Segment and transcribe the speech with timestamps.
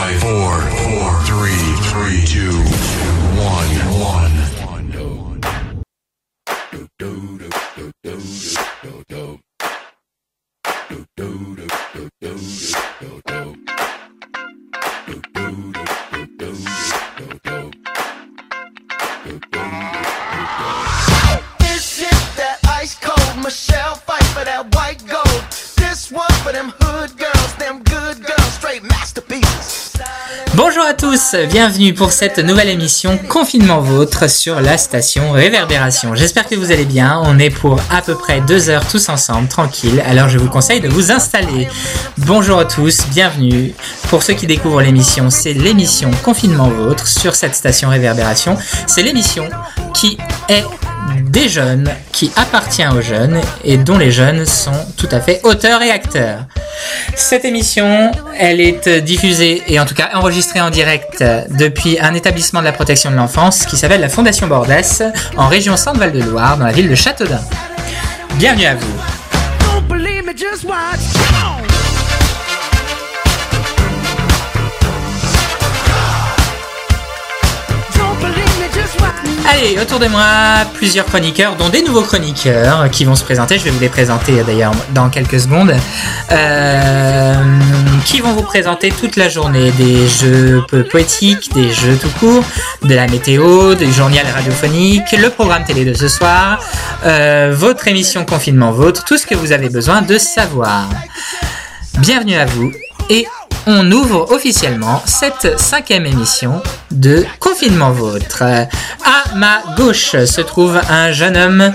[0.00, 3.19] Five, four, four, three, three, two,
[31.50, 36.14] bienvenue pour cette nouvelle émission Confinement Vôtre sur la station Réverbération.
[36.14, 39.48] J'espère que vous allez bien, on est pour à peu près deux heures tous ensemble,
[39.48, 41.66] tranquille, alors je vous conseille de vous installer.
[42.18, 43.74] Bonjour à tous, bienvenue.
[44.08, 48.56] Pour ceux qui découvrent l'émission, c'est l'émission Confinement Vôtre sur cette station Réverbération.
[48.86, 49.48] C'est l'émission
[49.92, 50.64] qui est
[51.30, 55.80] des jeunes, qui appartient aux jeunes et dont les jeunes sont tout à fait auteurs
[55.82, 56.40] et acteurs.
[57.14, 62.60] Cette émission, elle est diffusée et en tout cas enregistrée en direct depuis un établissement
[62.60, 65.02] de la protection de l'enfance qui s'appelle la Fondation Bordès
[65.36, 67.40] en région Centre-Val de Loire dans la ville de Châteaudun.
[68.34, 69.00] Bienvenue à vous.
[79.52, 80.24] Allez, autour de moi,
[80.74, 83.58] plusieurs chroniqueurs, dont des nouveaux chroniqueurs qui vont se présenter.
[83.58, 85.74] Je vais vous les présenter euh, d'ailleurs dans quelques secondes.
[86.30, 87.34] Euh,
[88.04, 92.44] qui vont vous présenter toute la journée des jeux po- poétiques, des jeux tout court,
[92.82, 96.60] de la météo, du journal radiophonique, le programme télé de ce soir,
[97.04, 100.88] euh, votre émission confinement vôtre, tout ce que vous avez besoin de savoir.
[101.98, 102.70] Bienvenue à vous
[103.08, 103.26] et
[103.66, 108.42] on ouvre officiellement cette cinquième émission de Confinement Vôtre.
[108.42, 111.72] À ma gauche se trouve un jeune homme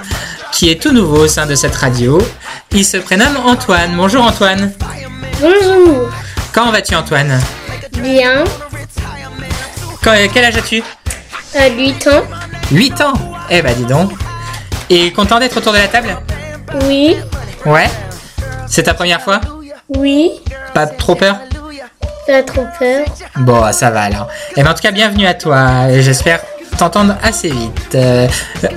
[0.52, 2.22] qui est tout nouveau au sein de cette radio.
[2.72, 3.94] Il se prénomme Antoine.
[3.95, 4.72] Bonjour Antoine.
[5.42, 6.09] Bonjour.
[6.53, 7.39] Comment vas-tu Antoine?
[8.02, 8.44] Bien.
[10.03, 10.81] Quand- euh, Quel âge as-tu?
[11.58, 12.23] À 8 ans.
[12.71, 13.14] 8 ans?
[13.49, 14.11] Eh bah dis donc.
[14.89, 16.15] Et content d'être autour de la table?
[16.83, 17.15] Oui.
[17.65, 17.89] Ouais.
[18.67, 19.39] C'est ta première fois?
[19.89, 20.31] Oui.
[20.73, 21.37] Pas trop peur?
[22.27, 23.05] Pas trop peur.
[23.37, 24.27] Bon, ça va alors.
[24.55, 25.89] Et ben, en tout cas, bienvenue à toi.
[25.89, 26.39] Et J'espère
[26.77, 27.95] t'entendre assez vite.
[27.95, 28.27] Euh,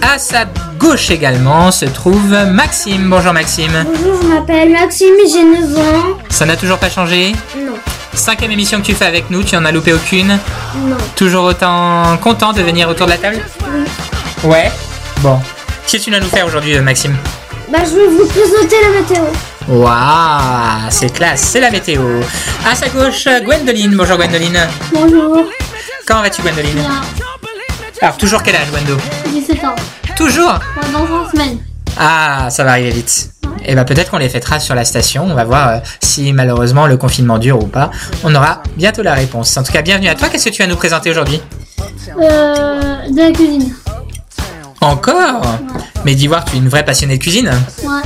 [0.03, 0.45] à sa
[0.79, 3.09] gauche également se trouve Maxime.
[3.11, 3.73] Bonjour Maxime.
[3.87, 6.19] Bonjour, je m'appelle Maxime, j'ai 9 ans.
[6.29, 7.33] Ça n'a toujours pas changé?
[7.57, 7.75] Non.
[8.15, 10.39] Cinquième émission que tu fais avec nous, tu en as loupé aucune?
[10.77, 10.97] Non.
[11.17, 13.41] Toujours autant content de venir autour de la table?
[14.45, 14.71] Ouais.
[15.21, 15.41] Bon.
[15.87, 17.17] Qu'est-ce que tu vas nous faire aujourd'hui, Maxime?
[17.69, 19.25] Bah, je vais vous présenter la météo.
[19.69, 22.03] Waouh, c'est classe, c'est la météo.
[22.67, 23.95] À sa gauche, Gwendoline.
[23.97, 24.59] Bonjour Gwendoline.
[24.95, 25.45] Bonjour.
[26.07, 26.79] Comment vas-tu Gwendoline
[28.01, 28.97] Alors, toujours quel âge, Gwendo
[29.31, 29.75] 17 ans.
[30.17, 30.59] Toujours
[30.93, 31.59] Dans 3 semaines.
[31.99, 33.31] Ah, ça va arriver vite.
[33.67, 35.25] Et ben peut-être qu'on les fêtera sur la station.
[35.31, 37.91] On va voir euh, si malheureusement le confinement dure ou pas.
[38.25, 39.55] On aura bientôt la réponse.
[39.59, 40.29] En tout cas, bienvenue à toi.
[40.31, 41.43] Qu'est-ce que tu vas nous présenter aujourd'hui
[42.19, 42.81] Euh.
[43.11, 43.75] De la cuisine.
[44.81, 45.43] Encore
[46.07, 47.51] Mais d'Ivoire, tu es une vraie passionnée de cuisine.
[47.83, 48.01] Ouais.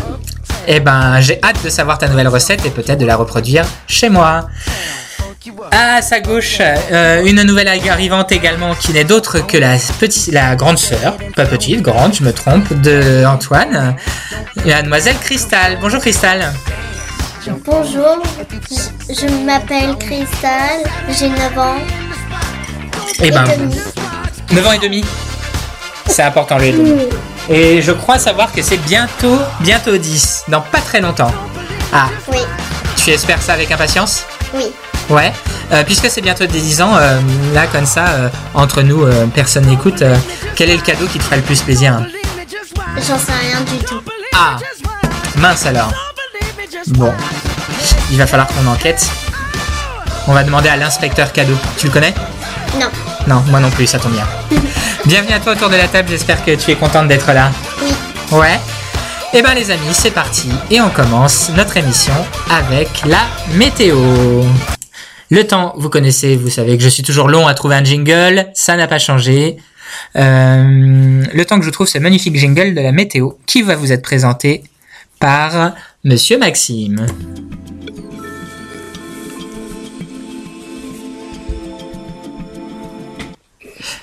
[0.66, 4.08] Eh ben, j'ai hâte de savoir ta nouvelle recette et peut-être de la reproduire chez
[4.08, 4.48] moi.
[5.72, 10.54] À sa gauche, euh, une nouvelle arrivante également qui n'est d'autre que la petite, la
[10.54, 13.96] grande sœur, pas petite, grande, je me trompe, de Antoine,
[14.64, 15.78] mademoiselle Cristal.
[15.80, 16.52] Bonjour Cristal.
[17.64, 18.22] Bonjour.
[19.08, 20.84] Je, m'appelle Cristal.
[21.08, 21.74] J'ai 9 ans.
[23.20, 23.44] Eh ben,
[24.52, 25.04] 9 ans et demi.
[26.06, 27.08] C'est important le et demi.
[27.48, 31.32] Et je crois savoir que c'est bientôt, bientôt 10, dans pas très longtemps.
[31.92, 32.38] Ah, Oui.
[32.96, 34.24] tu espères ça avec impatience?
[34.54, 34.66] Oui.
[35.10, 35.32] Ouais.
[35.72, 37.18] Euh, puisque c'est bientôt 10 ans, euh,
[37.52, 39.04] là comme ça, euh, entre nous,
[39.34, 40.02] personne n'écoute,
[40.54, 42.04] quel est le cadeau qui te ferait le plus plaisir?
[42.96, 44.00] J'en sais rien du tout.
[44.34, 44.56] Ah,
[45.36, 45.92] mince alors.
[46.88, 47.12] Bon,
[48.10, 49.08] il va falloir qu'on enquête.
[50.28, 51.56] On va demander à l'inspecteur cadeau.
[51.76, 52.14] Tu le connais?
[52.78, 52.88] Non.
[53.26, 54.26] Non, moi non plus, ça tombe bien.
[55.06, 57.50] Bienvenue à toi autour de la table, j'espère que tu es contente d'être là.
[57.82, 57.92] Oui.
[58.38, 58.58] Ouais.
[59.34, 62.14] Eh ben les amis, c'est parti et on commence notre émission
[62.50, 63.98] avec la météo.
[65.30, 68.48] Le temps, vous connaissez, vous savez que je suis toujours long à trouver un jingle,
[68.54, 69.56] ça n'a pas changé.
[70.16, 73.92] Euh, le temps que je trouve ce magnifique jingle de la météo qui va vous
[73.92, 74.64] être présenté
[75.18, 75.72] par
[76.04, 77.06] Monsieur Maxime.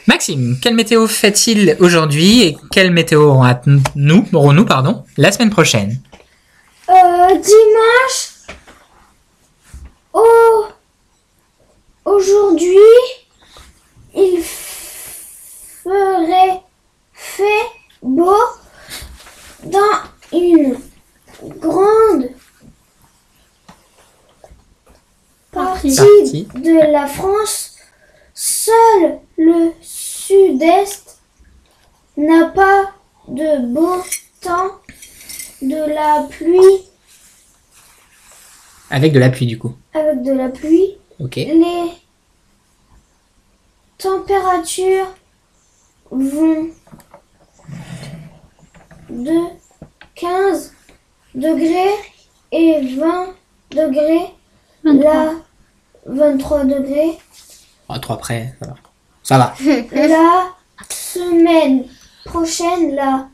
[0.07, 5.99] Maxime, quelle météo fait-il aujourd'hui et quelle météo aurons-nous pardon, la semaine prochaine?
[6.89, 8.57] Euh, dimanche.
[10.13, 10.65] Oh.
[12.05, 12.75] Aujourd'hui,
[14.15, 14.41] il
[15.83, 16.61] ferait
[17.13, 17.67] fait
[18.01, 18.35] beau
[19.63, 19.79] dans
[20.33, 20.77] une
[21.59, 22.29] grande
[25.51, 27.68] partie de la France,
[28.41, 31.19] seul le sud-est
[32.15, 32.91] n'a pas
[33.27, 34.01] de beau
[34.39, 34.71] temps,
[35.61, 36.85] de la pluie
[38.89, 39.75] Avec de la pluie, du coup.
[39.93, 40.95] avec de la pluie.
[41.19, 41.35] Ok.
[41.35, 41.91] Les
[43.97, 45.13] températures
[46.11, 46.69] vont
[49.09, 49.37] de
[50.15, 50.73] 15
[51.35, 51.93] degrés
[52.53, 53.33] et 20
[53.71, 54.33] degrés.
[54.85, 55.13] 23.
[55.13, 55.33] Là,
[56.05, 57.17] 23 degrés.
[57.89, 58.75] À trois près, ça va.
[59.23, 59.53] Ça va.
[59.91, 60.53] La
[60.89, 61.85] semaine
[62.25, 63.27] prochaine, la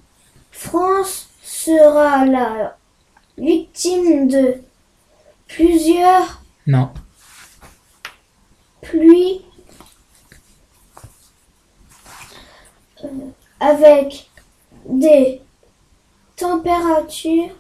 [0.51, 2.77] France sera la
[3.37, 4.61] victime de
[5.47, 6.89] plusieurs Non.
[8.81, 9.41] pluies
[13.03, 13.07] euh,
[13.59, 14.29] avec
[14.87, 15.41] des
[16.35, 17.55] températures,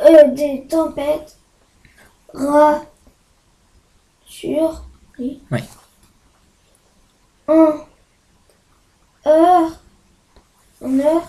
[0.00, 1.36] euh, des tempêtes,
[2.32, 2.84] ratures,
[5.18, 5.42] oui.
[5.50, 5.60] Oui.
[7.50, 7.86] En
[9.26, 9.80] heure,
[10.80, 11.28] en heure,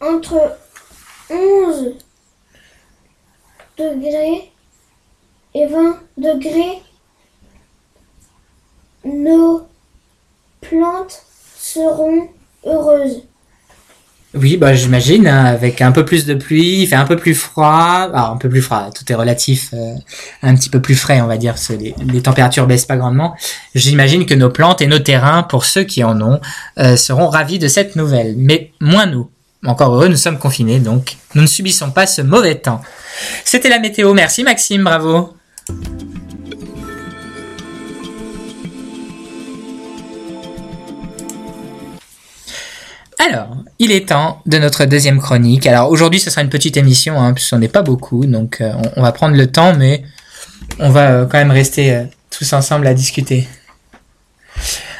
[0.00, 0.58] entre
[1.30, 1.94] 11
[3.78, 4.52] degrés
[5.54, 6.82] et 20 degrés,
[9.04, 9.66] nos
[10.60, 11.24] plantes
[11.56, 12.28] seront
[12.64, 13.22] heureuses.
[14.38, 17.34] Oui, bah j'imagine, hein, avec un peu plus de pluie, il fait un peu plus
[17.34, 18.10] froid.
[18.12, 19.94] Alors, un peu plus froid, tout est relatif, euh,
[20.42, 23.34] un petit peu plus frais, on va dire, parce que les, températures baissent pas grandement.
[23.74, 26.40] J'imagine que nos plantes et nos terrains, pour ceux qui en ont,
[26.78, 28.34] euh, seront ravis de cette nouvelle.
[28.36, 29.30] Mais moins nous.
[29.64, 32.82] Encore heureux, nous sommes confinés, donc nous ne subissons pas ce mauvais temps.
[33.44, 35.34] C'était la météo, merci Maxime, bravo.
[43.18, 45.66] Alors, il est temps de notre deuxième chronique.
[45.66, 49.02] Alors aujourd'hui, ce sera une petite émission, hein, puisqu'on n'est pas beaucoup, donc euh, on,
[49.02, 50.02] va prendre le temps, mais
[50.78, 53.48] on va euh, quand même rester euh, tous ensemble à discuter.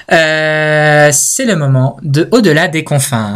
[0.08, 3.34] C'est le moment de Au-delà des confins.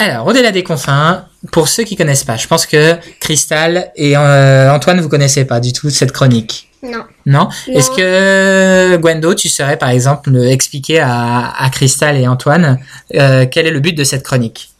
[0.00, 4.72] Alors, Au-delà des confins, pour ceux qui connaissent pas, je pense que Cristal et euh,
[4.72, 6.70] Antoine, vous connaissez pas du tout cette chronique.
[6.82, 7.04] Non.
[7.26, 12.78] Non, Est-ce que Gwendo, tu saurais par exemple expliquer à, à Cristal et Antoine
[13.14, 14.70] euh, quel est le but de cette chronique?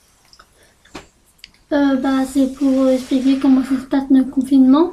[1.71, 4.93] Euh, bah, c'est pour expliquer comment ça se passe le confinement.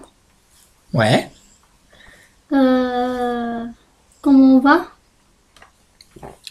[0.94, 1.30] Ouais.
[2.52, 3.64] Euh,
[4.22, 4.88] comment on va?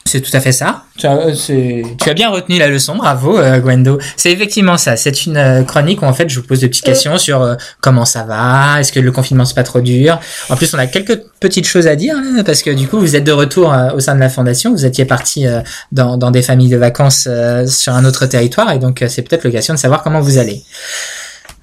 [0.06, 0.84] C'est tout à fait ça.
[0.96, 3.98] Tu as, c'est- tu as bien retenu la leçon, bravo euh, Gwendo.
[4.16, 4.96] C'est effectivement ça.
[4.96, 7.54] C'est une euh, chronique où en fait je vous pose des petites questions sur euh,
[7.80, 10.18] comment ça va, est-ce que le confinement c'est pas trop dur?
[10.48, 13.16] En plus on a quelques petites choses à dire là, parce que du coup vous
[13.16, 15.60] êtes de retour euh, au sein de la fondation, vous étiez parti euh,
[15.92, 19.22] dans, dans des familles de vacances euh, sur un autre territoire et donc euh, c'est
[19.22, 20.62] peut-être l'occasion de savoir comment vous allez.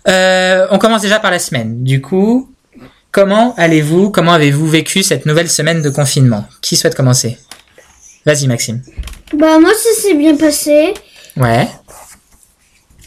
[0.09, 1.83] Euh, on commence déjà par la semaine.
[1.83, 2.51] Du coup,
[3.11, 4.09] comment allez-vous?
[4.11, 6.45] Comment avez-vous vécu cette nouvelle semaine de confinement?
[6.61, 7.37] Qui souhaite commencer?
[8.25, 8.81] Vas-y Maxime.
[9.37, 10.93] Bah moi ça s'est bien passé
[11.35, 11.67] Ouais.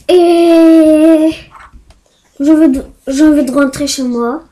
[0.09, 1.29] et
[2.39, 2.83] j'ai envie de,
[3.23, 4.43] envie de rentrer chez moi.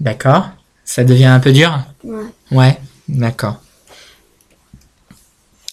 [0.00, 0.48] D'accord.
[0.84, 2.24] Ça devient un peu dur Ouais.
[2.50, 2.78] Ouais.
[3.08, 3.56] D'accord.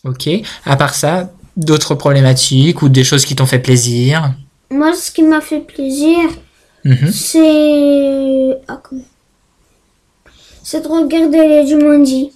[0.04, 0.30] Ok.
[0.66, 4.34] À part ça, d'autres problématiques ou des choses qui t'ont fait plaisir
[4.70, 6.18] Moi ce qui m'a fait plaisir
[6.84, 7.12] Mhm.
[7.12, 9.04] c'est ah, comment?
[10.64, 12.32] C'est de regarder les Jumanji.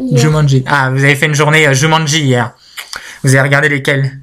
[0.00, 0.18] Hier.
[0.18, 0.64] Jumanji.
[0.66, 2.52] Ah, vous avez fait une journée euh, Jumanji hier.
[3.22, 4.18] Vous avez regardé lesquels?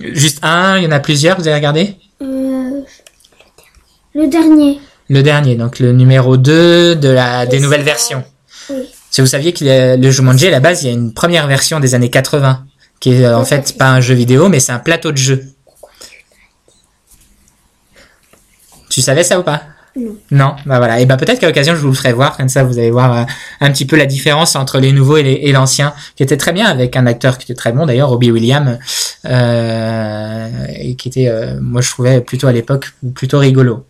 [0.00, 1.96] Juste un, il y en a plusieurs, vous avez regardé?
[2.22, 2.82] Euh,
[4.14, 4.80] le dernier.
[5.08, 8.24] Le dernier, donc le numéro 2 de la, des nouvelles versions.
[8.70, 8.88] Oui.
[9.10, 11.80] Si vous saviez que le Jumanji, à la base, il y a une première version
[11.80, 12.66] des années 80,
[13.00, 15.44] qui est euh, en fait pas un jeu vidéo, mais c'est un plateau de jeu.
[18.90, 19.62] Tu savais ça ou pas?
[19.98, 20.16] Non.
[20.30, 21.00] Non, bah voilà.
[21.00, 23.12] Et bah peut-être qu'à l'occasion je vous le ferai voir, comme ça vous allez voir
[23.12, 23.24] euh,
[23.60, 26.96] un petit peu la différence entre les nouveaux et l'ancien, qui était très bien avec
[26.96, 28.78] un acteur qui était très bon d'ailleurs, Robbie Williams,
[29.24, 33.84] euh, et qui était, euh, moi je trouvais plutôt à l'époque plutôt rigolo.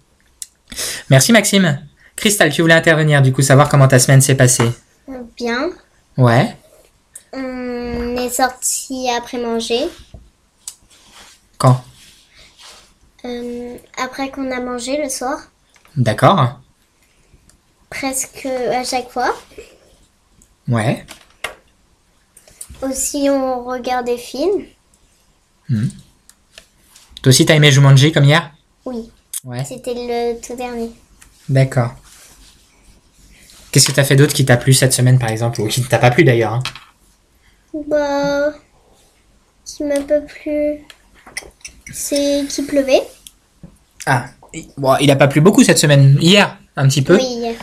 [1.11, 1.79] Merci Maxime.
[2.17, 4.71] Crystal, tu voulais intervenir du coup, savoir comment ta semaine s'est passée.
[5.37, 5.69] Bien.
[6.17, 6.57] Ouais.
[7.33, 9.89] On est sorti après manger.
[11.59, 11.85] Quand?
[14.03, 15.39] Après qu'on a mangé le soir.
[15.97, 16.61] D'accord.
[17.91, 19.35] Presque à chaque fois.
[20.69, 21.07] Ouais.
[22.83, 24.65] Aussi on regarde des films.
[25.69, 28.53] Toi aussi t'as aimé Jumanji comme hier?
[28.85, 29.11] Oui.
[29.45, 29.65] Ouais.
[29.65, 30.91] C'était le tout dernier.
[31.49, 31.95] D'accord.
[33.71, 35.87] Qu'est-ce que t'as fait d'autre qui t'a plu cette semaine, par exemple, ou qui ne
[35.87, 36.63] t'a pas plu d'ailleurs hein?
[37.87, 38.55] Bah,
[39.65, 40.79] qui m'a pas plu,
[41.93, 43.03] c'est qu'il pleuvait.
[44.07, 44.31] Ah,
[44.77, 46.17] bon, il a pas plu beaucoup cette semaine.
[46.21, 47.17] Hier, un petit peu.
[47.17, 47.57] Oui,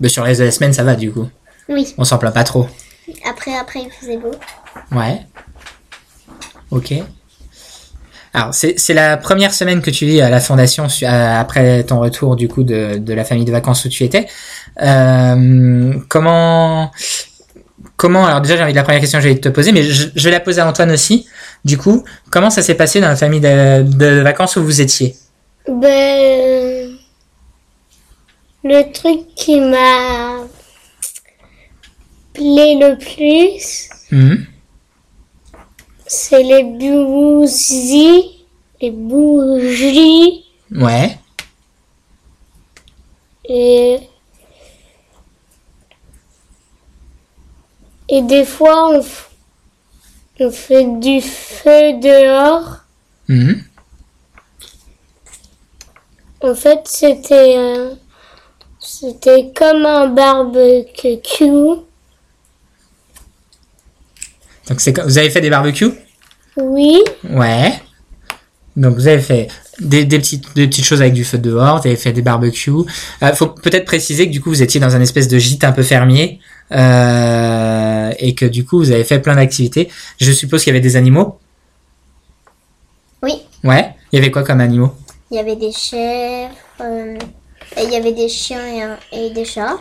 [0.00, 1.28] Mais sur les reste de la semaine, ça va du coup.
[1.68, 1.94] oui.
[1.98, 2.68] On s'en plaint pas trop.
[3.28, 4.32] Après, après, il faisait beau.
[4.92, 5.20] Ouais.
[6.70, 6.92] Ok.
[8.34, 12.36] Alors, c'est la première semaine que tu vis à la fondation à- après ton retour
[12.36, 14.26] du coup de, de la famille de vacances où tu étais.
[14.82, 16.90] Euh, comment
[17.96, 20.08] comment alors déjà j'ai envie de la première question que j'allais te poser, mais je,
[20.14, 21.26] je vais la poser à Antoine aussi.
[21.64, 25.16] Du coup, comment ça s'est passé dans la famille de, de vacances où vous étiez?
[25.68, 26.96] Ben,
[28.62, 30.44] le truc qui m'a
[32.32, 34.46] plaît le plus, Mhm.
[36.06, 38.44] c'est les bougies,
[38.80, 41.18] les bougies Ouais.
[43.48, 43.98] et
[48.08, 49.28] et des fois on, f-
[50.38, 52.84] on fait du feu dehors.
[53.28, 53.64] Mhm.
[56.42, 57.94] En fait, c'était euh,
[58.78, 61.80] c'était comme un barbecue.
[64.68, 65.92] Donc c'est vous avez fait des barbecues?
[66.56, 67.72] Oui, Ouais.
[68.76, 69.48] Donc vous avez fait
[69.80, 72.70] des, des petites des petites choses avec du feu dehors, vous avez fait des barbecues.
[73.22, 75.72] Euh, faut peut-être préciser que du coup vous étiez dans un espèce de gîte un
[75.72, 76.40] peu fermier
[76.72, 79.88] euh, et que du coup vous avez fait plein d'activités.
[80.20, 81.38] Je suppose qu'il y avait des animaux?
[83.22, 83.42] oui.
[83.64, 83.94] Ouais.
[84.12, 84.92] Il y avait quoi comme animaux?
[85.30, 87.18] Il y avait des chèvres, euh,
[87.76, 89.78] et il y avait des chiens et, un- et des chats.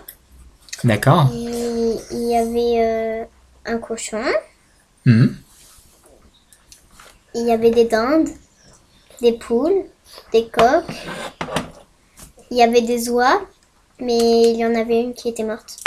[0.83, 1.27] D'accord.
[1.31, 3.23] Il y avait euh,
[3.65, 4.23] un cochon.
[5.05, 5.35] Mhm.
[7.35, 8.29] Il y avait des dindes,
[9.21, 9.85] des poules,
[10.31, 10.85] des coqs.
[12.49, 13.41] Il y avait des oies,
[13.99, 15.77] mais il y en avait une qui était morte.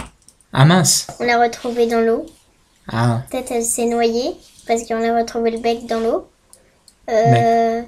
[0.52, 1.06] Ah mince.
[1.20, 2.26] On l'a retrouvée dans l'eau.
[2.90, 3.22] Ah.
[3.30, 4.34] Peut-être elle s'est noyée
[4.66, 6.28] parce qu'on a retrouvé le bec dans l'eau.
[7.10, 7.82] Euh,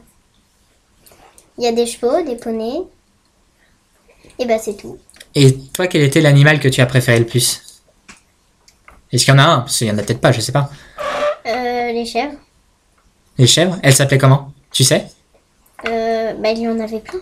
[1.61, 2.81] Il y a des chevaux, des poneys.
[4.39, 4.97] Et bah c'est tout.
[5.35, 7.83] Et toi quel était l'animal que tu as préféré le plus?
[9.13, 9.61] Est-ce qu'il y en a un?
[9.61, 10.71] Parce qu'il y en a peut-être pas, je sais pas.
[11.47, 12.39] Euh, les chèvres,
[13.37, 14.53] Les chèvres Elles s'appelaient comment?
[14.73, 15.07] Tu sais?
[15.87, 17.21] Euh, bah, il y en avait plein.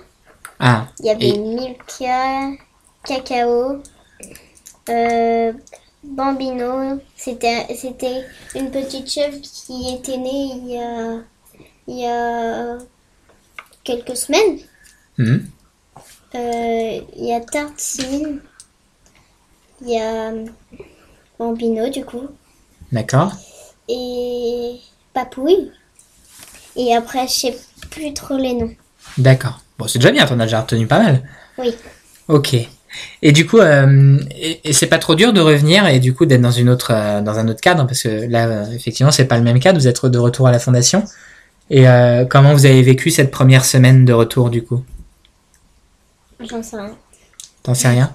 [0.61, 0.87] Ah.
[1.01, 2.51] Il y avait Et- Milka,
[3.05, 3.83] Cacao,
[4.89, 5.53] euh,
[6.05, 7.01] Bambino.
[7.17, 11.19] C'était c'était une petite chèvre qui était née il y a,
[11.89, 12.79] il y a
[13.89, 14.59] quelques semaines.
[15.17, 15.47] Mhm.
[16.35, 18.41] Euh, Il y a Tartine.
[19.83, 20.45] Il y a euh,
[21.39, 22.29] Bambino du coup.
[22.93, 23.33] D'accord.
[23.89, 24.77] Et
[25.15, 25.71] Papouille.
[26.77, 27.59] Et après, je sais
[27.91, 28.75] plus trop les noms.
[29.17, 29.61] D'accord.
[29.79, 31.23] Bon, c'est déjà bien, t'en as déjà retenu pas mal.
[31.57, 31.75] Oui.
[32.29, 32.57] Ok.
[33.23, 36.27] Et du coup, euh, et, et c'est pas trop dur de revenir et du coup
[36.27, 39.27] d'être dans une autre, euh, dans un autre cadre parce que là, euh, effectivement, c'est
[39.27, 39.79] pas le même cadre.
[39.79, 41.05] Vous êtes de retour à la fondation.
[41.71, 44.83] Et euh, comment vous avez vécu cette première semaine de retour du coup?
[46.41, 46.97] J'en sais rien.
[47.63, 48.13] T'en sais rien?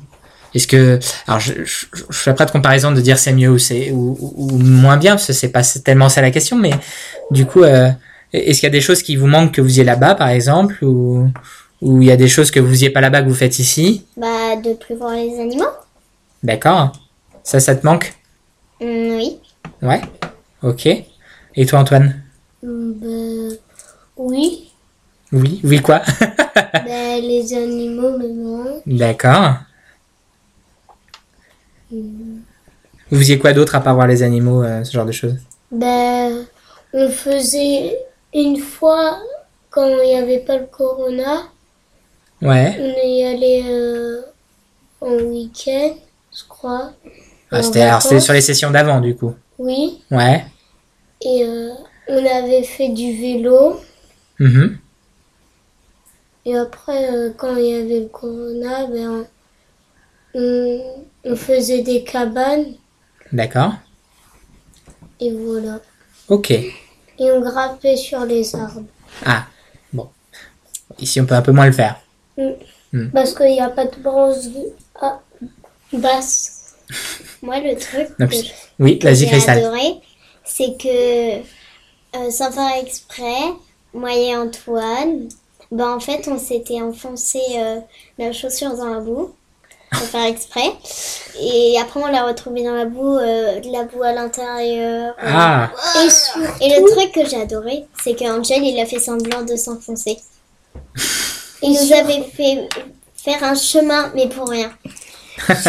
[0.56, 3.58] Est-ce que, alors, je, je, je ferai pas de comparaison de dire c'est mieux ou
[3.58, 6.72] c'est ou, ou- ou moins bien parce que c'est pas tellement ça la question, mais
[7.32, 7.90] du coup, euh,
[8.34, 10.84] est-ce qu'il y a des choses qui vous manquent que vous ayez là-bas, par exemple,
[10.86, 11.30] ou
[11.82, 14.06] ou il y a des choses que vous ayez pas là-bas que vous faites ici?
[14.16, 15.68] Bah, de plus voir les animaux.
[16.42, 16.94] D'accord.
[17.44, 18.14] Ça, ça te manque?
[18.80, 19.40] Hmm, oui.
[19.82, 20.02] Ouais.
[20.62, 20.86] Ok.
[20.88, 22.23] Et toi, Antoine?
[22.64, 23.56] Bah,
[24.18, 24.70] oui.
[25.32, 25.62] Oui.
[25.64, 26.02] Oui, quoi?
[26.56, 28.82] Bah, les animaux, mais non.
[28.86, 29.54] D'accord.
[31.92, 35.36] Vous faisiez quoi d'autre à part voir les animaux, euh, ce genre de choses?
[35.72, 36.30] Bah,
[36.94, 37.98] on faisait
[38.34, 39.20] une fois,
[39.70, 41.44] quand il n'y avait pas le corona,
[42.42, 42.76] Ouais.
[42.80, 44.22] on est allé euh,
[45.02, 45.94] en week-end,
[46.36, 46.92] je crois.
[47.52, 49.34] Ah, c'était sur les sessions d'avant, du coup.
[49.60, 50.02] Oui.
[50.10, 50.44] Ouais.
[51.22, 51.70] Et euh,
[52.08, 53.80] on avait fait du vélo.
[54.40, 54.78] Mhm.
[56.46, 59.26] Et après, euh, quand il y avait le corona, ben,
[60.34, 60.82] on,
[61.24, 62.74] on faisait des cabanes.
[63.32, 63.74] D'accord.
[65.20, 65.80] Et voilà.
[66.28, 66.52] Ok.
[66.52, 66.74] Et
[67.20, 68.84] on grimpait sur les arbres.
[69.26, 69.46] Ah.
[69.94, 70.10] Bon.
[71.00, 72.02] Ici, on peut un peu moins le faire.
[73.14, 74.46] Parce qu'il n'y a pas de branche
[75.02, 75.20] ah,
[75.94, 76.76] basse.
[77.42, 78.36] Moi, le truc Non, que,
[78.80, 79.60] Oui, vas-y, j'ai Cristal.
[79.60, 79.96] adoré,
[80.44, 81.42] c'est que,
[82.16, 83.54] euh, sans faire exprès,
[83.94, 85.30] moi et Antoine,
[85.72, 87.80] ben, en fait, on s'était enfoncé euh,
[88.20, 89.34] la chaussure dans la boue,
[89.92, 90.72] sans faire exprès.
[91.42, 95.16] Et après, on l'a retrouvé dans la boue, euh, de la boue à l'intérieur.
[95.20, 95.72] Ah.
[96.62, 100.18] Et le truc que j'ai adoré, c'est qu'Angel, il a fait semblant de s'enfoncer.
[101.64, 102.70] Il nous avait fait
[103.16, 104.72] faire un chemin, mais pour rien.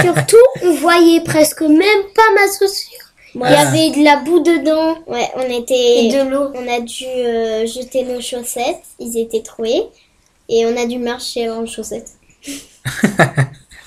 [0.03, 3.04] Surtout, on voyait presque même pas ma chaussure.
[3.35, 3.53] Il Ah.
[3.53, 4.97] y avait de la boue dedans.
[5.07, 6.05] Ouais, on était.
[6.07, 6.51] Et de l'eau.
[6.55, 8.83] On a dû euh, jeter nos chaussettes.
[8.99, 9.83] Ils étaient troués.
[10.49, 12.13] Et on a dû marcher en chaussettes.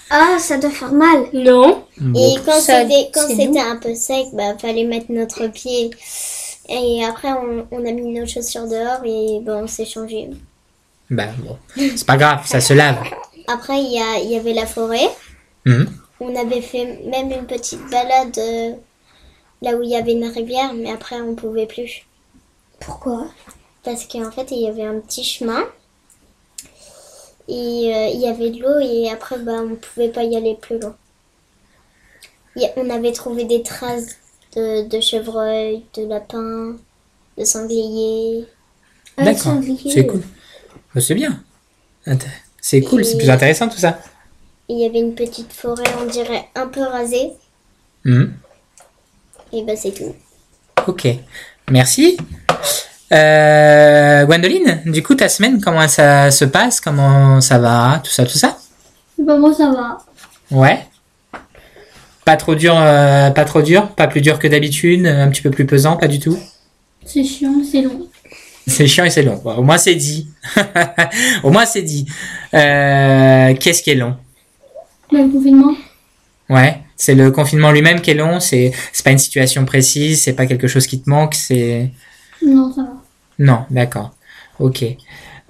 [0.09, 1.25] Ah, ça doit faire mal.
[1.33, 1.83] Non.
[2.15, 5.91] Et quand Ça, c'était quand c'est c'était un peu sec, bah fallait mettre notre pied.
[6.69, 10.29] Et après on, on a mis nos chaussures dehors et bon on s'est changé.
[11.09, 12.97] Bah bon, c'est pas grave, ça se lave.
[13.47, 15.09] Après il y a il y avait la forêt.
[15.65, 15.87] Mhm.
[16.21, 18.71] On avait fait même une petite balade euh,
[19.61, 22.05] là où il y avait une rivière, mais après on pouvait plus
[22.79, 23.27] Pourquoi?
[23.83, 25.63] Parce qu'en fait il y avait un petit chemin.
[27.49, 30.55] Et euh, il y avait de l'eau et après bah on pouvait pas y aller
[30.55, 30.95] plus loin.
[32.75, 34.17] On avait trouvé des traces
[34.55, 36.75] de, de chevreuil, de lapin,
[37.37, 38.45] de sanglier.
[39.15, 39.59] Ah, D'accord,
[39.89, 40.21] c'est cool.
[40.93, 41.43] Bah, c'est bien.
[42.61, 43.99] C'est cool, c'est plus intéressant tout ça.
[44.69, 47.31] Il y avait une petite forêt, on dirait un peu rasée.
[48.03, 48.33] Mhm.
[49.53, 50.15] Et bah c'est tout.
[50.87, 51.07] Ok,
[51.69, 52.17] merci.
[53.13, 56.81] Euh, Gwendoline, du coup, ta semaine, comment ça se passe?
[56.81, 58.01] Comment ça va?
[58.03, 58.57] Tout ça, tout ça?
[59.17, 59.97] Bah, moi, ça va.
[60.51, 60.85] Ouais.
[62.25, 65.49] Pas trop dur, euh, pas trop dur, pas plus dur que d'habitude, un petit peu
[65.49, 66.37] plus pesant, pas du tout?
[67.05, 68.07] C'est chiant, c'est long.
[68.67, 69.39] C'est chiant et c'est long.
[69.41, 70.27] Bon, au moins c'est dit.
[71.43, 72.05] au moins c'est dit.
[72.53, 74.17] Euh, Qu'est-ce qui est long?
[75.09, 75.73] Bah, Le confinement.
[76.49, 78.39] Ouais, c'est le confinement lui-même qui est long.
[78.39, 78.71] C'est
[79.03, 81.35] pas une situation précise, c'est pas quelque chose qui te manque.
[81.35, 81.89] C'est
[82.45, 82.89] Non, ça va.
[83.39, 84.13] non, d'accord.
[84.59, 84.83] Ok.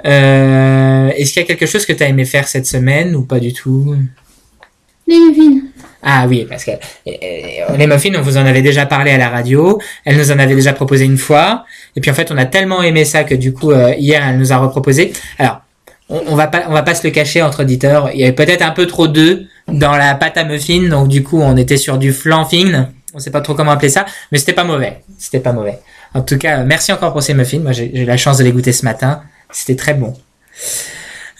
[0.06, 3.24] Euh, Est-ce qu'il y a quelque chose que tu as aimé faire cette semaine ou
[3.24, 3.96] pas du tout?
[5.08, 5.66] Les muffins.
[6.04, 9.30] Ah oui, parce que euh, les muffins, on vous en avait déjà parlé à la
[9.30, 9.80] radio.
[10.06, 11.66] Elle nous en avait déjà proposé une fois.
[11.96, 14.38] Et puis en fait, on a tellement aimé ça que du coup, euh, hier, elle
[14.38, 15.14] nous a reproposé.
[15.40, 15.62] Alors,
[16.10, 18.12] on, on va pas, on va pas se le cacher entre auditeurs.
[18.14, 21.24] Il y avait peut-être un peu trop d'œufs dans la pâte à muffins, donc du
[21.24, 22.86] coup, on était sur du flanfing.
[23.14, 25.02] On sait pas trop comment appeler ça, mais c'était pas mauvais.
[25.18, 25.80] C'était pas mauvais.
[26.14, 27.60] En tout cas, merci encore pour ces muffins.
[27.60, 29.22] Moi, j'ai eu la chance de les goûter ce matin.
[29.52, 30.14] C'était très bon.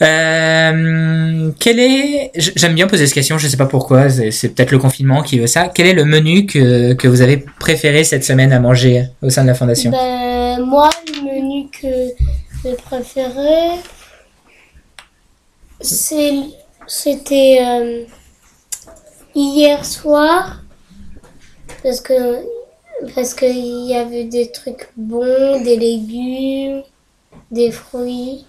[0.00, 4.78] Euh, quel est, j'aime bien poser cette question, je sais pas pourquoi, c'est peut-être le
[4.78, 5.70] confinement qui veut ça.
[5.74, 9.42] Quel est le menu que, que vous avez préféré cette semaine à manger au sein
[9.42, 9.90] de la fondation?
[9.90, 11.88] Ben, moi, le menu que
[12.62, 13.80] j'ai préféré,
[15.80, 18.04] c'était euh,
[19.38, 20.62] hier soir,
[21.82, 22.44] parce que
[23.14, 26.82] parce qu'il y avait des trucs bons, des légumes,
[27.50, 28.44] des fruits.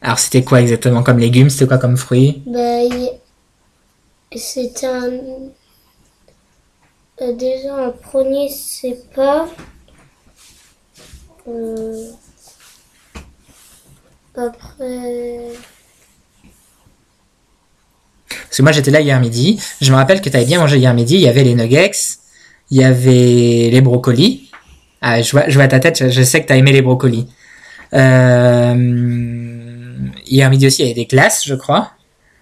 [0.00, 1.50] Alors c'était quoi exactement comme légumes?
[1.50, 2.42] C'était quoi comme fruits?
[2.46, 5.10] Ben, il- c'était un.
[7.20, 9.46] euh, déjà, en premier, c'est pas.
[11.48, 12.10] Euh,
[14.34, 15.48] après.
[18.30, 20.78] Parce que moi j'étais là hier midi, je me rappelle que tu avais bien mangé
[20.78, 21.90] hier midi, il y avait les nuggets,
[22.70, 24.50] il y avait les brocolis.
[25.02, 26.82] Ah, je vois, je vois ta tête, je, je sais que tu as aimé les
[26.82, 27.26] brocolis.
[27.94, 28.74] Euh,
[30.26, 31.92] hier midi aussi, il y avait des glaces, je crois.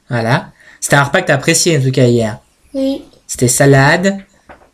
[0.09, 0.51] Voilà.
[0.81, 2.38] C'était un repas que tu as apprécié en tout cas hier.
[2.74, 4.18] Oui, C'était salade,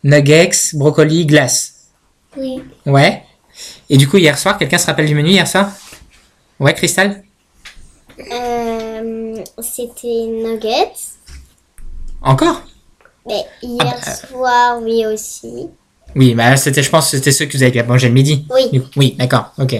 [0.03, 1.73] nuggets, brocoli, glace.
[2.37, 2.61] oui.
[2.85, 3.21] Ouais.
[3.89, 5.71] Et du coup, hier soir, quelqu'un se rappelle du menu hier soir?
[6.59, 7.23] Ouais, Cristal
[8.19, 8.54] Euh,
[9.61, 10.91] c'était nuggets.
[12.21, 12.61] Encore?
[13.27, 15.69] Mais hier Ah bah, soir, oui aussi.
[16.15, 18.45] Oui, bah c'était, je pense, que c'était ceux que vous avez mangé le midi.
[18.49, 18.69] Oui.
[18.71, 19.75] Du coup, Oui, d'accord, ok.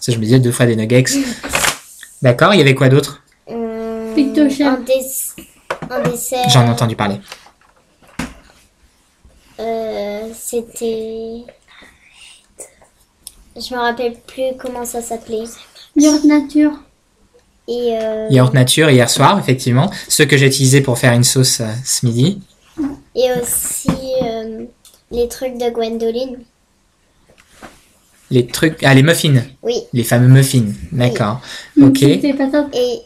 [0.00, 1.04] Ça, je me disais deux fois des nuggets.
[2.22, 3.22] D'accord, il y avait quoi d'autre?
[3.48, 5.34] Hum, un, dess-
[5.90, 6.48] un dessert.
[6.50, 7.20] J'en ai entendu parler.
[9.60, 11.44] Euh, c'était.
[13.56, 15.44] Je me rappelle plus comment ça s'appelait.
[15.96, 16.72] Yaourt nature.
[17.68, 19.90] Et euh, Yaourt nature hier soir, effectivement.
[20.08, 22.40] Ceux que j'ai utilisés pour faire une sauce euh, ce midi.
[23.14, 23.90] et aussi
[24.22, 24.64] euh,
[25.10, 26.38] les trucs de Gwendoline.
[28.30, 28.82] Les trucs...
[28.82, 29.42] Ah, les muffins.
[29.62, 29.82] Oui.
[29.92, 30.72] Les fameux muffins.
[30.92, 31.40] D'accord.
[31.80, 31.98] Ok.
[31.98, 32.68] C'était pas top.
[32.74, 33.00] Et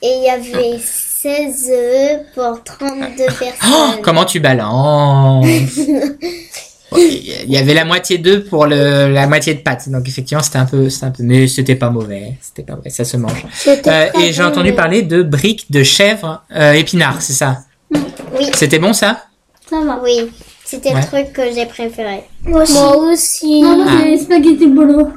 [0.00, 3.48] et il y avait 16 œufs pour 32 personnes.
[3.66, 5.46] Oh, comment tu balances?
[6.96, 9.88] Il y avait la moitié d'œufs pour le, la moitié de pâtes.
[9.88, 12.34] Donc effectivement, c'était un peu, c'était un peu, mais c'était pas mauvais.
[12.40, 13.44] C'était pas mauvais, ça se mange.
[13.66, 17.58] Euh, et j'ai entendu parler de briques de chèvre euh, épinards, c'est ça?
[17.92, 18.46] Oui.
[18.54, 19.24] C'était bon ça?
[19.70, 20.00] Va.
[20.02, 20.30] Oui,
[20.64, 21.00] c'était Ouais.
[21.02, 22.24] le truc que j'ai préféré.
[22.44, 22.72] Moi aussi.
[22.74, 23.62] Moi aussi.
[23.62, 25.08] Non, non, c'est spaghetti bolo.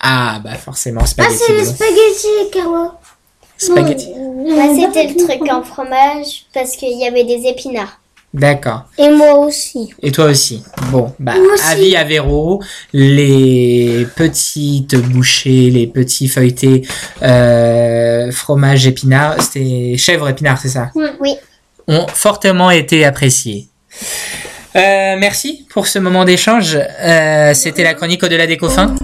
[0.00, 1.38] Ah bah forcément Ah, spaghetti.
[1.46, 2.92] c'est les spaghettis, Carlo.
[3.58, 4.08] spaghetti.
[4.56, 7.98] Bah, c'était le truc en fromage parce qu'il y avait des épinards.
[8.32, 8.84] D'accord.
[8.96, 9.92] Et moi aussi.
[10.02, 10.62] Et toi aussi.
[10.92, 11.64] Bon, bah, aussi.
[11.66, 12.62] avis à Véro,
[12.92, 16.86] les petites bouchées, les petits feuilletés,
[17.22, 20.90] euh, fromage épinard, c'était chèvre épinard, c'est ça?
[20.94, 21.34] Oui.
[21.88, 23.68] Ont fortement été appréciés.
[24.76, 26.76] Euh, merci pour ce moment d'échange.
[26.76, 28.94] Euh, c'était la chronique au-delà des coffins.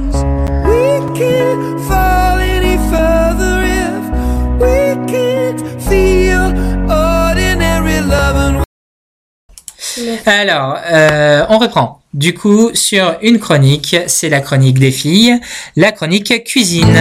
[10.27, 12.01] Alors, euh, on reprend.
[12.13, 15.39] Du coup, sur une chronique, c'est la chronique des filles,
[15.77, 16.97] la chronique cuisine.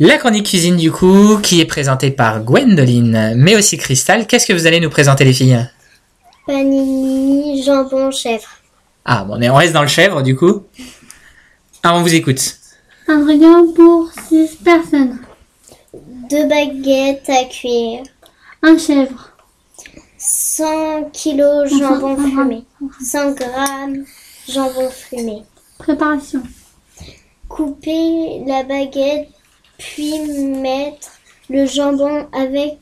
[0.00, 4.26] La chronique cuisine du coup, qui est présentée par Gwendoline, mais aussi Cristal.
[4.26, 5.68] Qu'est-ce que vous allez nous présenter les filles?
[6.46, 8.48] Panini, jambon, chèvre.
[9.04, 10.62] Ah, bon, on reste dans le chèvre du coup?
[11.84, 12.56] Ah, on vous écoute.
[13.06, 15.20] Ingrédients pour 6 personnes.
[16.28, 18.02] Deux baguettes à cuire.
[18.62, 19.32] Un chèvre.
[20.18, 22.64] 100 kilos jambon fumé.
[23.00, 24.04] 100 grammes
[24.48, 25.44] jambon fumé.
[25.78, 26.42] Préparation.
[27.48, 29.28] Couper la baguette,
[29.78, 31.08] puis mettre
[31.48, 32.78] le jambon avec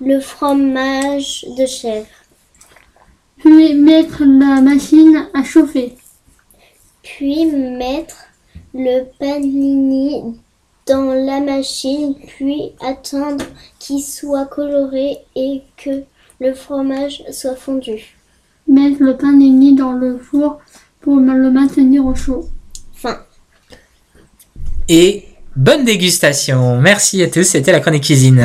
[0.00, 2.06] le fromage de chèvre.
[3.38, 5.96] Puis mettre la machine à chauffer.
[7.16, 8.16] Puis mettre
[8.74, 10.40] le panini
[10.86, 13.44] dans la machine, puis attendre
[13.78, 16.02] qu'il soit coloré et que
[16.40, 18.16] le fromage soit fondu.
[18.68, 20.58] Mettre le panini dans le four
[21.00, 22.48] pour le maintenir au chaud.
[22.94, 23.18] Fin.
[24.88, 25.24] Et
[25.56, 26.80] bonne dégustation.
[26.80, 28.44] Merci à tous, c'était la chronique cuisine.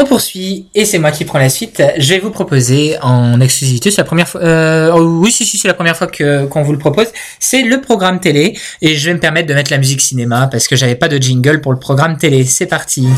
[0.00, 1.82] On poursuit et c'est moi qui prends la suite.
[1.98, 4.40] Je vais vous proposer en exclusivité, c'est la première fois.
[4.40, 7.08] Euh, oh, oui, si, c'est la première fois que qu'on vous le propose.
[7.38, 10.68] C'est le programme télé et je vais me permettre de mettre la musique cinéma parce
[10.68, 12.46] que j'avais pas de jingle pour le programme télé.
[12.46, 13.08] C'est parti.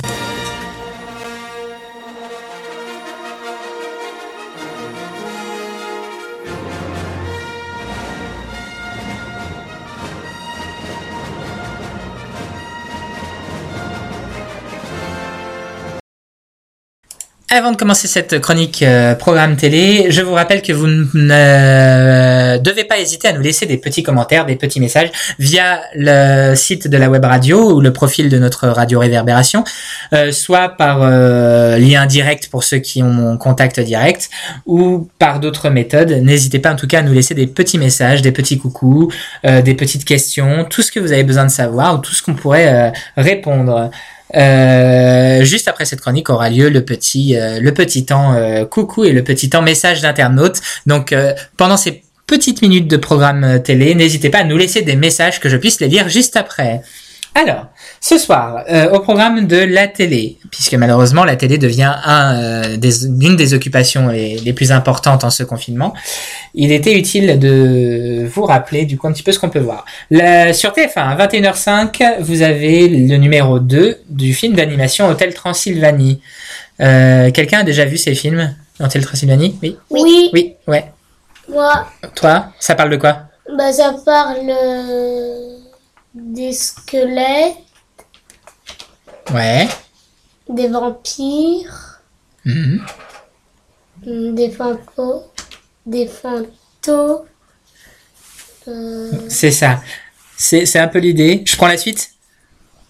[17.55, 22.85] Avant de commencer cette chronique euh, programme télé, je vous rappelle que vous ne devez
[22.85, 26.97] pas hésiter à nous laisser des petits commentaires, des petits messages via le site de
[26.97, 29.65] la web radio ou le profil de notre radio Réverbération,
[30.15, 34.31] euh, soit par euh, lien direct pour ceux qui ont contact direct
[34.65, 36.11] ou par d'autres méthodes.
[36.11, 39.13] N'hésitez pas en tout cas à nous laisser des petits messages, des petits coucous,
[39.45, 42.23] euh, des petites questions, tout ce que vous avez besoin de savoir ou tout ce
[42.23, 43.91] qu'on pourrait euh, répondre.
[44.35, 49.05] Euh, juste après cette chronique aura lieu le petit euh, le petit temps euh, coucou
[49.05, 50.61] et le petit temps message d'internaute.
[50.87, 51.15] Donc
[51.57, 55.49] pendant ces petites minutes de programme télé, n'hésitez pas à nous laisser des messages que
[55.49, 56.83] je puisse les lire juste après.
[57.35, 57.67] Alors,
[58.01, 62.77] ce soir, euh, au programme de la télé, puisque malheureusement la télé devient un, euh,
[62.77, 65.95] des, une des occupations les, les plus importantes en ce confinement,
[66.55, 69.87] il était utile de vous rappeler du coup un petit peu ce qu'on peut voir.
[70.11, 76.21] La, sur TF1, à 21h05, vous avez le numéro 2 du film d'animation Hôtel Transylvanie.
[76.81, 79.57] Euh, Quelqu'un a déjà vu ces films Hôtel Transylvanie?
[79.63, 79.77] Oui?
[79.89, 80.85] Oui, Oui, ouais.
[81.49, 83.21] moi, Toi, ça parle de quoi?
[83.57, 85.57] Bah, ça parle euh,
[86.15, 87.57] des squelettes,
[89.33, 89.69] Ouais.
[90.49, 92.03] des vampires,
[92.47, 92.85] hum,
[94.05, 95.23] des fantômes,
[95.87, 97.25] des fantômes.
[98.69, 99.81] euh, C'est ça.
[100.37, 101.43] C'est c'est un peu l'idée.
[101.47, 102.11] Je prends la suite?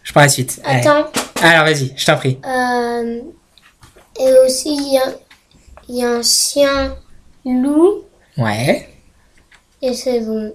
[0.03, 0.61] Je prends la suite.
[0.65, 0.87] Allez.
[0.87, 1.11] Attends.
[1.43, 2.39] Alors vas-y, je t'en prie.
[2.45, 3.21] Euh,
[4.19, 5.15] et aussi, il y a,
[5.89, 6.97] y a un chien
[7.45, 8.05] loup.
[8.37, 8.89] Ouais.
[9.81, 10.55] Et c'est bon.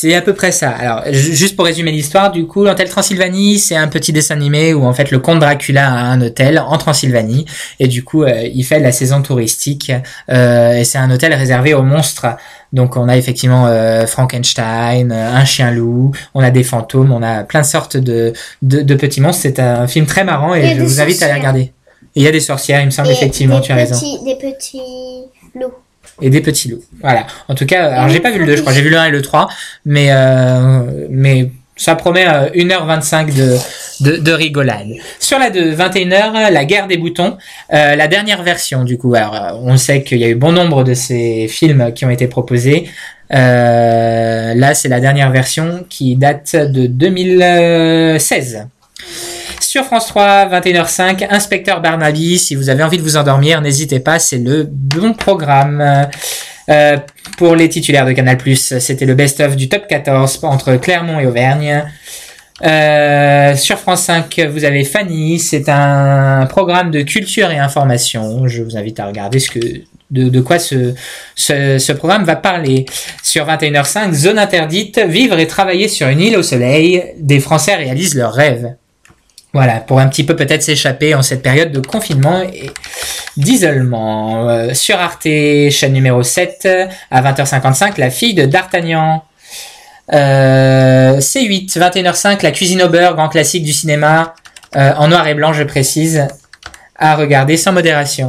[0.00, 0.70] C'est à peu près ça.
[0.70, 4.72] Alors, ju- juste pour résumer l'histoire, du coup, l'hôtel Transylvanie, c'est un petit dessin animé
[4.72, 7.46] où en fait le comte Dracula a un hôtel en Transylvanie
[7.80, 9.90] et du coup, euh, il fait de la saison touristique
[10.30, 12.26] euh, et c'est un hôtel réservé aux monstres.
[12.72, 17.42] Donc, on a effectivement euh, Frankenstein, un chien loup, on a des fantômes, on a
[17.42, 18.32] plein de sortes de
[18.62, 19.42] de, de petits monstres.
[19.42, 21.36] C'est un film très marrant et je vous invite à le sorcières.
[21.38, 21.72] regarder.
[22.14, 23.96] Il y a des sorcières, il me semble Et effectivement, tu as raison.
[24.24, 24.80] Des petits
[25.54, 25.72] loups.
[26.20, 26.82] Et des petits loups.
[27.00, 27.26] Voilà.
[27.48, 29.06] En tout cas, alors j'ai pas vu le 2, je crois, j'ai vu le 1
[29.06, 29.48] et le 3,
[29.84, 33.56] mais euh, mais ça promet euh, 1h25 de,
[34.00, 34.88] de, de rigolade.
[35.20, 37.38] Sur la de 21h, la guerre des boutons,
[37.72, 39.14] euh, la dernière version du coup.
[39.14, 42.10] Alors, euh, on sait qu'il y a eu bon nombre de ces films qui ont
[42.10, 42.90] été proposés.
[43.32, 48.66] Euh, là, c'est la dernière version qui date de 2016.
[49.78, 52.40] Sur France 3, 21h05, Inspecteur Barnaby.
[52.40, 56.08] Si vous avez envie de vous endormir, n'hésitez pas, c'est le bon programme.
[56.68, 56.96] Euh,
[57.36, 61.84] pour les titulaires de Canal+, c'était le best-of du top 14 entre Clermont et Auvergne.
[62.64, 68.48] Euh, sur France 5, vous avez Fanny, c'est un programme de culture et information.
[68.48, 69.60] Je vous invite à regarder ce que,
[70.10, 70.92] de, quoi ce,
[71.36, 72.84] ce, ce programme va parler.
[73.22, 78.16] Sur 21h05, Zone interdite, vivre et travailler sur une île au soleil, des Français réalisent
[78.16, 78.74] leurs rêves.
[79.54, 82.70] Voilà, pour un petit peu peut-être s'échapper en cette période de confinement et
[83.36, 84.48] d'isolement.
[84.48, 86.68] Euh, sur Arte, chaîne numéro 7,
[87.10, 89.24] à 20h55, la fille de D'Artagnan.
[90.12, 94.34] Euh, C8, 21h05, la cuisine au beurre, grand classique du cinéma,
[94.76, 96.26] euh, en noir et blanc, je précise,
[96.98, 98.26] à regarder sans modération.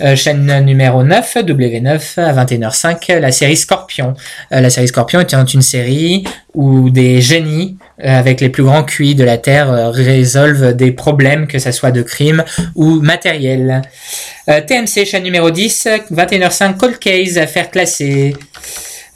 [0.00, 4.14] Euh, chaîne numéro 9, W9, à 21h05, la série Scorpion.
[4.52, 8.82] Euh, la série Scorpion étant une série où des génies, euh, avec les plus grands
[8.82, 12.44] QI de la Terre, résolvent des problèmes, que ce soit de crime
[12.74, 13.82] ou matériel.
[14.48, 18.34] Euh, TMC, chaîne numéro 10, 21h05, Cold Case, affaire classée.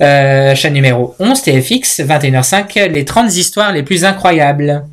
[0.02, 4.84] Euh, chaîne numéro 11, TFX, 21h05, les 30 histoires les plus incroyables.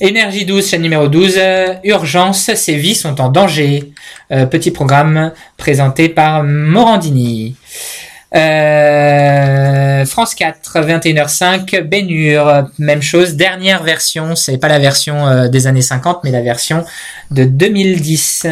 [0.00, 3.92] Énergie 12, chaîne numéro 12, euh, Urgence, ces vies sont en danger.
[4.30, 7.56] Euh, petit programme présenté par Morandini.
[8.34, 15.66] Euh, France 4, 21h05, Bénure, même chose, dernière version, c'est pas la version euh, des
[15.66, 16.84] années 50, mais la version
[17.30, 18.46] de 2010.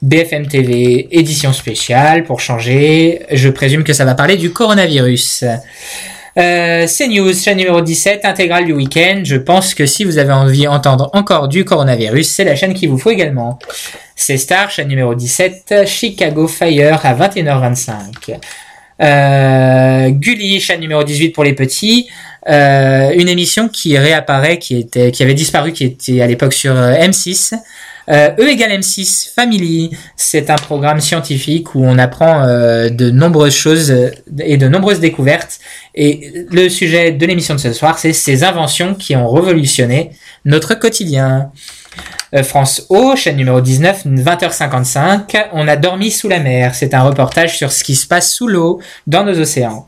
[0.00, 3.22] BFM TV, édition spéciale pour changer.
[3.32, 5.44] Je présume que ça va parler du coronavirus.
[6.38, 9.20] Euh, CNews, chaîne numéro 17, intégrale du week-end.
[9.24, 12.88] Je pense que si vous avez envie d'entendre encore du coronavirus, c'est la chaîne qu'il
[12.88, 13.58] vous faut également.
[14.16, 18.38] C'est Star, chaîne numéro 17, Chicago Fire à 21h25.
[19.00, 22.08] Euh, Gulli, chaîne numéro 18 pour les petits.
[22.48, 26.76] Euh, une émission qui réapparaît, qui était, qui avait disparu, qui était à l'époque sur
[26.76, 27.54] euh, M6.
[28.08, 33.54] Euh, E égale M6 Family, c'est un programme scientifique où on apprend euh, de nombreuses
[33.54, 34.10] choses euh,
[34.40, 35.60] et de nombreuses découvertes.
[35.94, 40.10] Et le sujet de l'émission de ce soir, c'est ces inventions qui ont révolutionné
[40.44, 41.50] notre quotidien.
[42.34, 46.74] Euh, France O, chaîne numéro 19, 20h55, on a dormi sous la mer.
[46.74, 49.86] C'est un reportage sur ce qui se passe sous l'eau dans nos océans.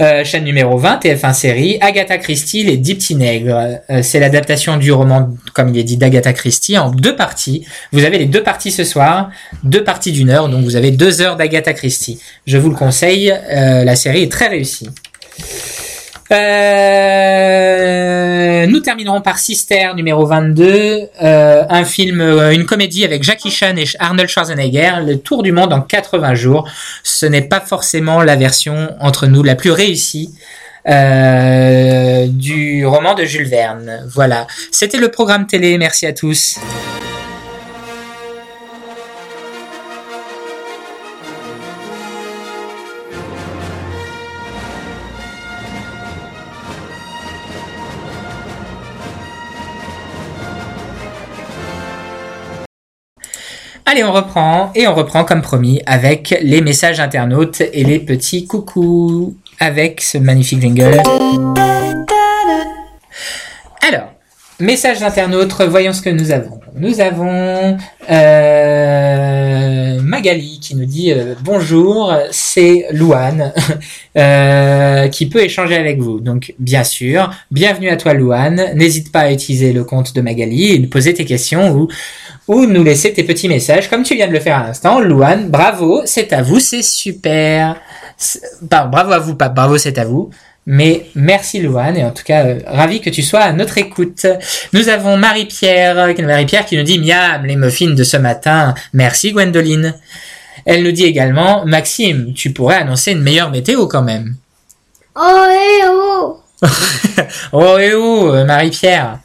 [0.00, 3.80] Euh, chaîne numéro 20, TF1 série, Agatha Christie, Les Dix Nègres.
[3.90, 7.66] Euh, c'est l'adaptation du roman, comme il est dit, d'Agatha Christie en deux parties.
[7.92, 9.30] Vous avez les deux parties ce soir,
[9.64, 12.20] deux parties d'une heure, donc vous avez deux heures d'Agatha Christie.
[12.46, 14.88] Je vous le conseille, euh, la série est très réussie.
[16.30, 16.36] Euh,
[18.66, 23.74] nous terminerons par Sister numéro 22, euh, un film, euh, une comédie avec Jackie Chan
[23.76, 26.68] et Arnold Schwarzenegger, le tour du monde en 80 jours.
[27.02, 30.34] Ce n'est pas forcément la version entre nous la plus réussie.
[30.86, 34.06] du roman de Jules Verne.
[34.08, 34.46] Voilà.
[34.72, 35.76] C'était le programme télé.
[35.76, 36.58] Merci à tous.
[53.90, 58.46] Allez, on reprend et on reprend comme promis avec les messages internautes et les petits
[58.46, 61.00] coucous avec ce magnifique jingle.
[63.80, 64.12] Alors,
[64.60, 66.60] messages internautes, voyons ce que nous avons.
[66.74, 67.76] Nous avons
[68.10, 73.52] euh, Magali qui nous dit euh, bonjour, c'est Louane
[74.16, 76.20] euh, qui peut échanger avec vous.
[76.20, 78.72] Donc, bien sûr, bienvenue à toi Louane.
[78.74, 81.88] N'hésite pas à utiliser le compte de Magali et poser tes questions ou
[82.48, 85.00] ou nous laisser tes petits messages comme tu viens de le faire à l'instant.
[85.00, 87.76] Louane, bravo, c'est à vous, c'est super.
[88.68, 90.30] Pardon, bravo à vous, pas bravo, c'est à vous.
[90.70, 94.26] Mais merci Louane, et en tout cas, euh, ravi que tu sois à notre écoute.
[94.74, 98.74] Nous avons Marie-Pierre, euh, Marie-Pierre qui nous dit Miam, les muffins de ce matin.
[98.92, 99.94] Merci Gwendoline.
[100.66, 104.36] Elle nous dit également Maxime, tu pourrais annoncer une meilleure météo quand même.
[105.16, 106.42] Oh, eh oh
[107.52, 109.20] Oh et oh, euh, Marie-Pierre.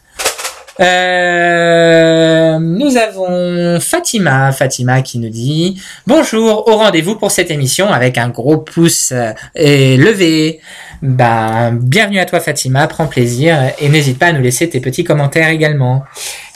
[0.80, 8.18] Euh, nous avons Fatima, Fatima qui nous dit bonjour, au rendez-vous pour cette émission avec
[8.18, 10.62] un gros pouce euh, et levé.
[11.04, 15.04] Ben, bienvenue à toi Fatima, prends plaisir et n'hésite pas à nous laisser tes petits
[15.04, 16.04] commentaires également.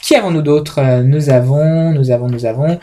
[0.02, 2.80] Qui avons-nous d'autres Nous avons, nous avons, nous avons,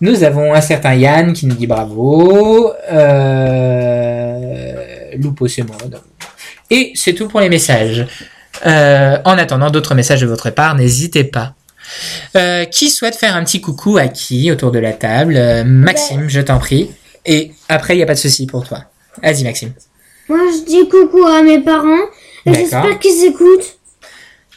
[0.00, 2.72] nous avons un certain Yann qui nous dit bravo.
[2.92, 4.06] Euh,
[5.18, 6.00] monde.
[6.70, 8.06] Et c'est tout pour les messages.
[8.64, 11.54] Euh, en attendant d'autres messages de votre part, n'hésitez pas.
[12.36, 15.36] Euh, qui souhaite faire un petit coucou à qui autour de la table?
[15.36, 16.90] Euh, Maxime, je t'en prie.
[17.24, 18.84] Et après, il n'y a pas de souci pour toi.
[19.22, 19.72] Vas-y, Maxime.
[20.28, 22.04] Moi, je dis coucou à mes parents.
[22.46, 23.75] J'espère qu'ils écoutent.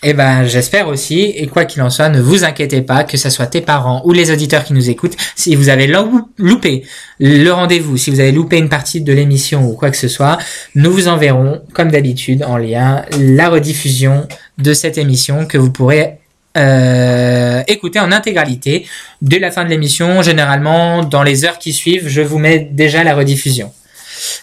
[0.01, 1.19] Eh ben, j'espère aussi.
[1.35, 4.13] Et quoi qu'il en soit, ne vous inquiétez pas, que ce soit tes parents ou
[4.13, 5.17] les auditeurs qui nous écoutent.
[5.35, 6.85] Si vous avez lou- loupé
[7.19, 10.37] le rendez-vous, si vous avez loupé une partie de l'émission ou quoi que ce soit,
[10.73, 14.25] nous vous enverrons, comme d'habitude, en lien, la rediffusion
[14.57, 16.19] de cette émission que vous pourrez
[16.57, 18.87] euh, écouter en intégralité
[19.21, 20.21] dès la fin de l'émission.
[20.21, 23.73] Généralement, dans les heures qui suivent, je vous mets déjà la rediffusion.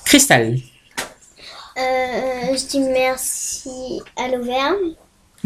[0.04, 0.56] Cristal,
[1.78, 4.94] Euh, je dis merci à l'Auvergne.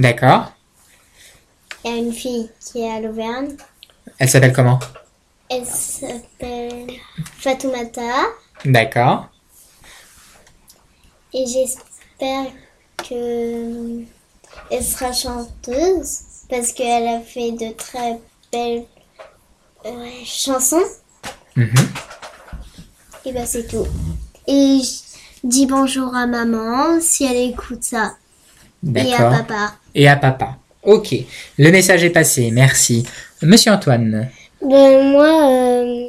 [0.01, 0.53] D'accord.
[1.85, 3.57] Il y a une fille qui est à l'Auvergne.
[4.19, 4.79] Elle s'appelle comment?
[5.49, 6.91] Elle s'appelle
[7.39, 8.27] Fatoumata.
[8.65, 9.29] D'accord.
[11.33, 12.47] Et j'espère
[13.09, 14.03] que
[14.71, 18.19] elle sera chanteuse parce qu'elle a fait de très
[18.53, 18.85] belles
[19.87, 20.83] euh, chansons.
[21.57, 21.73] Mhm.
[23.25, 23.87] Et ben c'est tout.
[24.47, 28.15] Et je dis bonjour à maman si elle écoute ça.
[28.95, 29.75] Et à papa.
[29.95, 30.57] Et à papa.
[30.83, 31.15] Ok.
[31.59, 32.51] Le message est passé.
[32.51, 33.07] Merci.
[33.43, 34.29] Monsieur Antoine.
[34.63, 36.07] Ben moi, euh,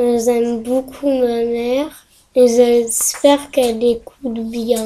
[0.00, 4.84] euh, j'aime beaucoup ma mère et j'espère qu'elle écoute bien.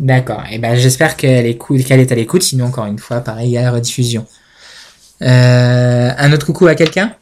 [0.00, 0.42] D'accord.
[0.50, 2.42] Et ben, j'espère qu'elle écoute, qu'elle est à l'écoute.
[2.42, 4.26] Sinon, encore une fois, pareil, il y a la rediffusion.
[5.22, 7.14] Euh, un autre coucou à quelqu'un?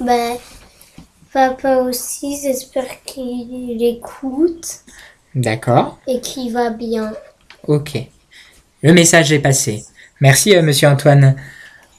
[0.00, 0.36] Ben,
[1.32, 4.80] papa aussi, j'espère qu'il écoute
[5.34, 5.98] D'accord.
[6.06, 7.12] et qu'il va bien.
[7.66, 7.98] Ok.
[8.82, 9.84] Le message est passé.
[10.20, 11.36] Merci, euh, monsieur Antoine.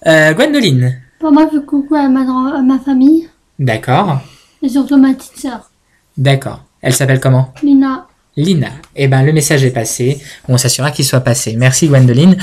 [0.07, 1.01] Euh, Gwendoline.
[1.19, 2.21] Pour moi, je fais coucou à ma,
[2.57, 4.19] à ma famille D'accord.
[4.61, 5.69] et surtout ma petite sœur,
[6.17, 6.63] D'accord.
[6.81, 7.53] Elle s'appelle comment?
[7.61, 8.00] Lina.
[8.37, 8.69] Lina.
[8.95, 10.17] Eh ben, le message est passé.
[10.47, 11.55] On s'assurera qu'il soit passé.
[11.57, 12.37] Merci Gwendoline.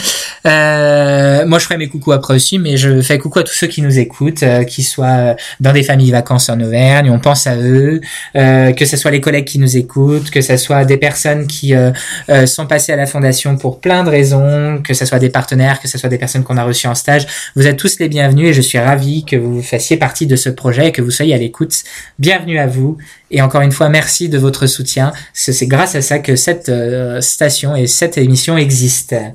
[0.44, 3.68] Euh, moi, je ferai mes coucous après aussi, mais je fais coucou à tous ceux
[3.68, 7.10] qui nous écoutent, euh, qui soient dans des familles vacances en Auvergne.
[7.10, 8.02] On pense à eux,
[8.36, 11.74] euh, que ce soit les collègues qui nous écoutent, que ce soit des personnes qui
[11.74, 11.90] euh,
[12.28, 15.80] euh, sont passées à la fondation pour plein de raisons, que ce soit des partenaires,
[15.80, 17.26] que ce soit des personnes qu'on a reçues en stage.
[17.56, 20.50] Vous êtes tous les bienvenus et je suis ravi que vous fassiez partie de ce
[20.50, 21.72] projet et que vous soyez à l'écoute.
[22.18, 22.98] Bienvenue à vous.
[23.30, 25.12] Et encore une fois, merci de votre soutien.
[25.34, 29.34] C'est grâce à ça que cette euh, station et cette émission existent.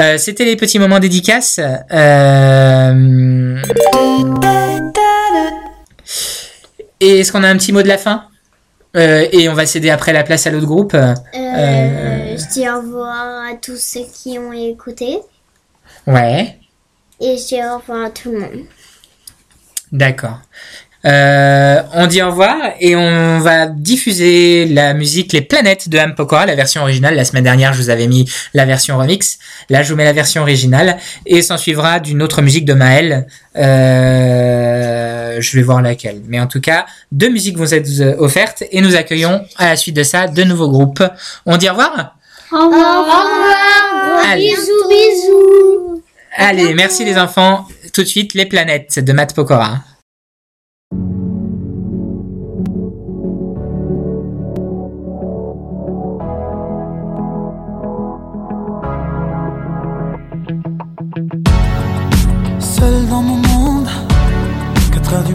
[0.00, 1.60] Euh, C'était les petits moments dédicaces.
[1.92, 3.62] Euh...
[7.00, 8.24] Et est-ce qu'on a un petit mot de la fin?
[8.96, 10.92] Et on va céder après la place à l'autre groupe.
[10.94, 15.18] Je dis au revoir à tous ceux qui ont écouté.
[16.06, 16.58] Ouais,
[17.20, 18.60] Et je dis au revoir à tout le monde.
[19.90, 20.38] d'accord.
[21.06, 26.14] Euh, on dit au revoir et on va diffuser la musique Les Planètes de Ham
[26.14, 27.14] Pokora, la version originale.
[27.14, 29.38] La semaine dernière, je vous avais mis la version remix.
[29.68, 33.26] Là, je vous mets la version originale et s'en suivra d'une autre musique de Maël.
[33.56, 36.22] Euh, je vais voir laquelle.
[36.26, 39.76] Mais en tout cas, deux musiques vont être euh, offertes et nous accueillons à la
[39.76, 41.02] suite de ça deux nouveaux groupes.
[41.44, 42.16] On dit au revoir
[42.50, 43.26] Au revoir.
[44.30, 44.48] Allez.
[44.48, 46.02] Bisous, bisous.
[46.36, 47.66] Allez, merci les enfants.
[47.92, 49.80] Tout de suite, Les Planètes de Matt Pokora.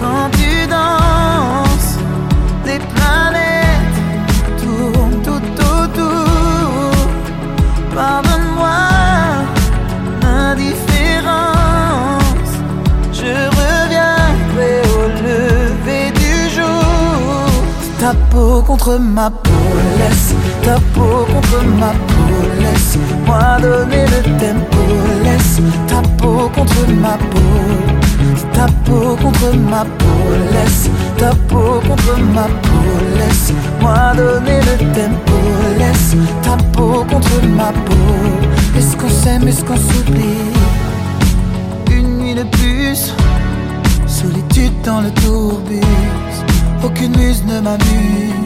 [0.00, 1.98] quand tu danses,
[2.66, 3.98] les planètes
[4.62, 6.92] tournent tout autour.
[7.94, 8.80] Pardonne-moi
[10.22, 12.52] l'indifférence,
[13.12, 17.48] je reviendrai au lever du jour.
[18.00, 19.66] Ta peau contre ma peau,
[19.98, 20.32] laisse
[20.62, 24.82] ta peau contre ma peau, laisse-moi donner le tempo,
[25.24, 27.52] laisse ta peau contre ma peau,
[28.58, 30.20] ta peau contre ma peau,
[30.52, 35.38] laisse ta peau contre ma peau, laisse-moi donner le tempo,
[35.78, 38.16] laisse ta peau contre ma peau.
[38.76, 40.50] Est-ce qu'on s'aime, est-ce qu'on s'oublie?
[41.92, 43.14] Une nuit de plus,
[44.06, 46.34] solitude dans le tourbus,
[46.82, 48.42] aucune muse ne m'amuse.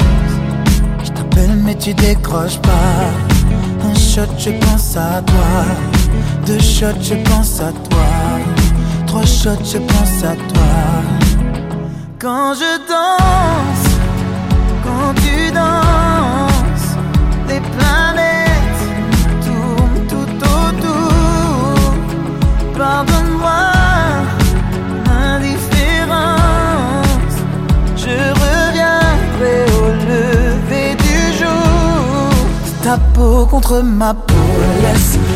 [1.04, 3.08] Je t'appelle mais tu décroches pas.
[3.88, 5.52] Un shot, je pense à toi.
[6.46, 8.11] Deux shots, je pense à toi
[9.20, 10.72] je pense à toi.
[12.18, 13.88] Quand je danse,
[14.84, 16.96] quand tu danses,
[17.48, 18.82] les planètes
[19.44, 21.74] tournent tout autour.
[22.76, 23.64] Pardonne-moi
[25.06, 26.36] l'indifférence,
[27.96, 32.30] je reviendrai au lever du jour.
[32.82, 34.34] Ta peau contre ma peau,
[34.82, 35.18] laisse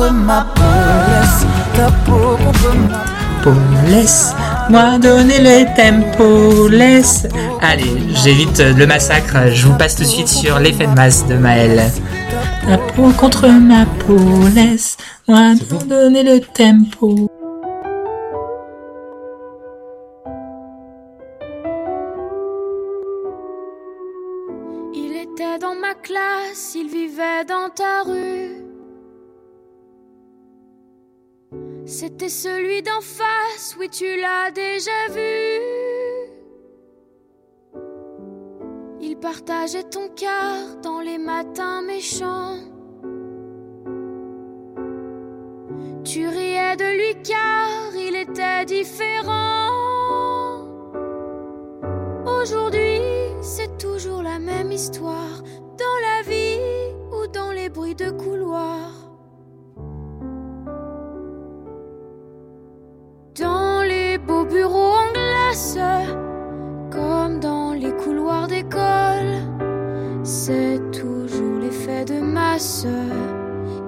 [0.00, 0.62] Contre ma peau,
[1.10, 1.46] laisse
[1.76, 2.98] ta peau contre ma
[3.42, 3.52] peau.
[3.88, 7.26] Laisse-moi donner le tempo, laisse.
[7.60, 11.34] Allez, j'évite le massacre, je vous passe tout de suite sur l'effet de masse de
[11.34, 11.82] Maël.
[12.66, 14.18] Ta peau contre ma peau,
[14.54, 15.54] laisse-moi
[15.86, 17.30] donner le tempo.
[24.94, 28.59] Il était dans ma classe, il vivait dans ta rue.
[31.90, 35.60] C'était celui d'en face, oui tu l'as déjà vu.
[39.00, 42.58] Il partageait ton cœur dans les matins méchants.
[46.04, 49.66] Tu riais de lui car il était différent.
[52.24, 53.00] Aujourd'hui,
[53.42, 55.42] c'est toujours la même histoire,
[55.76, 58.99] dans la vie ou dans les bruits de couloir.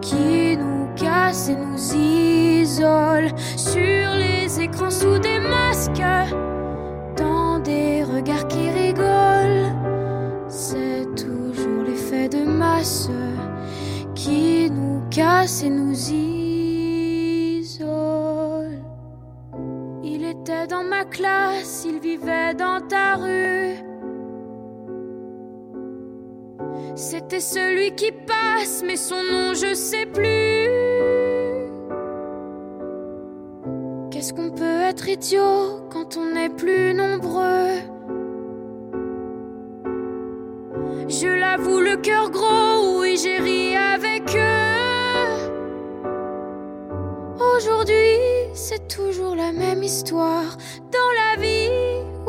[0.00, 6.02] Qui nous casse et nous isole sur les écrans sous des masques,
[7.14, 9.76] dans des regards qui rigolent.
[10.48, 13.10] C'est toujours l'effet de masse
[14.14, 17.68] qui nous casse et nous isole.
[20.02, 23.91] Il était dans ma classe, il vivait dans ta rue.
[27.03, 30.68] C'était celui qui passe, mais son nom je sais plus.
[34.12, 37.80] Qu'est-ce qu'on peut être idiot quand on n'est plus nombreux?
[41.09, 45.50] Je l'avoue, le cœur gros, oui, j'ai ri avec eux.
[47.57, 48.16] Aujourd'hui,
[48.55, 50.57] c'est toujours la même histoire,
[50.92, 51.68] dans la vie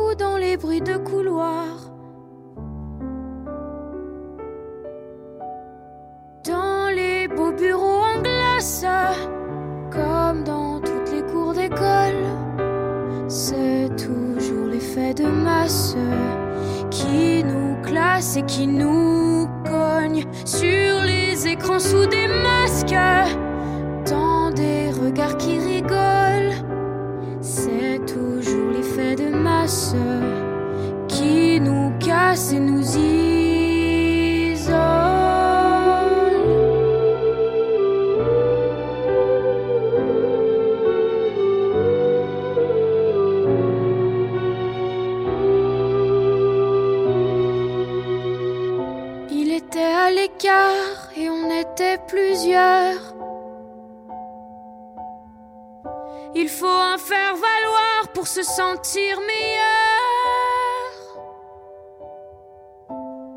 [0.00, 1.83] ou dans les bruits de couloir.
[9.90, 12.24] Comme dans toutes les cours d'école,
[13.28, 15.94] c'est toujours l'effet de masse
[16.90, 22.96] qui nous classe et qui nous cogne sur les écrans sous des masques,
[24.08, 26.54] dans des regards qui rigolent.
[27.42, 29.94] C'est toujours l'effet de masse
[31.08, 33.33] qui nous casse et nous isole.
[52.06, 53.14] Plusieurs.
[56.34, 59.64] Il faut en faire valoir pour se sentir meilleur.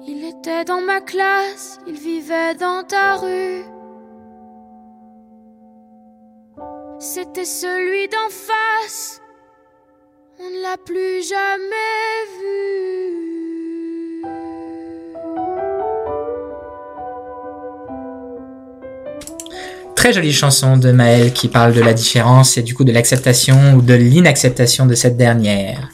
[0.08, 3.64] Il était dans ma classe, il vivait dans ta rue.
[7.00, 9.22] C'était celui d'en face,
[10.40, 13.07] on ne l'a plus jamais vu.
[20.08, 23.74] Très jolie chanson de Maël qui parle de la différence et du coup de l'acceptation
[23.74, 25.90] ou de l'inacceptation de cette dernière.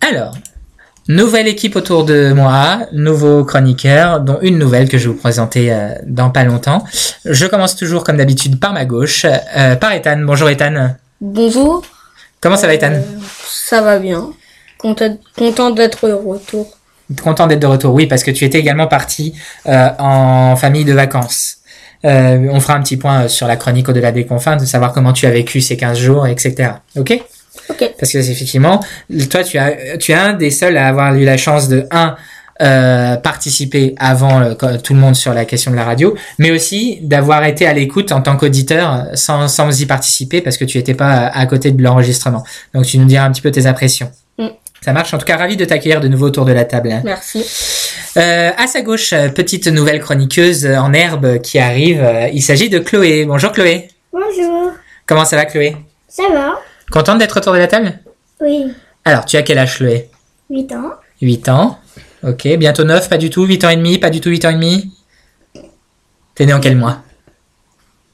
[0.00, 0.34] Alors,
[1.06, 5.70] nouvelle équipe autour de moi, nouveaux chroniqueurs, dont une nouvelle que je vais vous présenter
[5.70, 6.82] euh, dans pas longtemps.
[7.26, 10.22] Je commence toujours comme d'habitude par ma gauche, euh, par Ethan.
[10.24, 10.94] Bonjour Ethan.
[11.20, 11.82] Bonjour,
[12.40, 12.94] Comment ça va Ethan?
[13.44, 14.30] Ça va bien.
[14.78, 16.78] Content, content d'être de retour.
[17.22, 17.92] Content d'être de retour.
[17.92, 19.34] Oui, parce que tu étais également parti
[19.66, 21.59] euh, en famille de vacances.
[22.04, 24.92] Euh, on fera un petit point euh, sur la chronique au-delà des confins, de savoir
[24.92, 26.70] comment tu as vécu ces 15 jours, etc.
[26.96, 27.20] Ok?
[27.68, 27.90] Ok.
[27.98, 28.80] Parce que effectivement,
[29.30, 32.16] toi, tu as, tu es un des seuls à avoir eu la chance de, un,
[32.62, 36.98] euh, participer avant euh, tout le monde sur la question de la radio, mais aussi
[37.02, 40.94] d'avoir été à l'écoute en tant qu'auditeur sans, sans y participer parce que tu étais
[40.94, 42.44] pas à, à côté de l'enregistrement.
[42.74, 44.10] Donc tu nous diras un petit peu tes impressions.
[44.38, 44.46] Mm.
[44.82, 45.12] Ça marche?
[45.12, 46.90] En tout cas, ravi de t'accueillir de nouveau autour de la table.
[46.92, 47.02] hein.
[47.04, 47.44] Merci.
[48.16, 52.02] Euh, à sa gauche, euh, petite nouvelle chroniqueuse en herbe qui arrive.
[52.02, 53.24] Euh, Il s'agit de Chloé.
[53.24, 53.88] Bonjour Chloé.
[54.12, 54.72] Bonjour.
[55.06, 55.76] Comment ça va Chloé?
[56.08, 56.58] Ça va
[56.90, 58.00] Contente d'être autour de la table?
[58.40, 58.72] Oui.
[59.04, 60.10] Alors, tu as quel âge Chloé?
[60.50, 60.90] 8 ans.
[61.22, 61.78] 8 ans.
[62.24, 63.44] Ok, bientôt 9, pas du tout.
[63.44, 64.92] 8 ans et demi, pas du tout 8 ans et demi?
[66.34, 66.98] T'es né en quel mois?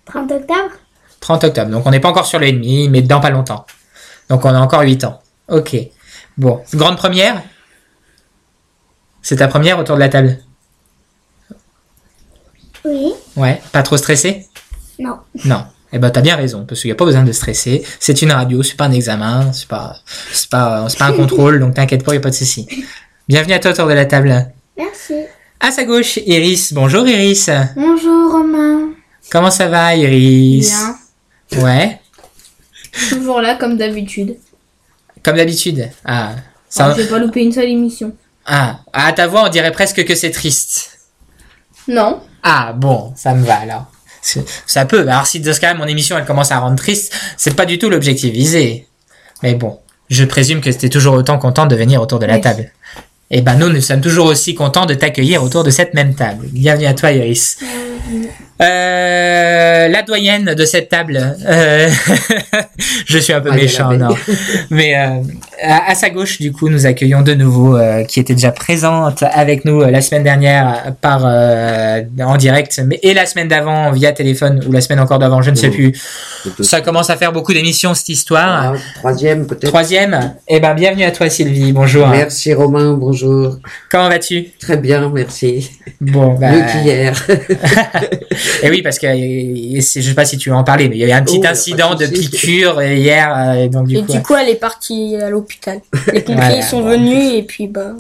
[0.04, 0.70] 30 octobre
[1.20, 1.70] 30 octobre.
[1.70, 3.64] Donc on n'est pas encore sur le demi, mais dans pas longtemps.
[4.28, 5.20] Donc on a encore 8 ans.
[5.48, 5.74] Ok.
[6.36, 7.42] Bon, grande première?
[9.26, 10.38] C'est ta première autour de la table?
[12.84, 13.12] Oui.
[13.34, 14.46] Ouais, pas trop stressé
[15.00, 15.18] Non.
[15.44, 15.64] Non.
[15.92, 17.82] Eh ben t'as bien raison, parce qu'il n'y a pas besoin de stresser.
[17.98, 19.96] C'est une radio, c'est pas un examen, c'est pas,
[20.32, 22.68] c'est pas, c'est pas un contrôle, donc t'inquiète pas, il n'y a pas de souci.
[23.28, 24.46] Bienvenue à toi autour de la table.
[24.78, 25.14] Merci.
[25.58, 26.72] À sa gauche, Iris.
[26.72, 27.50] Bonjour Iris.
[27.74, 28.90] Bonjour Romain.
[29.28, 30.72] Comment ça va Iris?
[31.50, 31.64] Bien.
[31.64, 32.00] Ouais,
[33.08, 34.36] Toujours là comme d'habitude.
[35.24, 35.90] comme d'habitude.
[36.04, 36.36] Ah,
[36.68, 38.14] ça, Ah, J'ai pas loupé une seule émission.
[38.46, 40.98] Ah, à ta voix, on dirait presque que c'est triste.
[41.88, 42.20] Non.
[42.42, 43.86] Ah bon, ça me va alors.
[44.66, 45.02] Ça peut.
[45.08, 47.78] Alors si dans ce cas, mon émission elle commence à rendre triste, c'est pas du
[47.78, 48.86] tout l'objectif visé.
[49.42, 49.78] Mais bon,
[50.10, 52.40] je présume que c'était toujours autant content de venir autour de la Oui.
[52.40, 52.72] table.
[53.30, 56.46] Et ben nous, nous sommes toujours aussi contents de t'accueillir autour de cette même table.
[56.52, 57.58] Bienvenue à toi, Iris.
[58.62, 61.36] Euh, la doyenne de cette table.
[61.46, 61.88] euh,
[63.06, 64.14] je suis un peu Ah, méchant, non.
[64.70, 65.08] Mais euh,
[65.62, 69.22] à, à sa gauche, du coup, nous accueillons de nouveau euh, qui était déjà présente
[69.30, 73.90] avec nous euh, la semaine dernière par euh, en direct, mais et la semaine d'avant
[73.92, 75.92] via téléphone ou la semaine encore d'avant, je ne sais plus.
[76.60, 78.72] Ça commence à faire beaucoup d'émissions cette histoire.
[78.74, 79.66] Ah, troisième peut-être.
[79.68, 81.72] Troisième, eh ben bienvenue à toi Sylvie.
[81.72, 82.06] Bonjour.
[82.08, 83.58] Merci Romain, bonjour.
[83.90, 84.46] Comment vas-tu?
[84.60, 85.70] Très bien, merci.
[86.00, 87.12] Bon, bah, Mieux qu'hier.
[88.62, 90.96] Et oui, parce que et c'est- je sais pas si tu veux en parler, mais
[90.96, 93.86] il y a eu un petit Oh, incident de, piqûre euh, hier, euh, et donc
[93.88, 94.12] du Et coup.
[94.12, 95.80] du coup, elle est partie à l'hôpital.
[96.12, 96.90] Les pompiers Voilà, sont bon.
[96.90, 97.92] venus et puis bah.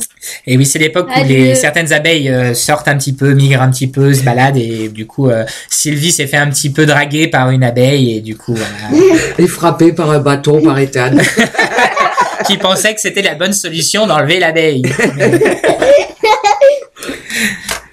[0.46, 3.70] Et oui, c'est l'époque où les, certaines abeilles euh, sortent un petit peu, migrent un
[3.70, 7.28] petit peu, se baladent, et du coup, euh, Sylvie s'est fait un petit peu draguer
[7.28, 9.04] par une abeille, et du coup, voilà,
[9.38, 11.10] Et frappé par un bâton par Ethan.
[12.46, 14.82] qui pensait que c'était la bonne solution d'enlever l'abeille.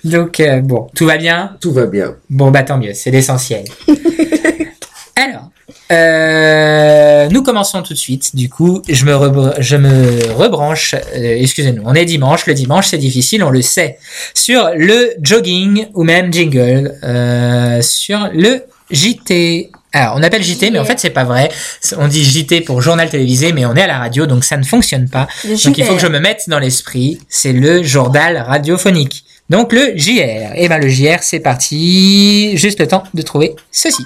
[0.03, 1.55] Donc euh, bon, tout va bien?
[1.61, 2.15] Tout va bien.
[2.29, 3.63] Bon bah tant mieux, c'est l'essentiel.
[5.15, 5.49] Alors,
[5.91, 8.35] euh, nous commençons tout de suite.
[8.35, 10.95] Du coup, je me, rebr- je me rebranche.
[10.95, 12.45] euh, Excusez-nous, on est dimanche.
[12.47, 13.97] Le dimanche, c'est difficile, on le sait.
[14.33, 19.71] Sur le jogging ou même jingle, euh, sur le JT.
[19.93, 21.49] Alors, on appelle JT, mais en fait, c'est pas vrai.
[21.97, 24.63] On dit JT pour journal télévisé, mais on est à la radio, donc ça ne
[24.63, 25.27] fonctionne pas.
[25.65, 29.23] Donc il faut que je me mette dans l'esprit, c'est le journal radiophonique.
[29.53, 30.55] Donc le JR.
[30.55, 32.57] Et ben le JR c'est parti.
[32.57, 34.01] Juste le temps de trouver ceci.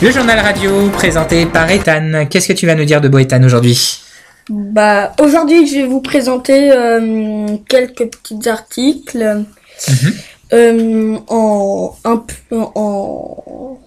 [0.00, 2.26] Le journal radio présenté par Ethan.
[2.30, 4.04] Qu'est-ce que tu vas nous dire de beau Ethan aujourd'hui?
[4.48, 9.44] Bah, aujourd'hui, je vais vous présenter euh, quelques petits articles
[10.52, 12.16] Euh, en un
[12.48, 13.78] peu en,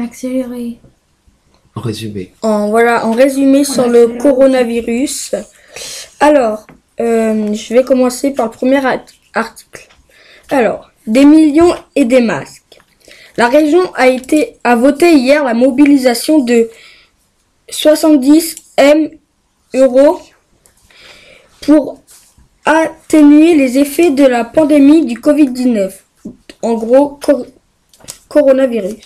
[0.00, 0.78] Accéléré.
[1.74, 2.32] En résumé.
[2.42, 5.34] en voilà en résumé sur le coronavirus.
[6.20, 6.66] Alors,
[7.00, 9.88] euh, je vais commencer par le premier art- article.
[10.50, 12.78] Alors, des millions et des masques.
[13.36, 16.68] La région a été a voté hier la mobilisation de
[17.68, 19.10] 70 M
[19.74, 20.20] euros
[21.62, 22.00] pour
[22.64, 25.90] atténuer les effets de la pandémie du Covid-19.
[26.62, 27.46] En gros, cor-
[28.28, 28.96] coronavirus.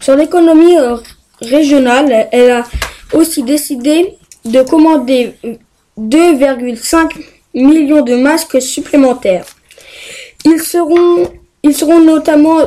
[0.00, 0.96] Sur l'économie euh,
[1.42, 2.64] régionale, elle a
[3.12, 5.34] aussi décidé de commander
[5.98, 7.10] 2,5
[7.54, 9.44] millions de masques supplémentaires.
[10.44, 11.28] Ils seront,
[12.00, 12.60] notamment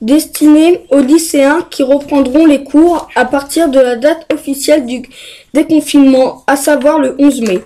[0.00, 5.02] destinés aux lycéens qui reprendront les cours à partir de la date officielle du
[5.52, 7.60] déconfinement, à savoir le 11 mai.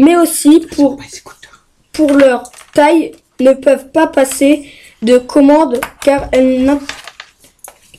[0.00, 0.98] Mais aussi pour,
[1.92, 4.52] pour leur taille ne peuvent pas passer
[5.02, 6.80] de commandes car elles n'in-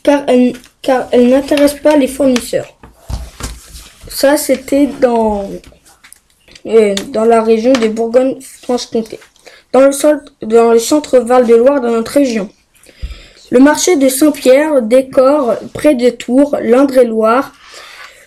[0.04, 2.70] car elles, car elles n'intéressent pas les fournisseurs.
[4.10, 5.50] Ça, c'était dans
[6.66, 9.20] euh, dans la région de Bourgogne-Franche-Comté,
[9.74, 12.50] dans le centre, dans le centre Val-de-Loire de notre région.
[13.50, 17.52] Le marché de Saint-Pierre, décor près de Tours, l'Indre-et-Loire,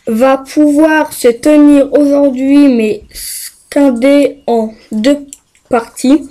[0.06, 3.04] va pouvoir se tenir aujourd'hui, mais
[3.76, 5.26] en deux
[5.68, 6.28] parties.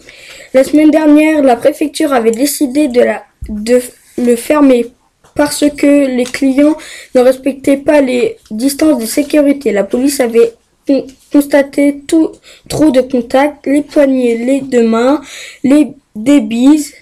[0.53, 3.81] La semaine dernière, la préfecture avait décidé de, la, de
[4.17, 4.87] le fermer
[5.35, 6.77] parce que les clients
[7.15, 9.71] ne respectaient pas les distances de sécurité.
[9.71, 10.53] La police avait
[10.87, 12.31] con- constaté tout,
[12.69, 15.21] trop de contacts, les poignets, les deux mains,
[15.63, 16.93] les débises.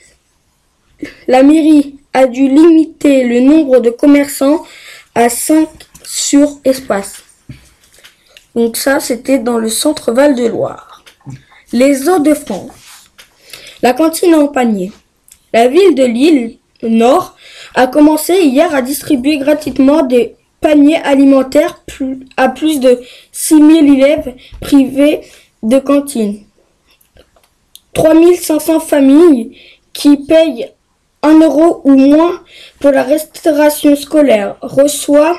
[1.27, 4.63] La mairie a dû limiter le nombre de commerçants
[5.13, 5.67] à 5
[6.03, 7.23] sur espace.
[8.55, 11.03] Donc ça, c'était dans le centre Val-de-Loire.
[11.71, 12.71] Les eaux de France.
[13.81, 14.91] La cantine en panier.
[15.53, 17.35] La ville de Lille Nord
[17.75, 21.81] a commencé hier à distribuer gratuitement des paniers alimentaires
[22.37, 25.21] à plus de 6000 élèves privés
[25.63, 26.43] de cantine.
[27.93, 29.57] 3500 familles
[29.93, 30.71] qui payent
[31.23, 32.41] 1 euro ou moins
[32.79, 35.37] pour la restauration scolaire reçoivent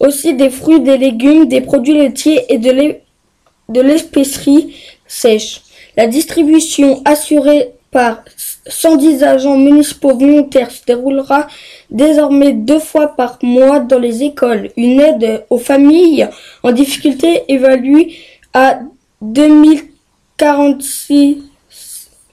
[0.00, 4.74] aussi des fruits, des légumes, des produits laitiers et de l'épicerie
[5.06, 5.62] sèche.
[5.96, 8.22] La distribution assurée par
[8.66, 11.48] 110 agents municipaux volontaires se déroulera
[11.90, 14.70] désormais deux fois par mois dans les écoles.
[14.76, 16.28] Une aide aux familles
[16.62, 18.16] en difficulté évaluée
[18.54, 18.80] à
[19.20, 21.42] 2046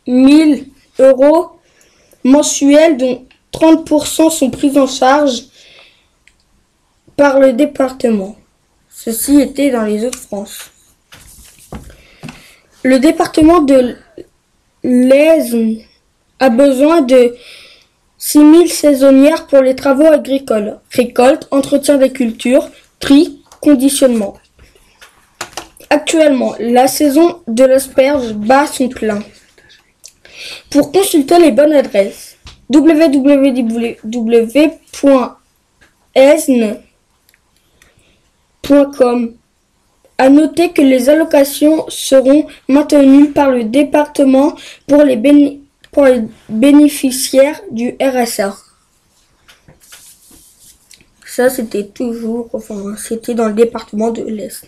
[0.07, 0.51] 000
[0.99, 1.47] euros
[2.23, 5.43] mensuels dont 30% sont pris en charge
[7.17, 8.37] par le département.
[8.89, 10.71] Ceci était dans les Hauts-de-France.
[12.83, 13.97] Le département de
[14.83, 15.79] l'Aisne
[16.39, 17.35] a besoin de
[18.19, 20.79] 6000 saisonnières pour les travaux agricoles.
[20.91, 24.35] Récolte, entretien des cultures, tri, conditionnement.
[25.89, 29.23] Actuellement, la saison de l'asperge bat son plein.
[30.69, 32.37] Pour consulter les bonnes adresses,
[32.69, 33.27] www.esne.com
[40.17, 44.55] à noter que les allocations seront maintenues par le département
[44.87, 45.19] pour les,
[46.49, 48.55] bénéficiaires du RSA.
[51.25, 54.65] Ça, c'était toujours, enfin, c'était dans le département de l'Est.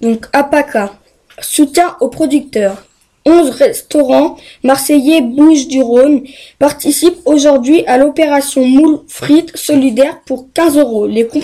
[0.00, 0.98] Donc, APACA,
[1.40, 2.84] soutien aux producteurs.
[3.24, 6.24] 11 restaurants marseillais Bouches du Rhône
[6.58, 11.06] participent aujourd'hui à l'opération moule frites solidaire pour 15 euros.
[11.06, 11.40] Les com-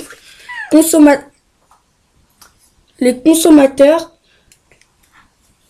[3.01, 4.13] les consommateurs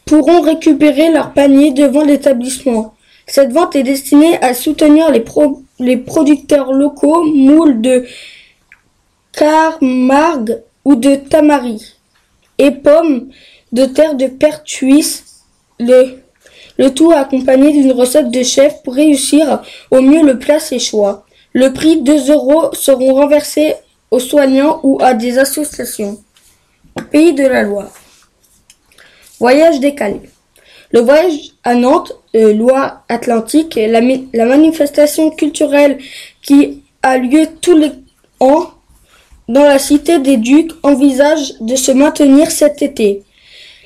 [0.04, 2.94] pourront récupérer leur panier devant l'établissement.
[3.26, 8.06] Cette vente est destinée à soutenir les, pro- les producteurs locaux, moules de
[9.32, 11.94] Camargue ou de Tamari,
[12.56, 13.28] et pommes
[13.72, 15.22] de terre de Pertuis,
[15.78, 16.22] le,
[16.78, 21.26] le tout accompagné d'une recette de chef pour réussir au mieux le plat séchois.
[21.52, 23.74] Le prix 2 euros seront renversés
[24.10, 26.18] aux soignants ou à des associations.
[27.10, 27.92] Pays de la Loire.
[29.38, 30.20] Voyage décalé.
[30.90, 35.98] Le voyage à Nantes, euh, Loire-Atlantique, la manifestation culturelle
[36.42, 37.92] qui a lieu tous les
[38.40, 38.70] ans
[39.48, 43.22] dans la cité des Ducs envisage de se maintenir cet été.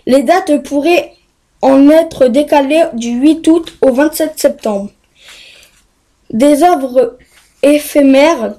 [0.06, 1.12] Les dates pourraient
[1.60, 4.90] en être décalées du 8 août au 27 septembre.
[6.30, 7.18] Des œuvres
[7.62, 8.54] éphémères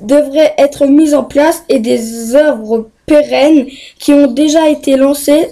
[0.00, 3.66] devraient être mises en place et des œuvres pérennes
[3.98, 5.48] qui ont déjà été lancées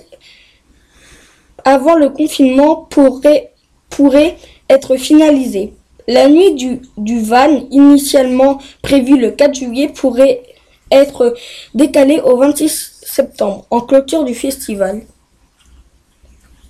[1.65, 4.37] avant le confinement pourraient,
[4.69, 5.75] être finalisées.
[6.09, 10.43] La nuit du, du van, initialement prévue le 4 juillet, pourrait
[10.91, 11.35] être
[11.75, 15.03] décalée au 26 septembre, en clôture du festival.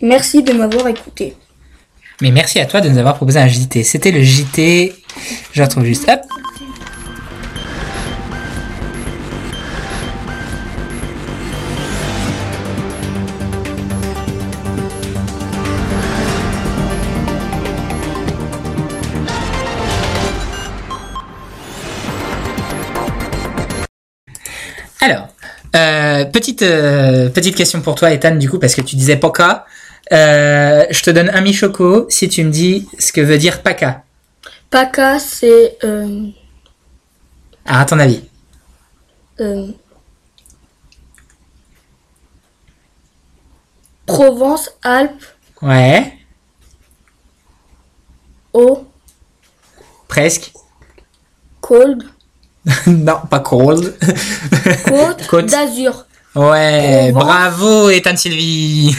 [0.01, 1.35] Merci de m'avoir écouté.
[2.21, 3.83] Mais merci à toi de nous avoir proposé un JT.
[3.85, 4.93] C'était le JT.
[5.53, 6.11] Je retrouve juste.
[25.03, 25.27] Alors,
[25.75, 29.67] euh, petite euh, petite question pour toi, Ethan, du coup, parce que tu disais Poca.
[30.13, 34.05] Euh, je te donne un mi-choco si tu me dis ce que veut dire Paca.
[34.71, 36.33] PACA, c'est Alors,
[37.67, 38.23] à ton avis
[44.07, 45.25] Provence, Alpes,
[45.63, 46.13] Ouais,
[48.53, 48.87] Eau,
[50.07, 50.53] presque.
[51.61, 52.05] Cold,
[52.87, 53.95] non, pas cold.
[54.85, 55.47] Côte, Côte.
[55.47, 56.07] d'Azur.
[56.35, 57.25] Ouais, Provence.
[57.29, 58.97] bravo, Ethan Sylvie.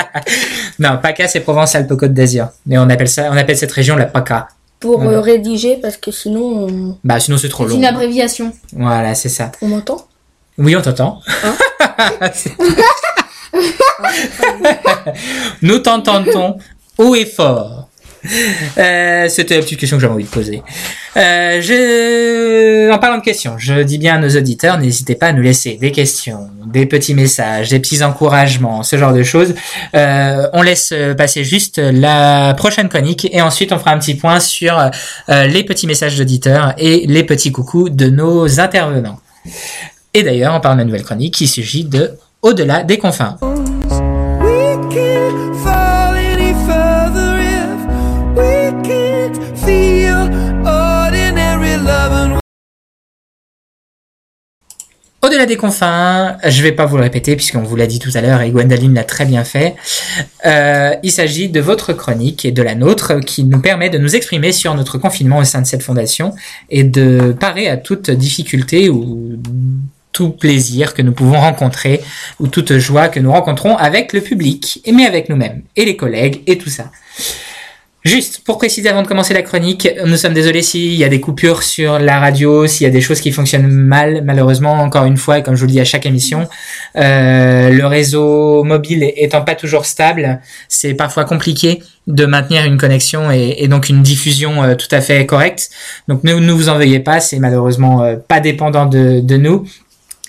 [0.78, 2.48] non, PACA, c'est Provence Alpes Côte d'Azur.
[2.66, 4.48] Mais on appelle ça, on appelle cette région la PACA.
[4.80, 7.76] Pour euh, rédiger, parce que sinon, on, Bah, sinon c'est trop C'est long.
[7.78, 8.52] une abréviation.
[8.72, 9.52] Voilà, c'est ça.
[9.62, 10.06] on m'entend?
[10.58, 11.20] Oui, on t'entend.
[12.34, 12.52] C'est-
[15.62, 16.58] Nous t'entendons
[16.98, 17.81] haut et fort.
[18.78, 20.62] Euh, C'était la petite question que j'avais envie de poser.
[21.16, 22.90] Euh.
[22.92, 25.74] En parlant de questions, je dis bien à nos auditeurs, n'hésitez pas à nous laisser
[25.74, 29.54] des questions, des petits messages, des petits encouragements, ce genre de choses.
[29.94, 34.40] Euh, on laisse passer juste la prochaine chronique et ensuite on fera un petit point
[34.40, 34.90] sur
[35.28, 39.18] les petits messages d'auditeurs et les petits coucous de nos intervenants.
[40.14, 42.12] Et d'ailleurs, on parle de la nouvelle chronique, il s'agit de
[42.42, 43.38] Au-delà des confins.
[55.24, 58.20] Au-delà des confins, je vais pas vous le répéter puisqu'on vous l'a dit tout à
[58.20, 59.76] l'heure et Gwendoline l'a très bien fait.
[60.44, 64.16] Euh, il s'agit de votre chronique et de la nôtre qui nous permet de nous
[64.16, 66.34] exprimer sur notre confinement au sein de cette fondation
[66.70, 69.38] et de parer à toute difficulté ou
[70.10, 72.00] tout plaisir que nous pouvons rencontrer
[72.40, 76.42] ou toute joie que nous rencontrons avec le public, mais avec nous-mêmes et les collègues
[76.48, 76.90] et tout ça.
[78.04, 81.20] Juste pour préciser avant de commencer la chronique, nous sommes désolés s'il y a des
[81.20, 85.16] coupures sur la radio, s'il y a des choses qui fonctionnent mal, malheureusement, encore une
[85.16, 86.48] fois, et comme je vous le dis à chaque émission,
[86.96, 93.30] euh, le réseau mobile étant pas toujours stable, c'est parfois compliqué de maintenir une connexion
[93.30, 95.70] et, donc une diffusion euh, tout à fait correcte.
[96.08, 99.64] Donc ne, ne vous en veuillez pas, c'est malheureusement euh, pas dépendant de nous.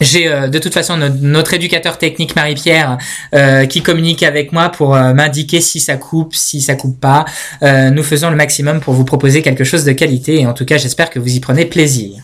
[0.04, 2.98] J'ai euh, de toute façon notre, éducateur technique Marie-Pierre
[3.34, 7.26] euh, qui communique avec moi pour euh, m'indiquer si ça coupe, si ça coupe pas.
[7.62, 10.78] Nous faisons le maximum pour vous proposer quelque chose de qualité et en tout cas
[10.78, 12.22] j'espère que vous y prenez plaisir.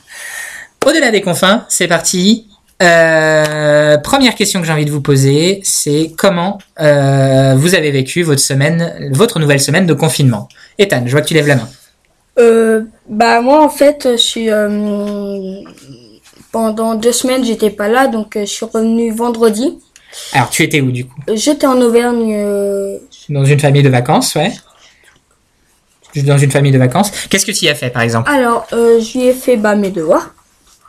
[0.86, 2.47] Au-delà des confins, c'est parti.
[2.80, 9.09] Première question que j'ai envie de vous poser, c'est comment vous avez vécu votre semaine,
[9.11, 10.49] votre nouvelle semaine de confinement?
[10.77, 11.69] Ethan, je vois que tu lèves la main.
[13.07, 14.49] Bah moi en fait je suis
[16.51, 19.77] pendant deux semaines j'étais pas là donc euh, je suis revenu vendredi.
[20.33, 21.19] Alors tu étais où du coup?
[21.33, 22.33] J'étais en Auvergne.
[22.35, 22.97] euh,
[23.29, 24.51] Dans une famille de vacances, ouais.
[26.23, 27.11] Dans une famille de vacances.
[27.29, 28.29] Qu'est-ce que tu y as fait par exemple?
[28.31, 30.33] Alors euh, j'y ai fait bah mes devoirs.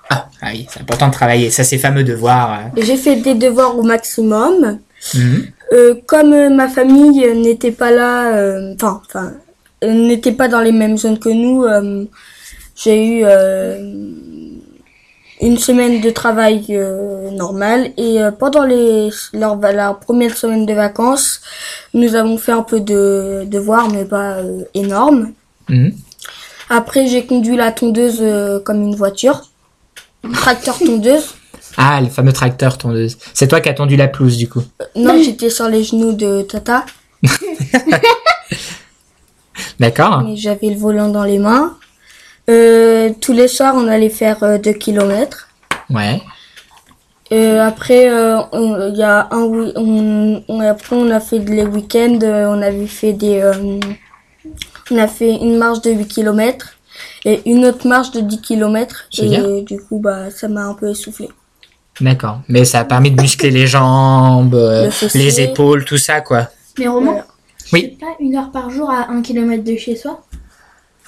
[0.08, 1.50] Ah, ah oui, c'est important de travailler.
[1.50, 2.58] Ça, ces fameux devoirs.
[2.76, 2.80] euh.
[2.82, 4.78] J'ai fait des devoirs au maximum.
[5.14, 5.46] Mhm.
[5.72, 8.32] Euh, comme ma famille n'était pas là,
[8.74, 9.32] enfin, enfin,
[9.86, 11.64] n'était pas dans les mêmes zones que nous,
[12.74, 13.24] j'ai eu
[15.40, 20.74] une semaine de travail euh, normal et euh, pendant les leur, la première semaine de
[20.74, 21.40] vacances,
[21.94, 25.32] nous avons fait un peu de devoirs mais pas euh, énorme.
[25.68, 25.92] Mhm.
[26.68, 29.42] Après, j'ai conduit la tondeuse euh, comme une voiture,
[30.32, 31.34] tracteur tondeuse.
[31.76, 33.16] Ah, le fameux tracteur tondeuse.
[33.32, 34.62] C'est toi qui as tondu la pelouse du coup.
[34.96, 36.84] Non, j'étais sur les genoux de Tata.
[39.78, 40.22] D'accord.
[40.24, 41.76] Mais j'avais le volant dans les mains.
[42.50, 45.48] Euh, tous les soirs, on allait faire 2 km.
[45.88, 46.20] Ouais.
[47.32, 51.64] Euh, après, euh, on- il y a un, on, on- après, on a fait les
[51.64, 52.18] week-ends.
[52.22, 53.78] euh, on avait fait des, euh,
[54.90, 56.74] on a fait une marche de 8 km
[57.24, 59.04] et une autre marche de 10 km.
[59.12, 59.44] C'est Et bien.
[59.44, 61.28] euh, du coup, bah, ça m'a un peu essoufflé.
[62.00, 62.40] D'accord.
[62.48, 66.48] Mais ça a permis de muscler les jambes, euh, Le les épaules, tout ça, quoi.
[66.78, 67.26] Mais Romain, Voilà.
[67.72, 67.96] Oui.
[68.00, 70.20] pas une heure par jour à un kilomètre de chez soi?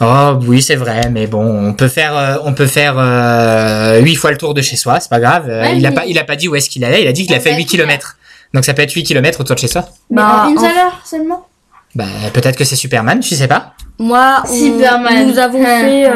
[0.03, 4.17] Oh, oui, c'est vrai, mais bon, on peut faire, euh, on peut faire euh, huit
[4.17, 5.47] fois le tour de chez soi, c'est pas grave.
[5.49, 7.03] Euh, Ouais, il a pas, il a pas dit où est-ce qu'il allait.
[7.03, 8.17] Il a dit qu'il a fait peut 8 être km.
[8.55, 9.85] Donc ça peut être 8 km autour de chez soi.
[10.11, 11.47] Mais Bah, en une seule heure seulement?
[11.95, 13.75] Bah, peut-être que c'est Superman, tu sais pas.
[13.99, 15.29] Moi, on- Superman.
[15.29, 16.11] nous avons fait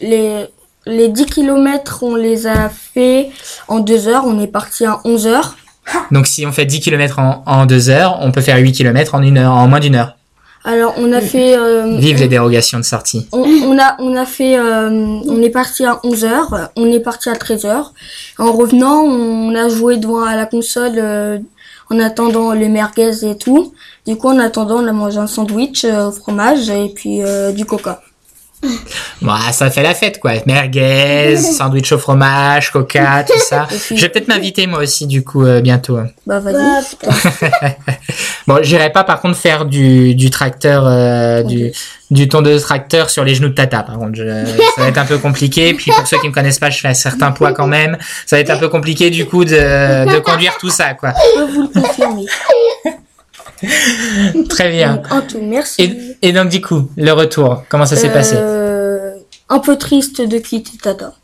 [0.00, 0.46] les,
[0.86, 3.30] les 10 km, on les a fait
[3.68, 4.24] en 2 heures.
[4.26, 5.56] On est parti à 11 heures.
[6.12, 9.14] Donc si on fait 10 km en, en 2 heures, on peut faire 8 km
[9.14, 10.16] en une heure, en moins d'une heure.
[10.64, 11.56] Alors, on a fait...
[11.56, 13.26] euh, Vive les dérogations de sortie.
[13.32, 14.56] on, on a, on a fait...
[14.58, 16.70] euh, on est parti à 11 heures.
[16.76, 17.92] On est parti à 13 heures.
[18.38, 21.38] En revenant, on a joué devant à la console euh,
[21.90, 23.74] en attendant les merguez et tout.
[24.06, 27.50] Du coup, en attendant, on a mangé un sandwich euh, au fromage et puis euh,
[27.52, 28.00] du coca.
[29.22, 30.32] Bon, ça fait la fête, quoi.
[30.46, 33.68] Merguez, sandwich au fromage, coca, tout ça.
[33.94, 35.98] Je vais peut-être m'inviter moi aussi, du coup, euh, bientôt.
[36.26, 36.56] Bah, vas-y.
[38.48, 41.70] Bon, j'irai pas par contre faire du, du tracteur, euh, du,
[42.10, 43.84] du tondeuse tracteur sur les genoux de Tata.
[43.84, 44.44] Par contre, je-
[44.76, 45.72] ça va être un peu compliqué.
[45.74, 47.96] Puis pour ceux qui me connaissent pas, je fais un certain poids quand même.
[48.26, 49.50] Ça va être un peu compliqué du coup de,
[50.12, 51.12] de conduire tout ça, quoi.
[51.36, 52.24] Je peux vous le confirmer.
[54.48, 54.96] Très bien.
[54.96, 55.82] Donc, en tout, merci.
[56.22, 59.14] Et, et donc du coup, le retour, comment ça s'est passé Euh,
[59.48, 61.14] Un peu triste de quitter Tata.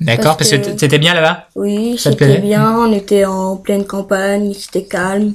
[0.00, 1.48] D'accord, parce, Parce que que- t'étais bien là-bas?
[1.56, 2.76] Oui, c'était bien.
[2.78, 5.32] On était en pleine campagne, c'était calme.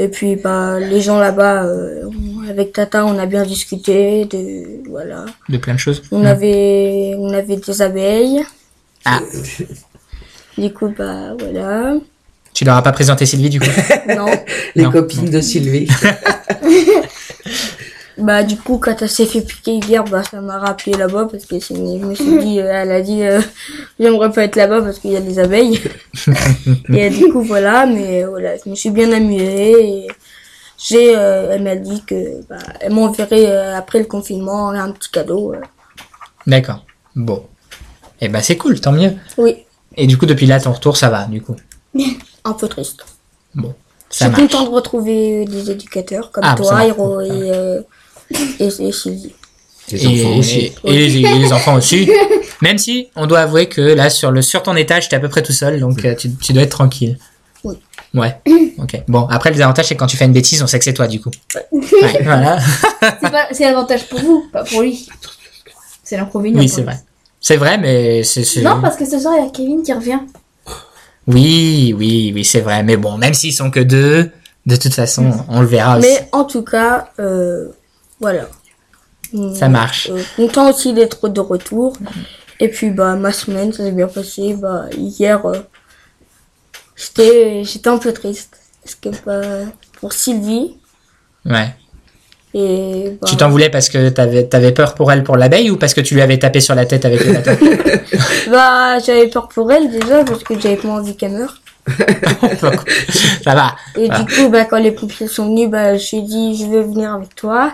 [0.00, 2.04] Et puis, bah, les gens là-bas, euh,
[2.48, 4.26] avec Tata, on a bien discuté.
[4.26, 5.24] De, voilà.
[5.48, 6.02] De plein de choses.
[6.12, 8.44] On avait, on avait des abeilles.
[9.04, 9.18] Ah,
[10.56, 11.94] Du coup, bah, voilà.
[12.58, 13.70] Tu leur as pas présenté Sylvie du coup
[14.08, 14.26] Non.
[14.74, 14.90] Les Non.
[14.90, 15.86] copines de Sylvie.
[18.18, 21.46] Bah, du coup, quand elle s'est fait piquer hier, bah, ça m'a rappelé là-bas parce
[21.46, 23.40] que je me suis dit, euh, elle a dit, euh,
[24.00, 25.80] j'aimerais pas être là-bas parce qu'il y a des abeilles.
[26.92, 30.08] et euh, du coup, voilà, mais voilà, je me suis bien amusée et
[30.76, 35.12] j'ai, euh, elle m'a dit que, bah, elle m'enverrait euh, après le confinement un petit
[35.12, 35.54] cadeau.
[35.54, 35.60] euh.
[36.44, 36.84] D'accord.
[37.14, 37.44] Bon.
[38.20, 39.12] Eh ben c'est cool, tant mieux.
[39.36, 39.58] Oui,
[39.96, 41.54] Et du coup, depuis là, ton retour, ça va, du coup?
[42.48, 43.04] Un peu triste.
[43.54, 43.74] Bon,
[44.10, 44.52] Je ça suis marche.
[44.52, 46.84] contente de retrouver des éducateurs comme Ah, bah, toi.
[46.84, 47.80] Hiro et, euh,
[48.60, 49.34] et, et Sylvie.
[49.90, 50.72] Les et, enfants aussi.
[50.84, 52.10] Et, les, et les enfants aussi.
[52.60, 55.28] Même si, on doit avouer que là, sur, le, sur ton étage, t'es à peu
[55.28, 57.18] près tout seul, donc euh, tu, tu dois être tranquille.
[57.64, 57.76] Oui.
[58.14, 58.36] Ouais.
[58.80, 59.02] Ok.
[59.08, 60.94] Bon, après, le désavantage, c'est que quand tu fais une bêtise, on sait que c'est
[60.94, 61.32] toi, du coup.
[61.72, 62.58] Ouais, voilà.
[63.50, 65.08] C'est l'avantage pour vous, pas pour lui.
[66.04, 66.60] C'est l'inconvénient.
[66.60, 66.96] Oui, c'est vrai.
[67.40, 68.44] C'est vrai, mais c'est.
[68.44, 70.20] c'est- Non, parce que ce soir, il y a Kevin qui revient.
[71.28, 72.82] Oui, oui, oui, c'est vrai.
[72.82, 74.30] Mais bon, même s'ils sont que deux,
[74.66, 76.08] de toute façon, on le verra aussi.
[76.08, 77.68] Mais en tout cas, euh,
[78.18, 78.48] voilà.
[79.54, 80.08] Ça marche.
[80.10, 81.92] Euh, content aussi d'être de retour.
[82.60, 84.54] Et puis bah ma semaine ça s'est bien passé.
[84.54, 85.58] Bah hier euh,
[86.96, 89.70] j'étais j'étais un peu triste parce que bah,
[90.00, 90.78] pour Sylvie
[91.44, 91.74] Ouais.
[92.54, 95.76] Et bah, Tu t'en voulais parce que t'avais avais peur pour elle pour l'abeille ou
[95.76, 97.56] parce que tu lui avais tapé sur la tête avec le bâton
[98.50, 101.60] bah j'avais peur pour elle déjà parce que j'avais pas envie qu'elle meure.
[103.44, 103.74] Ça va.
[103.96, 104.22] Et Voilà.
[104.24, 107.34] du coup bah quand les pompiers sont venus bah j'ai dit je vais venir avec
[107.34, 107.72] toi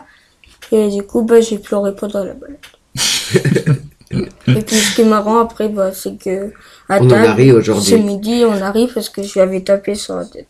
[0.72, 2.58] et du coup bah j'ai pleuré pendant la balade.
[4.48, 6.52] et puis ce qui est marrant après bah c'est que
[6.88, 7.84] à On table, arrive aujourd'hui.
[7.90, 10.48] ce midi on arrive parce que je lui avais tapé sur la tête.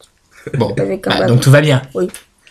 [0.55, 1.81] Bon, Avec un bah, donc tout va bien.
[1.95, 2.09] Oui.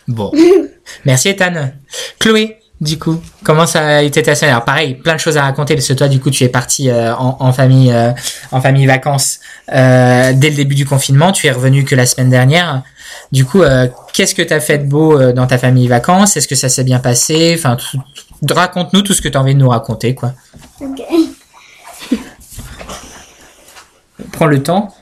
[0.08, 0.30] Bon.
[1.04, 1.70] Merci Ethan.
[2.18, 4.52] Chloé, du coup, comment ça a été ta semaine?
[4.52, 6.90] Alors pareil, plein de choses à raconter parce que toi, du coup, tu es parti
[6.90, 8.10] euh, en, en famille, euh,
[8.52, 9.40] en famille vacances
[9.72, 11.32] euh, dès le début du confinement.
[11.32, 12.82] Tu es revenu que la semaine dernière.
[13.32, 16.36] Du coup, euh, qu'est-ce que tu as fait de beau euh, dans ta famille vacances?
[16.36, 17.54] Est-ce que ça s'est bien passé?
[17.56, 17.76] Enfin,
[18.50, 20.32] raconte-nous tout ce que tu as envie de nous raconter, quoi.
[20.80, 21.00] Ok.
[24.32, 24.94] Prends le temps.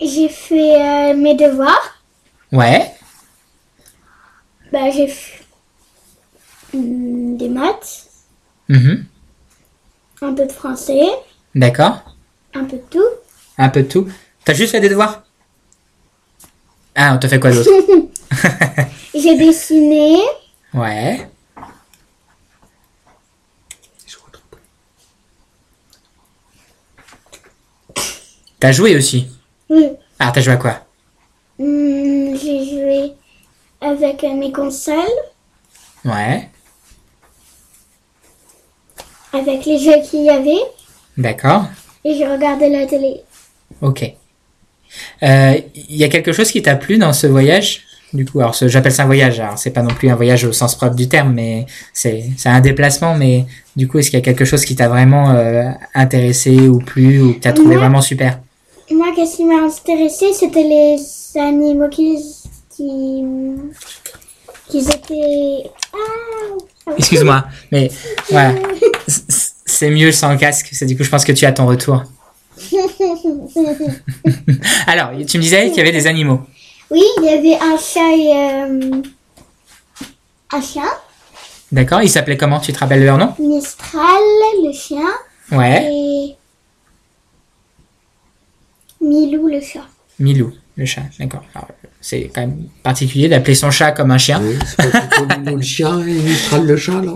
[0.00, 2.02] J'ai fait euh, mes devoirs.
[2.52, 2.92] Ouais.
[4.72, 5.44] Bah, j'ai fait
[6.74, 8.06] hum, des maths,
[8.68, 9.04] Mhm.
[10.22, 11.02] un peu de français,
[11.54, 12.16] D'accord.
[12.54, 13.08] un peu de tout.
[13.58, 14.08] Un peu de tout.
[14.44, 15.22] T'as juste fait des devoirs?
[16.96, 17.70] Ah, on te fait quoi d'autre?
[19.14, 20.18] J'ai dessiné,
[20.72, 21.28] Ouais.
[28.60, 29.28] T'as joué aussi
[29.70, 29.88] oui.
[30.18, 30.80] Ah, t'as joué à quoi?
[31.58, 33.12] Hum, j'ai joué
[33.80, 34.94] avec euh, mes consoles,
[36.04, 36.48] Ouais.
[39.32, 40.62] avec les jeux qu'il y avait,
[41.16, 41.64] D'accord.
[42.04, 43.22] et j'ai regardé la télé.
[43.80, 44.04] Ok.
[45.22, 47.82] Euh, Il y a quelque chose qui t'a plu dans ce voyage?
[48.12, 49.40] Du coup, alors j'appelle ça un voyage.
[49.40, 52.60] Alors c'est pas non plus un voyage au sens propre du terme, mais c'est un
[52.60, 53.16] déplacement.
[53.16, 53.44] Mais
[53.74, 57.20] du coup, est-ce qu'il y a quelque chose qui t'a vraiment euh, intéressé ou plu
[57.20, 58.38] ou que t'as trouvé vraiment super?
[58.94, 60.96] Moi, qu'est-ce qui m'a intéressé, c'était les
[61.40, 62.16] animaux qui,
[62.74, 63.22] qui,
[64.68, 65.70] qui étaient.
[65.92, 67.90] Ah, Excuse-moi, mais
[68.30, 68.54] voilà.
[69.06, 70.68] C'est mieux sans casque.
[70.72, 72.02] C'est du coup, je pense que tu as ton retour.
[74.86, 76.40] Alors, tu me disais qu'il y avait des animaux.
[76.90, 79.02] oui, il y avait un chat et euh,
[80.52, 80.84] un chien,
[81.72, 83.34] D'accord Ils s'appelaient comment Tu te rappelles leur nom?
[83.40, 84.22] Mistral,
[84.62, 85.08] le chien,
[85.50, 85.90] Ouais.
[85.92, 86.36] et
[89.04, 89.86] Milou, le chat.
[90.18, 91.02] Milou, le chat.
[91.18, 91.42] D'accord.
[92.00, 94.40] C'est quand même particulier d'appeler son chat comme un chien.
[94.42, 97.12] Oui, c'est pas plutôt Mino le chien et Mistral le chat, là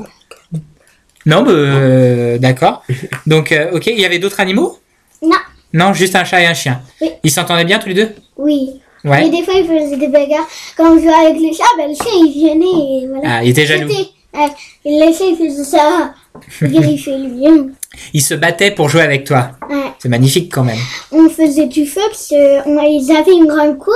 [1.26, 2.82] Non, bah, euh, d'accord.
[3.26, 4.78] Donc, euh, ok, il y avait d'autres animaux?
[5.22, 5.36] Non,
[5.74, 6.80] Non, juste un chat et un chien.
[7.00, 7.10] Oui.
[7.22, 8.10] Ils s'entendaient bien tous les deux?
[8.36, 8.80] Oui.
[9.04, 9.30] Mais Ouais.
[9.30, 10.48] des fois, il faisait des bagarres.
[10.76, 13.36] Quand on jouait avec le chat, ben, le chien, il venait et voilà.
[13.38, 13.88] Ah, il était jaloux.
[13.88, 14.48] C'était- euh,
[14.84, 16.14] le chat, il faisait ça.
[16.62, 17.70] Il fait lui.
[18.12, 19.50] Ils se battaient pour jouer avec toi.
[19.68, 19.76] Ouais.
[19.98, 20.78] C'est magnifique quand même.
[21.10, 23.94] on faisait du feu parce qu'ils avaient une grande cour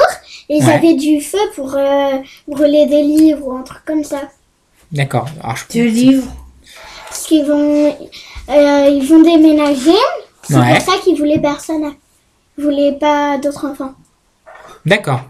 [0.48, 0.72] et ils Ouais.
[0.74, 2.16] avaient du feu pour euh,
[2.48, 4.22] brûler des livres ou un truc comme ça.
[4.90, 5.26] D'accord.
[5.54, 6.24] Je- Du livre.
[7.08, 7.96] Parce qu'ils vont,
[8.48, 9.92] euh, ils vont déménager.
[10.42, 10.74] C'est Ouais.
[10.78, 11.92] pour ça qu'ils voulaient personne.
[12.58, 13.92] Ils voulaient pas d'autres enfants.
[14.84, 15.20] D'accord.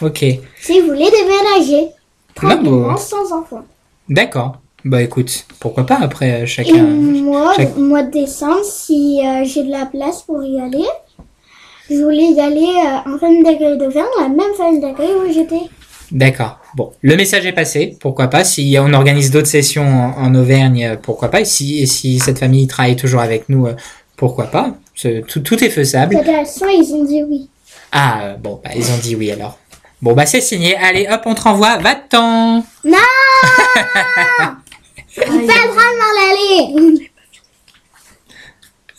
[0.00, 0.24] Ok.
[0.60, 1.88] S'ils voulaient déménager.
[2.34, 3.64] Tranquillement, sans enfants.
[4.08, 4.59] D'accord.
[4.84, 6.82] Bah écoute, pourquoi pas après euh, Et chacun.
[6.84, 10.86] moi, chaque- mois de décembre, si euh, j'ai de la place pour y aller,
[11.90, 15.60] je voulais y aller euh, en famille d'accueil d'Auvergne, la même famille d'accueil où j'étais.
[16.12, 16.58] D'accord.
[16.76, 17.96] Bon, le message est passé.
[18.00, 21.86] Pourquoi pas Si on organise d'autres sessions en, en Auvergne, pourquoi pas Et si, et
[21.86, 23.74] si cette famille travaille toujours avec nous, euh,
[24.16, 24.74] pourquoi pas
[25.28, 26.16] tout, tout est faisable.
[26.16, 27.48] Fédération, ils ont dit oui.
[27.92, 29.58] Ah bon, bah, ils ont dit oui alors.
[30.02, 30.76] Bon bah c'est signé.
[30.76, 31.76] Allez hop, on te renvoie.
[31.78, 32.64] Va-t'en.
[32.84, 32.98] Non
[35.14, 37.10] J'ai pas le droit de m'en aller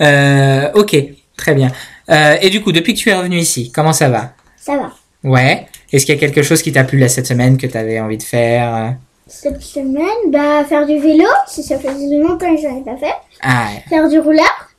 [0.02, 0.96] Euh, ok,
[1.38, 1.72] très bien.
[2.10, 4.34] Euh, et du coup, depuis que tu es revenu ici, comment ça va?
[4.58, 4.92] Ça va.
[5.24, 5.68] Ouais.
[5.94, 8.00] Est-ce qu'il y a quelque chose qui t'a plu là cette semaine que tu avais
[8.00, 8.96] envie de faire?
[9.28, 13.14] Cette semaine, bah, faire du vélo, si ça faisait longtemps que j'en ai pas fait.
[13.42, 14.70] Ah, Faire du rouleur.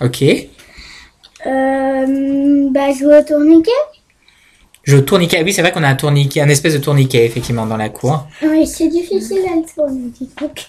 [0.00, 0.22] ok.
[1.46, 3.70] Euh, bah, jouer au tourniquet.
[4.88, 5.42] Je tourniquet.
[5.44, 8.26] Oui, c'est vrai qu'on a un tourniquet, un espèce de tourniquet effectivement dans la cour.
[8.42, 10.24] Oui, c'est difficile à le tourniquet.
[10.40, 10.64] donc.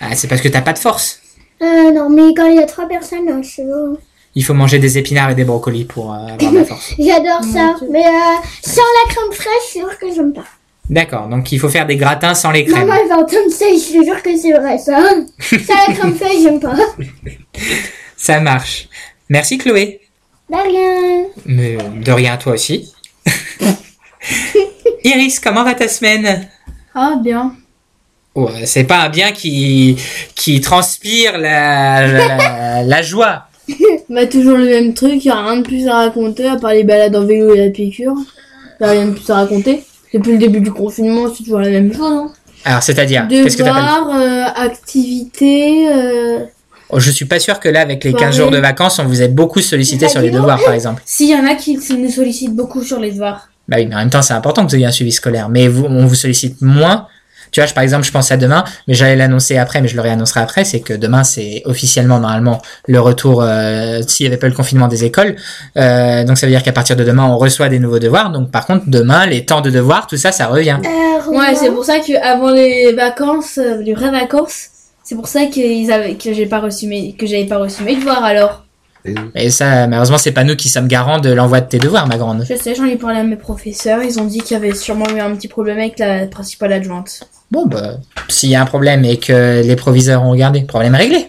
[0.00, 1.20] Ah, c'est parce que t'as pas de force.
[1.62, 3.96] Euh, non, mais quand il y a trois personnes, non, c'est bon.
[4.34, 6.92] Il faut manger des épinards et des brocolis pour euh, avoir de la force.
[6.98, 7.76] J'adore ça.
[7.88, 10.44] Mais euh, sans la crème fraîche, c'est sûr que j'aime pas.
[10.90, 12.88] D'accord, donc il faut faire des gratins sans les crèmes.
[12.88, 14.98] Maman, elle va entendre ça et je te jure que c'est vrai, ça.
[15.40, 16.74] sans la crème fraîche, j'aime pas.
[18.16, 18.88] Ça marche.
[19.28, 20.00] Merci Chloé.
[20.50, 21.26] De rien.
[21.46, 22.91] Mais de rien toi aussi.
[25.04, 26.48] Iris, comment va ta semaine?
[26.94, 27.54] Ah, bien.
[28.34, 29.96] Oh, C'est pas un bien qui,
[30.34, 33.46] qui transpire la, la, la joie.
[34.08, 36.84] Bah, toujours le même truc, y a rien de plus à raconter à part les
[36.84, 38.14] balades en vélo et la piqûre.
[38.80, 39.84] Y a rien de plus à raconter.
[40.12, 42.12] Depuis le début du confinement, c'est toujours la même chose.
[42.12, 42.32] Hein.
[42.64, 46.40] Alors, c'est-à-dire, qu'est-ce que euh, activités, euh...
[46.90, 48.36] Oh, Je suis pas sûr que là, avec les 15 Soirée.
[48.36, 51.02] jours de vacances, on vous ait beaucoup sollicité sur les devoirs, par exemple.
[51.06, 53.48] S'il y en a qui nous sollicitent beaucoup sur les devoirs.
[53.68, 55.48] Bah oui, mais en même temps, c'est important que vous ayez un suivi scolaire.
[55.48, 57.06] Mais vous, on vous sollicite moins.
[57.52, 59.94] Tu vois, je- par exemple, je pense à demain, mais j'allais l'annoncer après, mais je
[59.94, 64.38] le réannoncerai après, c'est que demain, c'est officiellement, normalement, le retour, euh, s'il n'y avait
[64.38, 65.36] pas le confinement des écoles.
[65.76, 68.30] Euh, donc, ça veut dire qu'à partir de demain, on reçoit des nouveaux devoirs.
[68.30, 70.78] Donc, par contre, demain, les temps de devoirs, tout ça, ça revient.
[70.84, 74.66] Euh, Ouais, c'est pour ça que avant les vacances, les vraies vacances,
[75.04, 77.94] c'est pour ça qu'ils avaient, que j'ai pas reçu mes, que j'avais pas reçu mes
[77.94, 78.64] devoirs alors.
[79.34, 82.18] Et ça, malheureusement, c'est pas nous qui sommes garants de l'envoi de tes devoirs, ma
[82.18, 82.44] grande.
[82.48, 85.08] Je sais, j'en ai parlé à mes professeurs, ils ont dit qu'il y avait sûrement
[85.14, 87.22] eu un petit problème avec la principale adjointe.
[87.50, 87.96] Bon, bah,
[88.28, 91.26] s'il y a un problème et que les proviseurs ont regardé, problème réglé.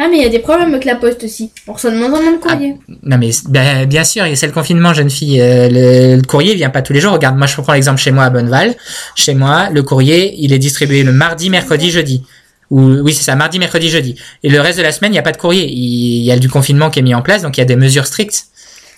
[0.00, 1.50] Ah, mais il y a des problèmes avec la poste aussi.
[1.66, 2.76] On reçoit de moins en moins de courrier.
[3.02, 5.40] Non mais bien, bien sûr, c'est le confinement, jeune fille.
[5.40, 7.14] Euh, le, le courrier vient pas tous les jours.
[7.14, 8.76] Regarde, moi je prends l'exemple chez moi à Bonneval.
[9.16, 12.22] Chez moi, le courrier, il est distribué le mardi, mercredi, jeudi.
[12.70, 14.14] Ou oui, c'est ça, mardi, mercredi, jeudi.
[14.42, 15.66] Et le reste de la semaine, il n'y a pas de courrier.
[15.70, 17.76] Il, y a du confinement qui est mis en place, donc il y a des
[17.76, 18.46] mesures strictes.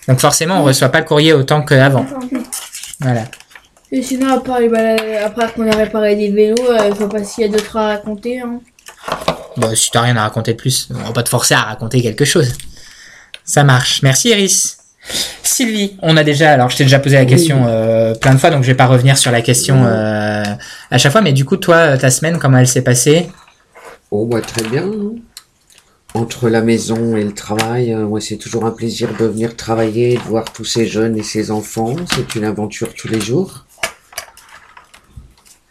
[0.07, 2.05] Donc forcément, on reçoit pas le courrier autant qu'avant.
[2.99, 3.23] Voilà.
[3.91, 7.09] Et sinon, à part les balades, après qu'on a réparé des vélos, euh, je vois
[7.09, 8.39] pas s'il y a d'autres à raconter.
[8.39, 8.59] Hein.
[9.57, 12.01] Bon, si t'as rien à raconter de plus, on va pas te forcer à raconter
[12.01, 12.53] quelque chose.
[13.43, 14.01] Ça marche.
[14.01, 14.77] Merci Iris.
[15.43, 18.49] Sylvie, on a déjà, alors je t'ai déjà posé la question euh, plein de fois,
[18.49, 20.43] donc je vais pas revenir sur la question euh,
[20.91, 23.29] à chaque fois, mais du coup, toi, ta semaine, comment elle s'est passée?
[24.11, 24.85] Oh, bah, très bien.
[24.85, 25.15] hein.
[26.13, 30.15] Entre la maison et le travail, euh, ouais, c'est toujours un plaisir de venir travailler,
[30.17, 31.95] de voir tous ces jeunes et ces enfants.
[32.13, 33.65] C'est une aventure tous les jours.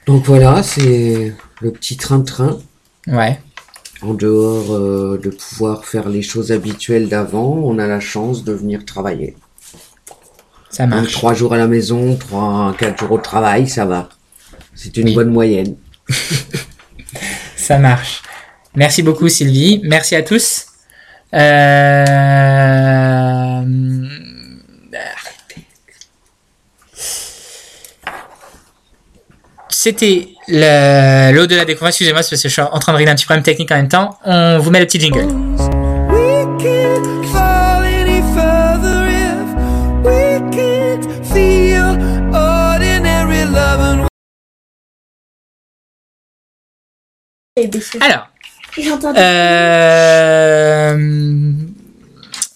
[0.06, 2.58] Donc voilà, c'est le petit train-train.
[3.06, 3.38] Ouais.
[4.00, 8.54] En dehors euh, de pouvoir faire les choses habituelles d'avant, on a la chance de
[8.54, 9.36] venir travailler.
[10.70, 11.12] Ça Donc marche.
[11.12, 14.08] trois jours à la maison, trois, quatre jours au travail, ça va.
[14.74, 15.76] C'est une bonne moyenne.
[17.56, 18.22] Ça marche.
[18.74, 19.80] Merci beaucoup Sylvie.
[19.84, 20.66] Merci à tous.
[21.34, 21.40] Euh...
[29.68, 32.02] C'était le- l'au-delà des convaincus.
[32.02, 33.88] Excusez-moi, parce que je suis en train de régler un petit problème technique en même
[33.88, 34.18] temps.
[34.24, 35.28] On vous met le petit jingle.
[48.00, 48.29] Alors.
[49.16, 50.96] Euh,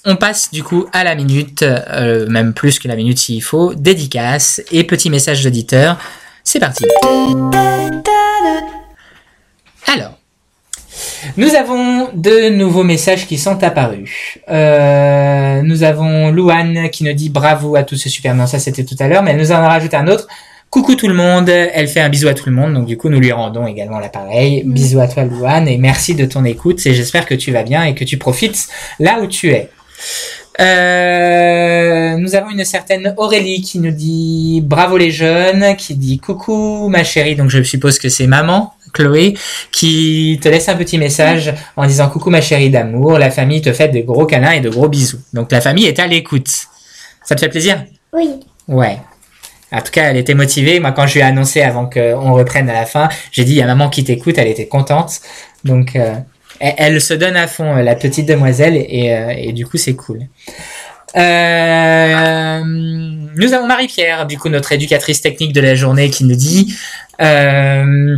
[0.05, 3.75] on passe du coup à la minute, euh, même plus que la minute s'il faut,
[3.75, 5.99] dédicace et petit message d'auditeur.
[6.45, 6.85] C'est parti.
[9.87, 10.19] Alors,
[11.37, 14.39] nous avons de nouveaux messages qui sont apparus.
[14.51, 18.35] Euh, nous avons Louane qui nous dit bravo à tous, c'est super.
[18.35, 20.29] Non, ça c'était tout à l'heure, mais elle nous en a rajouté un autre.
[20.75, 23.09] Coucou tout le monde, elle fait un bisou à tout le monde, donc du coup
[23.09, 24.65] nous lui rendons également l'appareil.
[24.67, 27.85] Bisous à toi Louane et merci de ton écoute et j'espère que tu vas bien
[27.85, 28.67] et que tu profites
[28.99, 29.71] là où tu es.
[30.61, 36.89] Euh, nous avons une certaine Aurélie qui nous dit bravo les jeunes, qui dit coucou
[36.89, 39.35] ma chérie, donc je suppose que c'est maman Chloé,
[39.71, 43.73] qui te laisse un petit message en disant coucou ma chérie d'amour, la famille te
[43.73, 45.21] fait de gros câlins et de gros bisous.
[45.35, 46.51] Donc la famille est à l'écoute.
[47.23, 47.85] Ça te fait plaisir?
[48.13, 48.41] Oui.
[48.67, 48.99] Ouais.
[49.75, 50.79] En tout cas, elle était motivée.
[50.79, 53.59] Moi, quand je lui ai annoncé avant qu'on reprenne à la fin, j'ai dit, il
[53.59, 55.21] y a maman qui t'écoute, elle était contente.
[55.65, 56.15] Donc, euh,
[56.61, 59.95] elle, se donne à fond, euh, la petite demoiselle, et, euh, et du coup, c'est
[59.95, 60.21] cool.
[61.17, 66.77] Euh, nous avons Marie-Pierre, du coup, notre éducatrice technique de la journée, qui nous dit...
[67.21, 68.17] Euh,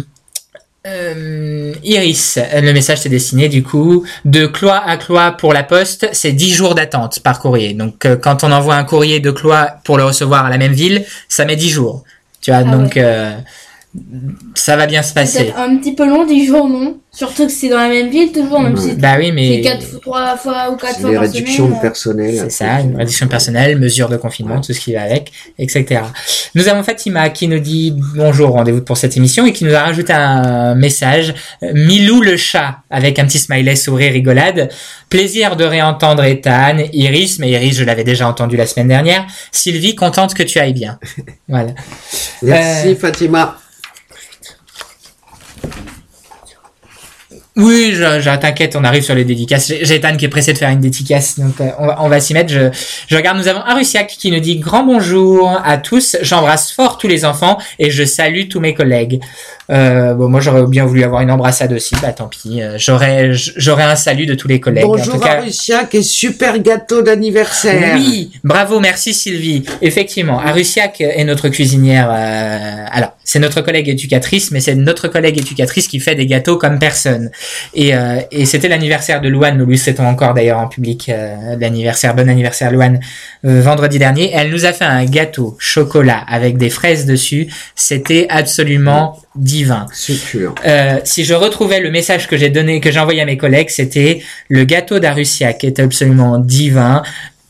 [0.86, 6.08] euh, Iris, le message s'est destiné du coup de Cloix à Cloix pour la poste,
[6.12, 7.74] c'est 10 jours d'attente par courrier.
[7.74, 10.72] Donc euh, quand on envoie un courrier de Cloix pour le recevoir à la même
[10.72, 12.04] ville, ça met 10 jours.
[12.40, 13.32] Tu vois, Ah donc euh,
[14.54, 15.44] ça va bien se passer.
[15.44, 16.98] Peut-être un petit peu long, 10 jours non?
[17.12, 20.00] Surtout que c'est dans la même ville, toujours, même si Bah oui, c'est mais 4
[20.02, 21.76] 3 fois ou 4 fois Les par réductions semaine.
[21.78, 22.34] de personnel.
[22.36, 26.02] c'est ça, une réduction de personnel, mesures de confinement, tout ce qui va avec, etc.
[26.54, 29.80] Nous avons Fatima qui nous dit bonjour, rendez-vous pour cette émission et qui nous a
[29.80, 31.32] rajouté un message.
[31.72, 34.68] Milou le chat avec un petit smiley sourire rigolade.
[35.08, 39.24] Plaisir de réentendre Ethan, Iris, mais Iris je l'avais déjà entendu la semaine dernière.
[39.52, 40.98] Sylvie, contente que tu ailles bien.
[41.48, 41.70] Voilà.
[42.42, 43.56] Merci Euh, Fatima.
[47.56, 49.72] Oui, je, je t'inquiète, on arrive sur les dédicaces.
[49.80, 52.20] J'ai Ethan qui est pressé de faire une dédicace, donc euh, on va, on va
[52.20, 52.52] s'y mettre.
[52.52, 52.68] Je,
[53.08, 56.18] je regarde, nous avons Arusiak qui nous dit grand bonjour à tous.
[56.20, 59.22] J'embrasse fort tous les enfants et je salue tous mes collègues.
[59.70, 62.60] Euh, bon, moi j'aurais bien voulu avoir une embrassade aussi, bah tant pis.
[62.62, 64.84] Euh, J'aurais, j'aurais un salut de tous les collègues.
[64.84, 67.96] Bonjour cas, Arusiak et super gâteau d'anniversaire.
[67.96, 69.64] oui, bravo, merci Sylvie.
[69.80, 72.10] Effectivement, Arusiak est notre cuisinière.
[72.12, 76.56] euh, alors, c'est notre collègue éducatrice, mais c'est notre collègue éducatrice qui fait des gâteaux
[76.56, 77.30] comme personne.
[77.74, 79.58] Et, euh, et c'était l'anniversaire de Louane.
[79.58, 83.00] Nous lui souhaitons encore d'ailleurs en public euh, l'anniversaire, bon anniversaire Louane,
[83.44, 84.30] euh, vendredi dernier.
[84.32, 87.48] Elle nous a fait un gâteau chocolat avec des fraises dessus.
[87.74, 89.86] C'était absolument divin.
[89.92, 90.54] Succulent.
[90.64, 93.70] Euh, si je retrouvais le message que j'ai donné, que j'ai envoyé à mes collègues,
[93.70, 97.02] c'était le gâteau d'Arussia qui est absolument divin,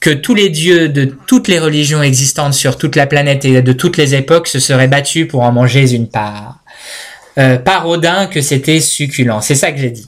[0.07, 3.73] que tous les dieux de toutes les religions existantes sur toute la planète et de
[3.73, 6.61] toutes les époques se seraient battus pour en manger une part.
[7.39, 9.41] Euh, par Odin que c'était succulent.
[9.41, 10.07] C'est ça que j'ai dit.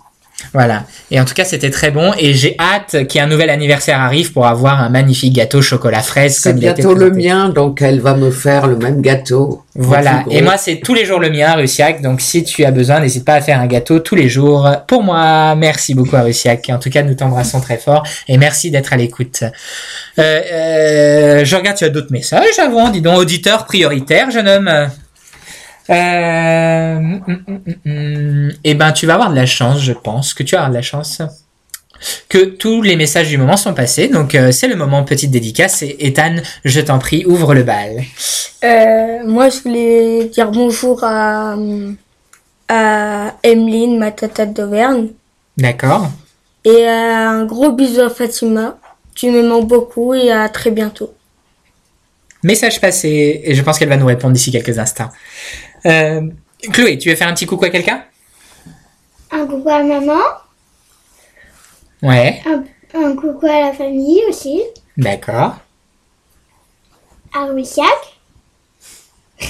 [0.53, 0.85] Voilà.
[1.11, 4.47] Et en tout cas, c'était très bon et j'ai hâte qu'un nouvel anniversaire arrive pour
[4.47, 8.67] avoir un magnifique gâteau chocolat fraise C'est bientôt le mien, donc elle va me faire
[8.67, 9.65] le même gâteau.
[9.75, 10.25] Voilà.
[10.31, 12.03] Et moi, c'est tous les jours le mien, Russiac.
[12.03, 15.03] Donc, si tu as besoin, n'hésite pas à faire un gâteau tous les jours pour
[15.03, 15.55] moi.
[15.55, 16.69] Merci beaucoup, Russiac.
[16.71, 19.45] En tout cas, nous t'embrassons très fort et merci d'être à l'écoute.
[20.19, 22.89] Euh, euh, je regarde, tu as d'autres messages avant.
[22.89, 24.89] Dis donc, auditeur prioritaire, jeune homme.
[25.91, 28.53] Euh, hum, hum, hum.
[28.65, 30.77] Eh ben, tu vas avoir de la chance, je pense que tu vas avoir de
[30.77, 31.23] la chance
[32.29, 34.09] que tous les messages du moment sont passés.
[34.09, 35.83] Donc, euh, c'est le moment petite dédicace.
[35.83, 38.03] Et Ethan, je t'en prie, ouvre le bal.
[38.65, 41.57] Euh, moi, je voulais dire bonjour à,
[42.69, 45.09] à Emeline, ma tata d'Auvergne.
[45.57, 46.11] D'accord.
[46.65, 48.79] Et un gros bisou à Fatima.
[49.15, 51.13] Tu me manques beaucoup et à très bientôt.
[52.45, 55.11] Message passé, et je pense qu'elle va nous répondre d'ici quelques instants.
[55.87, 56.23] Euh,
[56.73, 58.05] Chloé, tu veux faire un petit coucou à quelqu'un?
[59.31, 60.19] Un coucou à maman,
[62.03, 62.65] Ouais, un,
[63.01, 64.63] un coucou à la famille aussi,
[64.97, 65.57] d'accord.
[67.35, 67.85] à Wissac.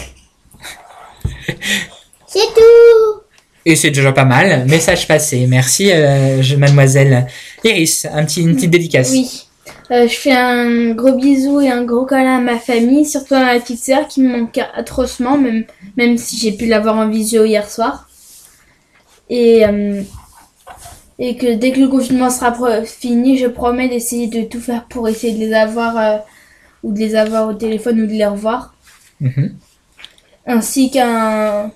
[2.27, 3.23] C'est tout
[3.65, 4.67] Et c'est déjà pas mal.
[4.67, 5.47] Message passé.
[5.49, 7.27] Merci, euh, mademoiselle
[7.65, 8.07] Iris.
[8.13, 9.11] Un petit, une petite dédicace.
[9.13, 9.48] Oui.
[9.91, 13.45] Euh, je fais un gros bisou et un gros câlin à ma famille, surtout à
[13.45, 15.65] ma petite sœur qui me manque atrocement, même,
[15.97, 18.09] même si j'ai pu l'avoir en visio hier soir.
[19.31, 20.03] Et, euh,
[21.19, 25.09] et que dès que le confinement sera fini, je promets d'essayer de tout faire pour
[25.09, 26.19] essayer de les avoir euh,
[26.83, 28.75] ou de les avoir au téléphone ou de les revoir.
[29.21, 29.57] Mhm.
[30.47, 31.71] Ainsi qu'un...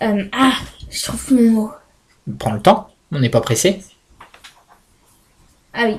[0.00, 0.52] ah,
[0.90, 1.70] je trouve plus mon mot.
[2.38, 2.88] Prends le temps.
[3.10, 3.82] On n'est pas pressé.
[5.74, 5.96] Ah oui.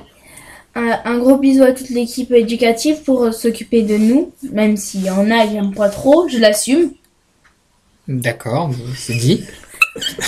[0.76, 5.02] Un, un gros bisou à toute l'équipe éducative pour euh, s'occuper de nous, même s'il
[5.04, 6.90] y en a qui n'aiment pas trop, je l'assume.
[8.08, 9.44] D'accord, c'est dit.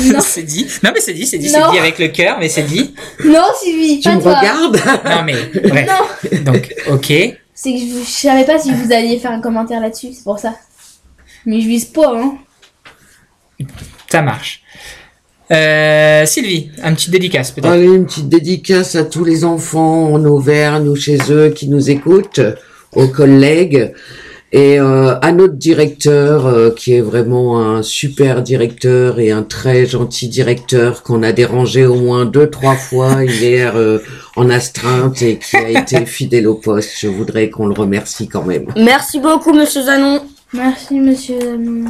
[0.05, 0.21] Non.
[0.25, 0.67] c'est dit.
[0.85, 2.95] Non, mais c'est dit, c'est dit, c'est dit avec le cœur, mais c'est dit.
[3.25, 4.39] Non, Sylvie, Tu pas me toi.
[4.39, 5.35] regardes Non, mais
[5.69, 5.89] bref.
[6.33, 7.07] Non, Donc, ok.
[7.53, 10.39] c'est que je, je savais pas si vous alliez faire un commentaire là-dessus, c'est pour
[10.39, 10.55] ça.
[11.45, 12.39] Mais je vise pas, hein.
[14.11, 14.63] Ça marche.
[15.51, 17.71] Euh, Sylvie, un petit dédicace peut-être.
[17.71, 21.91] Allez, une petite dédicace à tous les enfants en Auvergne ou chez eux qui nous
[21.91, 22.41] écoutent,
[22.93, 23.93] aux collègues
[24.53, 29.87] et euh, à notre directeur euh, qui est vraiment un super directeur et un très
[29.87, 33.99] gentil directeur qu'on a dérangé au moins deux trois fois hier euh,
[34.37, 36.93] en astreinte et qui a été fidèle au poste.
[36.99, 38.67] Je voudrais qu'on le remercie quand même.
[38.77, 40.23] Merci beaucoup, monsieur Zanon.
[40.53, 41.39] Merci, monsieur.
[41.43, 41.85] euh,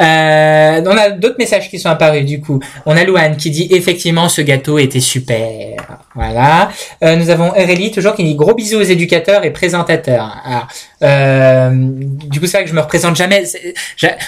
[0.00, 2.60] Euh, on a d'autres messages qui sont apparus du coup.
[2.86, 5.76] On a Louane qui dit effectivement ce gâteau était super.
[6.14, 6.70] Voilà.
[7.02, 10.36] Euh, nous avons Aurélie toujours qui dit gros bisous aux éducateurs et présentateurs.
[10.44, 10.66] Ah.
[11.02, 13.44] Euh, du coup c'est vrai que je me représente jamais.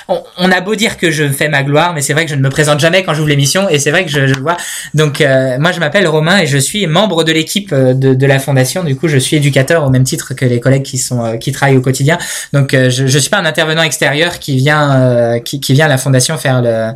[0.08, 2.42] On, a beau dire que je fais ma gloire, mais c'est vrai que je ne
[2.42, 4.56] me présente jamais quand j'ouvre l'émission et c'est vrai que je, je vois.
[4.92, 8.38] Donc euh, moi je m'appelle Romain et je suis membre de l'équipe euh, de, la
[8.38, 8.84] fondation.
[8.84, 11.52] Du coup je suis éducateur au même titre que les collègues qui sont euh, qui
[11.52, 12.18] travaillent au quotidien.
[12.52, 15.98] Donc je je suis pas un intervenant extérieur qui vient euh, qui, vient à la
[15.98, 16.92] fondation faire le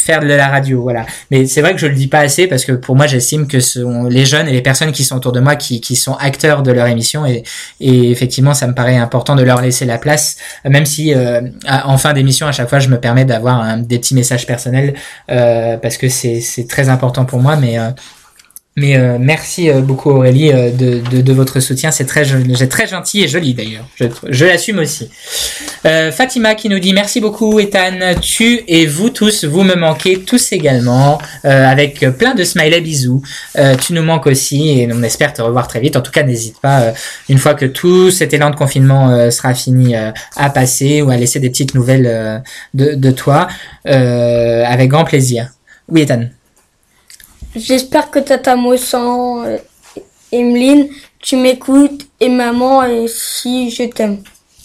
[0.00, 1.06] faire de la radio voilà.
[1.30, 3.60] Mais c'est vrai que je le dis pas assez parce que pour moi j'estime que
[3.60, 6.14] ce sont les jeunes et les personnes qui sont autour de moi qui qui sont
[6.14, 7.42] acteurs de leur émission et
[7.80, 11.40] et effectivement ça me paraît important de leur laisser la place même si euh,
[11.84, 14.94] en fin d'émission à chaque fois je me permets d'avoir un- des petits messages personnels
[15.30, 17.90] euh, parce que c'est c'est très important pour moi mais euh,
[18.74, 22.24] mais euh, merci euh, beaucoup Aurélie euh, de, de, de votre soutien, c'est très,
[22.66, 23.84] très gentil et joli d'ailleurs.
[23.96, 25.10] Je, je l'assume aussi.
[25.84, 30.20] Euh, Fatima qui nous dit merci beaucoup Ethan, tu et vous tous, vous me manquez
[30.20, 33.22] tous également, euh, avec plein de smileys bisous.
[33.58, 35.96] Euh, tu nous manques aussi et on espère te revoir très vite.
[35.96, 36.94] En tout cas, n'hésite pas
[37.28, 41.40] une fois que tout cet élan de confinement sera fini à passer ou à laisser
[41.40, 42.42] des petites nouvelles
[42.72, 43.48] de, de toi,
[43.84, 45.50] avec grand plaisir.
[45.88, 46.24] Oui Ethan.
[47.54, 49.58] J'espère que Tata Mossan, euh,
[50.30, 50.88] Emeline,
[51.18, 54.22] tu m'écoutes et maman, et si je t'aime.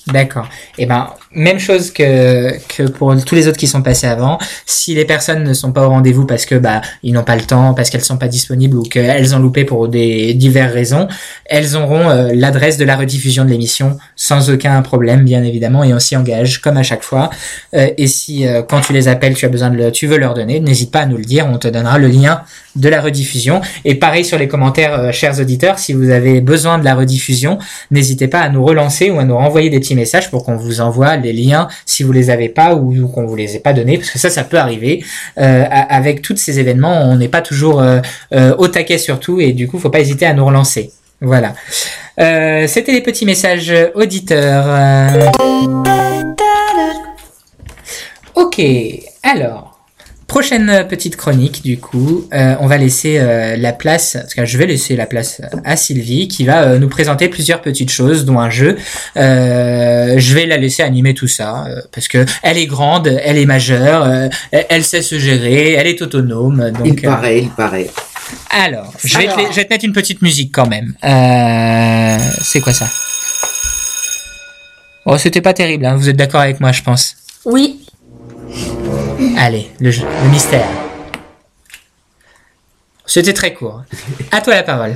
[0.08, 0.48] D'accord.
[0.78, 4.38] Et ben, même chose que, pour tous les autres qui sont passés avant.
[4.66, 7.42] Si les personnes ne sont pas au rendez-vous parce que bah ils n'ont pas le
[7.42, 11.08] temps, parce qu'elles sont pas disponibles ou qu'elles ont loupé pour des diverses raisons,
[11.46, 15.94] elles auront euh, l'adresse de la rediffusion de l'émission sans aucun problème, bien évidemment, et
[15.94, 17.30] on s'y engage comme à chaque fois.
[17.76, 20.34] Euh, et si euh, quand tu les appelles, tu as besoin de tu veux leur
[20.34, 22.42] donner, n'hésite pas à nous le dire, on te donnera le lien
[22.76, 23.62] de la rediffusion.
[23.86, 27.58] Et pareil sur les commentaires, chers auditeurs, si vous avez besoin de la rediffusion,
[27.92, 30.80] n'hésitez pas à nous relancer ou à nous renvoyer des petits messages pour qu'on vous
[30.80, 33.74] envoie les liens si vous les avez pas ou, ou qu'on vous les ait pas
[33.74, 35.04] donnés, parce que ça, ça peut arriver.
[35.38, 38.00] Euh, avec tous ces événements, on n'est pas toujours euh,
[38.34, 40.92] euh, au taquet sur tout, et du coup, faut pas hésiter à nous relancer.
[41.22, 41.54] Voilà.
[42.18, 44.66] C'était les petits messages auditeurs.
[48.36, 48.62] Ok,
[49.24, 49.67] alors.
[50.38, 54.46] Prochaine petite chronique, du coup, euh, on va laisser euh, la place, en tout cas
[54.46, 58.24] je vais laisser la place à Sylvie qui va euh, nous présenter plusieurs petites choses,
[58.24, 58.78] dont un jeu.
[59.18, 63.40] Euh, je vais la laisser animer tout ça euh, parce que elle est grande, elle
[63.40, 66.70] est majeure, euh, elle, elle sait se gérer, elle est autonome.
[66.70, 67.88] Donc, Il euh, paraît, il paraît.
[68.52, 69.52] alors, je vais, te, Alors.
[69.52, 70.94] je vais te mettre une petite musique quand même.
[71.04, 72.86] Euh, c'est quoi ça?
[75.04, 77.16] Oh, c'était pas terrible, hein, vous êtes d'accord avec moi, je pense?
[77.44, 77.80] Oui,
[79.38, 80.68] Allez, le, jeu, le mystère.
[83.06, 83.84] C'était très court.
[84.32, 84.96] À toi la parole.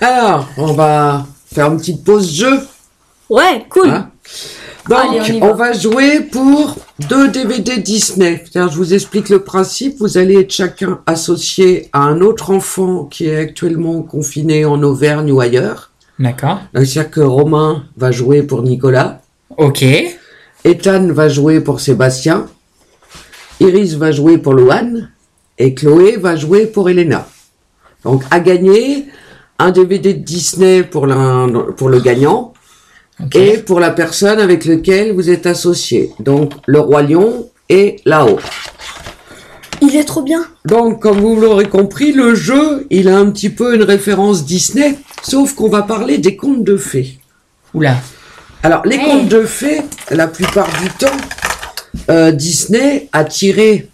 [0.00, 2.60] Alors, on va faire une petite pause jeu.
[3.28, 3.90] ouais, cool.
[3.90, 4.10] Hein
[4.88, 5.72] Donc, Allez, on on, va.
[5.72, 6.76] jouer pour
[7.08, 8.44] deux DVD Disney.
[8.54, 9.98] Je vous explique le principe.
[9.98, 15.30] Vous allez être chacun associé à un autre enfant qui est actuellement confiné en Auvergne
[15.32, 15.90] ou ailleurs.
[16.18, 16.60] D'accord.
[16.72, 19.20] Donc, C'est-à-dire que Romain va jouer pour Nicolas.
[19.56, 19.84] Ok.
[20.64, 22.46] Ethan va jouer pour Sébastien.
[23.60, 25.10] Iris va jouer pour Louane.
[25.58, 27.28] Et Chloé va jouer pour Elena.
[28.02, 29.06] Donc, à gagner,
[29.58, 32.54] un DVD de Disney pour, le gagnant.
[33.34, 36.12] et pour la personne avec laquelle vous êtes associé.
[36.18, 38.38] Donc, le roi lion et là-haut.
[39.82, 40.44] Il est trop bien.
[40.64, 44.98] Donc, comme vous l'aurez compris, le jeu, il a un petit peu une référence Disney,
[45.22, 47.18] sauf qu'on va parler des contes de fées.
[47.74, 47.96] Oula.
[48.62, 51.16] Alors, les contes de fées, la plupart du temps,
[52.10, 53.88] euh, Disney a tiré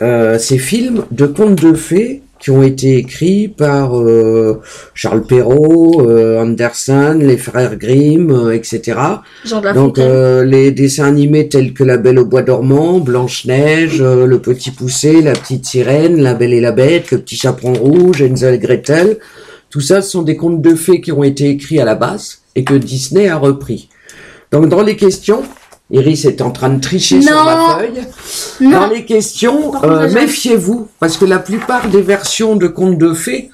[0.00, 4.60] euh, ces films de contes de fées qui ont été écrits par euh,
[4.94, 8.98] Charles Perrault, euh, Anderson, les frères Grimm, euh, etc.
[9.44, 14.00] Genre de la Donc les dessins animés tels que La Belle au Bois dormant, Blanche-Neige,
[14.00, 17.72] euh, Le Petit Poucet, La Petite Sirène, La Belle et la Bête, Le Petit Chaperon
[17.72, 19.18] Rouge, Hansel et Gretel,
[19.70, 22.38] tout ça ce sont des contes de fées qui ont été écrits à la base
[22.54, 23.88] et que Disney a repris.
[24.52, 25.42] Donc dans les questions,
[25.90, 28.04] Iris est en train de tricher sur ma feuille.
[28.60, 28.70] Non.
[28.70, 33.50] Dans les questions, euh, méfiez-vous, parce que la plupart des versions de contes de fées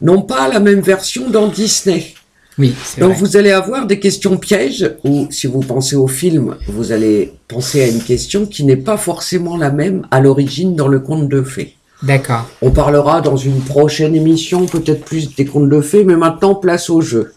[0.00, 2.14] n'ont pas la même version dans Disney.
[2.58, 3.18] Oui, c'est Donc vrai.
[3.20, 7.82] vous allez avoir des questions pièges, ou si vous pensez au film, vous allez penser
[7.82, 11.42] à une question qui n'est pas forcément la même à l'origine dans le conte de
[11.42, 11.76] fées.
[12.02, 12.46] D'accord.
[12.62, 16.90] On parlera dans une prochaine émission peut-être plus des contes de fées, mais maintenant place
[16.90, 17.32] au jeu.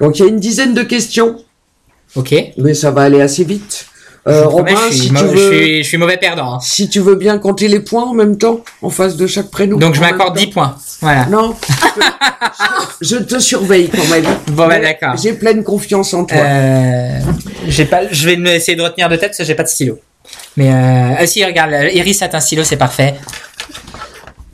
[0.00, 1.36] Donc il y a une dizaine de questions,
[2.14, 2.34] Ok.
[2.58, 3.86] mais ça va aller assez vite.
[4.28, 6.54] Euh, je, vous promets, je, suis si je veux, suis- je suis mauvais perdant.
[6.54, 6.58] hein.
[6.60, 9.76] si tu veux bien compter les points en même temps, en face de chaque prénom.
[9.78, 10.40] Donc je m'accorde temps.
[10.40, 10.76] 10 points.
[11.00, 11.26] Voilà.
[11.26, 11.54] Non,
[13.00, 14.24] je, je te surveille quand même.
[14.48, 15.16] Bon, bah, d'accord.
[15.16, 16.38] J'ai pleine confiance en toi.
[16.38, 17.20] Euh,
[17.88, 20.00] pas, je vais essayer de retenir de tête parce que j'ai pas de stylo.
[20.56, 23.14] Mais euh, ah si, regarde, là, Iris a un stylo, c'est parfait.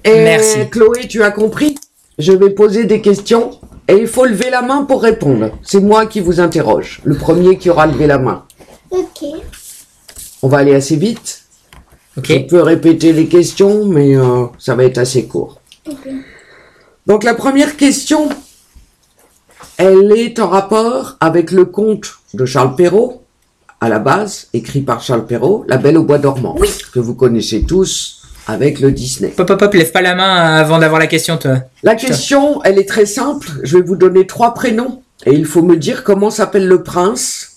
[0.05, 0.69] Et Merci.
[0.71, 1.77] Chloé, tu as compris?
[2.19, 3.53] Je vais poser des questions
[3.93, 5.51] et il faut lever la main pour répondre.
[5.63, 7.03] C'est moi qui vous interroge.
[7.05, 8.47] Le premier qui aura levé la main.
[8.91, 9.23] Ok.
[10.43, 11.43] On va aller assez vite.
[12.17, 12.27] Ok.
[12.29, 15.61] Je peux répéter les questions, mais euh, ça va être assez court.
[17.07, 18.31] Donc la première question,
[19.77, 23.23] elle est en rapport avec le conte de Charles Perrault,
[23.83, 26.57] à la base, écrit par Charles Perrault, La Belle au Bois dormant,
[26.95, 29.29] que vous connaissez tous avec le Disney.
[29.29, 31.59] Pop, pop, pop, lève pas la main avant d'avoir la question, toi.
[31.83, 33.49] La question, elle est très simple.
[33.63, 37.49] Je vais vous donner trois prénoms et il faut me dire comment s'appelle le prince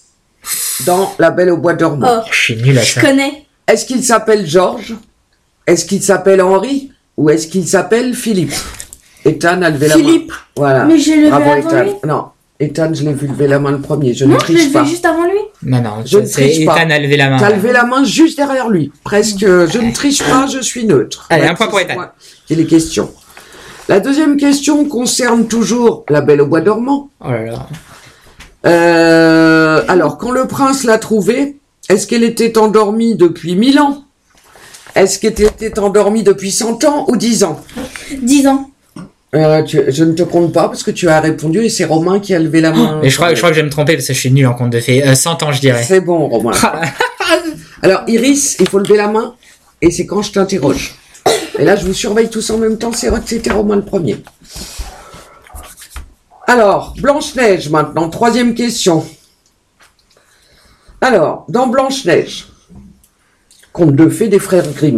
[0.85, 2.21] dans La Belle au Bois dormant.
[2.23, 3.01] Oh, Je suis nul à je ça.
[3.01, 3.45] connais.
[3.67, 4.95] Est-ce qu'il s'appelle Georges?
[5.65, 6.91] Est-ce qu'il s'appelle Henri?
[7.17, 8.53] Ou est-ce qu'il s'appelle Philippe?
[9.23, 10.03] Ethan a levé la main.
[10.03, 10.31] Philippe.
[10.55, 10.85] Voilà.
[10.85, 11.83] Mais j'ai levé Bravo Ethan.
[11.83, 11.91] lui.
[12.05, 12.25] Non,
[12.59, 14.13] Ethan, je l'ai vu lever la main le premier.
[14.13, 14.83] Je Non, ne je l'ai triche fait pas.
[14.85, 15.39] juste avant lui.
[15.63, 16.77] Non, non, Je ne triche pas.
[16.77, 17.37] Ethan a levé la main.
[17.37, 18.91] T'as levé la main juste derrière lui.
[19.03, 21.27] Presque, je ne triche pas, je suis neutre.
[21.29, 21.95] Allez, Ouais, un point pour Ethan.
[22.49, 23.11] ai les questions.
[23.89, 27.09] La deuxième question concerne toujours la Belle au Bois dormant.
[27.23, 27.67] Oh là là.
[28.65, 31.57] Euh, alors, quand le prince l'a trouvée,
[31.89, 34.03] est-ce qu'elle était endormie depuis 1000 ans?
[34.95, 37.61] Est-ce qu'elle était endormie depuis 100 ans ou 10 ans?
[38.21, 38.71] 10 ans.
[39.33, 42.19] Euh, tu- Je ne te compte pas parce que tu as répondu et c'est Romain
[42.19, 42.99] qui a levé la main.
[43.01, 44.47] Mais je crois, je crois que je vais me tromper parce que je suis nul
[44.47, 45.05] en compte de fées.
[45.05, 45.83] Euh, 100 ans, je dirais.
[45.83, 46.51] C'est bon, Romain.
[47.81, 49.35] Alors, Iris, il faut lever la main
[49.81, 50.95] et c'est quand je t'interroge.
[51.59, 54.23] Et là, je vous surveille tous en même temps, c'est c'était Romain le premier.
[56.47, 59.05] Alors, Blanche-Neige maintenant, troisième question.
[61.01, 62.47] Alors, dans Blanche-Neige,
[63.73, 64.95] conte de fées des frères Grimm,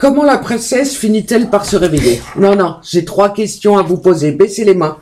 [0.00, 2.20] comment la princesse finit-elle par se réveiller?
[2.34, 4.32] Non, non, j'ai trois questions à vous poser.
[4.32, 4.96] Baissez les mains.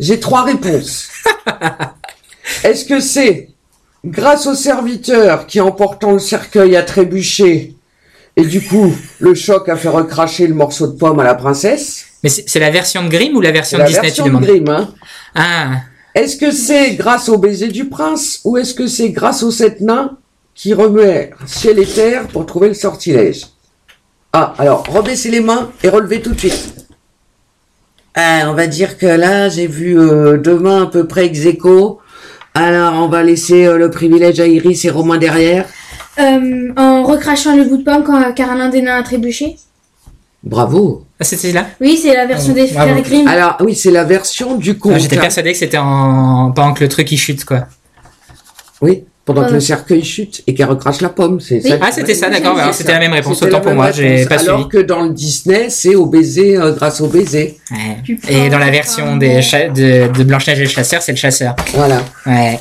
[0.00, 1.08] J'ai trois réponses.
[2.64, 3.50] Est-ce que c'est
[4.04, 7.74] grâce au serviteur qui, en portant le cercueil, a trébuché
[8.36, 12.04] et du coup, le choc a fait recracher le morceau de pomme à la princesse?
[12.22, 14.36] Mais c'est la version de Grimm ou la version de la Disney, version tu de
[14.36, 14.94] Grimm, hein.
[15.34, 15.80] Ah,
[16.14, 19.80] Est-ce que c'est grâce au baiser du prince ou est-ce que c'est grâce aux sept
[19.80, 20.16] nains
[20.54, 23.46] qui remuèrent ciel et terre pour trouver le sortilège?
[24.32, 26.74] Ah, alors, rebaissez les mains et relevez tout de suite.
[28.14, 31.46] Ah, on va dire que là, j'ai vu euh, deux mains à peu près ex
[31.46, 32.00] aequo.
[32.54, 35.64] Alors, on va laisser euh, le privilège à Iris et Romain derrière.
[36.18, 39.56] Euh, en recrachant le bout de pomme quand, car un des nains a trébuché.
[40.42, 41.04] Bravo.
[41.20, 41.66] Ah, c'était là?
[41.80, 42.90] Oui, c'est la version Oh, des bravo.
[42.90, 43.28] frères Grimm.
[43.28, 44.92] Alors, oui, c'est la version du conte.
[44.96, 45.22] Ah, J'étais hein.
[45.22, 47.66] persuadé que c'était en pendant que le truc il chute quoi.
[48.80, 51.68] Oui, pendant que le cercueil chute et qu'elle recrache la pomme, c'est Oui.
[51.68, 51.76] ça.
[51.82, 52.56] Ah, c'était ça, d'accord.
[52.58, 53.42] Alors, c'était la même réponse.
[53.42, 54.70] Autant pour moi, j'ai pas Alors suivi.
[54.70, 57.58] que dans le Disney, c'est au baiser euh, grâce au baiser.
[57.70, 58.16] Ouais.
[58.30, 59.18] Et dans la version mot.
[59.18, 61.54] des de, de Blanche-Neige et le chasseur, c'est le chasseur.
[61.74, 62.00] Voilà.
[62.24, 62.58] Ouais.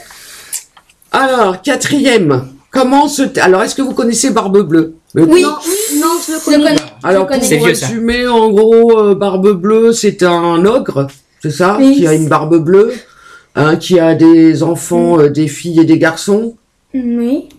[1.14, 2.50] Alors, quatrième.
[2.70, 3.24] Comment se...
[3.40, 4.96] Alors, est-ce que vous connaissez Barbe Bleue?
[5.14, 5.56] Le- Oui, Non,
[6.00, 6.76] non, je le connais.
[7.02, 11.08] Alors, pour résumer, en gros, euh, Barbe Bleue, c'est un ogre,
[11.42, 11.78] c'est ça?
[11.80, 11.96] Oui.
[11.96, 12.94] Qui a une barbe bleue,
[13.58, 16.56] hein, qui a des enfants, euh, des filles et des garçons.
[16.94, 17.50] Oui.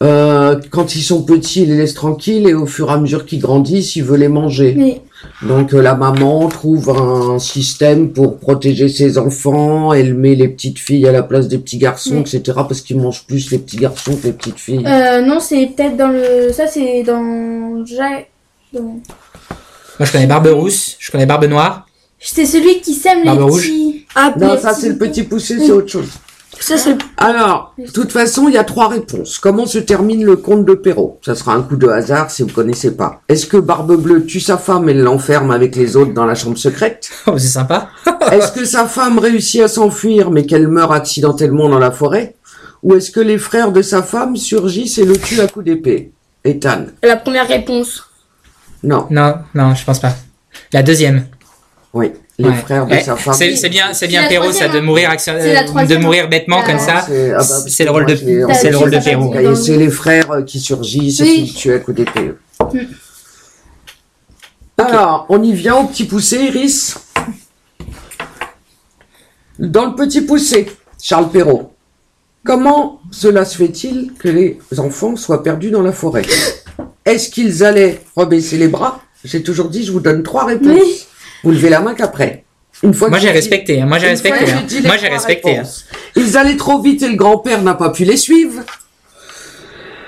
[0.00, 3.26] Euh, quand ils sont petits, il les laisse tranquilles et au fur et à mesure
[3.26, 4.74] qu'ils grandissent, il veut les manger.
[4.78, 5.00] Oui.
[5.42, 10.78] Donc euh, la maman trouve un système pour protéger ses enfants, elle met les petites
[10.78, 12.36] filles à la place des petits garçons, Oui.
[12.36, 12.40] etc.
[12.68, 14.84] parce qu'ils mangent plus les petits garçons que les petites filles.
[14.86, 16.52] Euh, non, c'est peut-être dans le.
[16.52, 17.82] Ça, c'est dans.
[18.72, 21.87] Dans- Moi, je connais Barbe Rousse, je connais Barbe Noire.
[22.20, 24.06] C'est celui qui sème les Barbe petits.
[24.14, 26.08] Ah, non, ça c'est le petit poussé, c'est autre chose.
[26.58, 29.38] ça c'est Alors, de toute façon, il y a trois réponses.
[29.38, 31.20] Comment se termine le conte de Perrault?
[31.24, 33.22] Ça sera un coup de hasard si vous connaissez pas.
[33.28, 36.58] Est-ce que Barbe Bleue tue sa femme et l'enferme avec les autres dans la chambre
[36.58, 37.08] secrète?
[37.26, 37.90] Oh, c'est sympa.
[38.32, 42.34] Est-ce que sa femme réussit à s'enfuir mais qu'elle meurt accidentellement dans la forêt?
[42.82, 46.12] Ou est-ce que les frères de sa femme surgissent et le tuent à coups d'épée?
[46.44, 48.04] Ethan la première réponse.
[48.84, 50.14] Non, Non, non, je pense pas.
[50.72, 51.26] La deuxième.
[51.94, 52.12] Oui.
[52.40, 52.54] Les Ouais.
[52.54, 53.02] frères de Ouais.
[53.02, 53.34] sa femme.
[53.34, 57.04] C'est bien, c'est bien Perrault, ça, de mourir, de mourir bêtement comme ça.
[57.08, 59.54] c'est ah bah, C'est le rôle de, c'est le rôle de Perrault.
[59.56, 62.32] c'est les frères euh, qui surgissent et qui tuent à coups d'épée.
[64.76, 66.96] Alors, on y vient au petit poussé, Iris.
[69.58, 70.70] Dans le petit poussé,
[71.02, 71.72] Charles Perrault.
[72.44, 76.22] Comment cela se fait-il que les enfants soient perdus dans la forêt?
[77.04, 79.00] Est-ce qu'ils allaient rebaisser les bras?
[79.24, 80.80] J'ai toujours dit, je vous donne trois réponses.
[80.80, 81.04] Oui.
[81.42, 82.44] Vous levez la main qu'après.
[82.82, 83.80] Une fois Moi, que j'ai respecté.
[83.80, 83.86] hein.
[83.86, 84.50] Moi, j'ai fois respecté.
[84.52, 84.62] hein.
[84.86, 85.56] Moi, j'ai respecté.
[85.58, 85.62] hein.
[86.16, 88.62] Ils allaient trop vite et le grand-père n'a pas pu les suivre.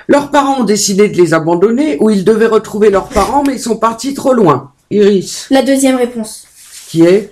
[0.08, 3.60] Leurs parents ont décidé de les abandonner ou ils devaient retrouver leurs parents mais ils
[3.60, 4.72] sont partis trop loin.
[4.90, 5.46] Iris.
[5.50, 6.46] La deuxième réponse.
[6.90, 7.30] Qui est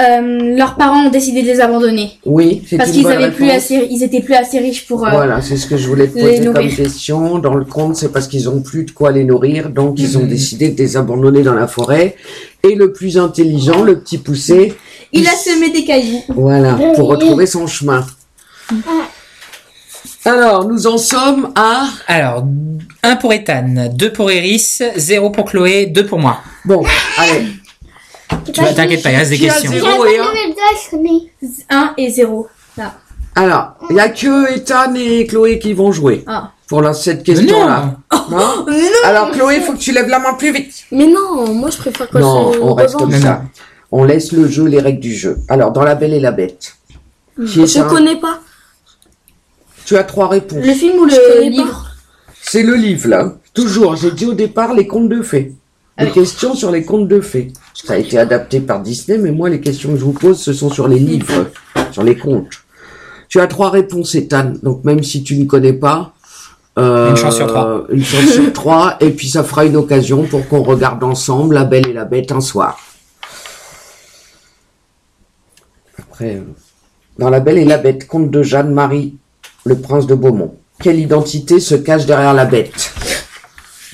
[0.00, 2.12] Euh, leurs parents ont décidé de les abandonner.
[2.24, 3.64] Oui, c'est Parce une qu'ils bonne avaient plus réponse.
[3.64, 5.04] assez, ils étaient plus assez riches pour.
[5.06, 6.76] euh, Voilà, c'est ce que je voulais te les poser comme nourrir.
[6.76, 7.38] question.
[7.38, 10.22] Dans le conte, c'est parce qu'ils ont plus de quoi les nourrir, donc ils ont
[10.22, 10.28] Mhm.
[10.28, 12.16] décidé de les abandonner dans la forêt.
[12.62, 14.74] Et le plus intelligent, le petit poussé,
[15.12, 16.22] Il a semé des cailloux.
[16.28, 18.04] voilà, pour retrouver son chemin.
[20.24, 21.86] Alors, nous en sommes à...
[22.08, 22.44] Alors,
[23.02, 26.38] 1 pour Ethan, 2 pour Iris, 0 pour Chloé, 2 pour moi.
[26.64, 26.82] Bon,
[27.18, 27.46] allez.
[28.52, 29.70] Tu vas t'inquiète pas, il reste des questions.
[29.70, 30.24] zéro et un
[31.70, 32.48] 1 et 0.
[32.76, 32.94] Là.
[33.34, 36.52] Alors, il n'y a que Ethan et Chloé qui vont jouer Ah.
[36.68, 37.96] pour la, cette question-là.
[38.30, 38.66] Non
[39.04, 40.84] Alors, Chloé, faut que tu lèves la main plus vite.
[40.90, 43.42] Mais non, moi je préfère que Non, on reste comme ça.
[43.92, 45.38] On laisse le jeu, les règles du jeu.
[45.48, 46.74] Alors, dans La Belle et la Bête.
[47.36, 48.40] qui est Je connais pas.
[49.84, 50.64] Tu as trois réponses.
[50.64, 51.86] Le film ou Je le connais livre
[52.42, 53.32] C'est le livre, là.
[53.54, 55.52] Toujours, j'ai dit au départ les contes de fées.
[55.98, 57.52] Les questions sur les contes de fées.
[57.72, 60.52] Ça a été adapté par Disney, mais moi, les questions que je vous pose, ce
[60.52, 61.46] sont sur les livres,
[61.90, 62.48] sur les contes.
[63.28, 64.52] Tu as trois réponses, Ethan.
[64.62, 66.12] Donc, même si tu ne connais pas...
[66.78, 67.86] euh, Une chance sur trois.
[67.88, 68.96] Une chance sur trois.
[69.00, 72.30] Et puis, ça fera une occasion pour qu'on regarde ensemble La Belle et la Bête
[72.30, 72.78] un soir.
[75.98, 76.42] Après, euh,
[77.18, 79.16] dans La Belle et la Bête, conte de Jeanne-Marie,
[79.64, 80.54] le prince de Beaumont.
[80.78, 82.92] Quelle identité se cache derrière la bête?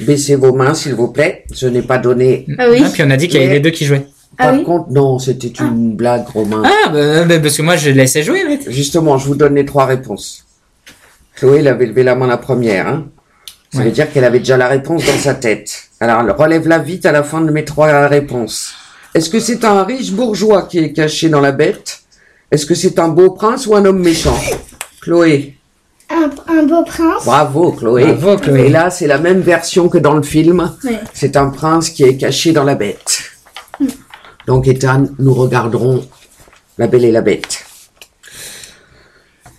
[0.01, 1.45] Baissez vos mains, s'il vous plaît.
[1.55, 2.47] Je n'ai pas donné.
[2.59, 2.83] Ah oui.
[2.85, 4.07] Ah, puis on a dit qu'il y avait les deux qui jouaient.
[4.39, 4.65] Ah Par oui.
[4.65, 6.63] contre, non, c'était une blague, Romain.
[6.65, 8.59] Ah, bah, bah, parce que moi je laissais jouer, mais...
[8.69, 10.47] Justement, je vous donne les trois réponses.
[11.37, 12.89] Chloé, elle avait levé la main la première.
[12.89, 13.07] Hein.
[13.73, 13.85] Ça Ouais.
[13.87, 15.85] veut dire qu'elle avait déjà la réponse dans sa tête.
[16.01, 18.75] Alors, relève-la vite à la fin de mes trois réponses.
[19.15, 22.01] Est-ce que c'est un riche bourgeois qui est caché dans la bête?
[22.51, 24.39] Est-ce que c'est un beau prince ou un homme méchant?
[25.03, 25.57] Chloé.
[26.13, 27.25] Un, un beau prince.
[27.25, 28.13] Bravo, Chloé.
[28.13, 28.67] Bravo, Chloé.
[28.67, 30.71] Et là, c'est la même version que dans le film.
[30.85, 31.01] Ouais.
[31.15, 33.23] C'est un prince qui est caché dans la bête.
[34.47, 36.07] Donc, Ethan, nous regarderons
[36.79, 37.65] La Belle et la Bête.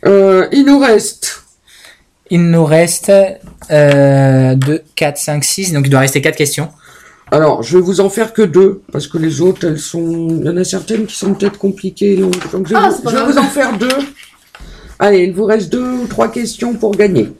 [0.05, 1.43] Euh, il nous reste.
[2.29, 3.11] Il nous reste
[3.71, 6.69] euh, 2, 4, 5, 6, donc il doit rester 4 questions.
[7.31, 10.27] Alors, je vais vous en faire que deux, parce que les autres, elles sont.
[10.29, 12.15] Il y en a certaines qui sont peut-être compliquées.
[12.17, 13.87] Donc, donc je, vais Ah, vous- je vais vous en faire deux.
[14.99, 17.31] Allez, il vous reste deux ou trois questions pour gagner.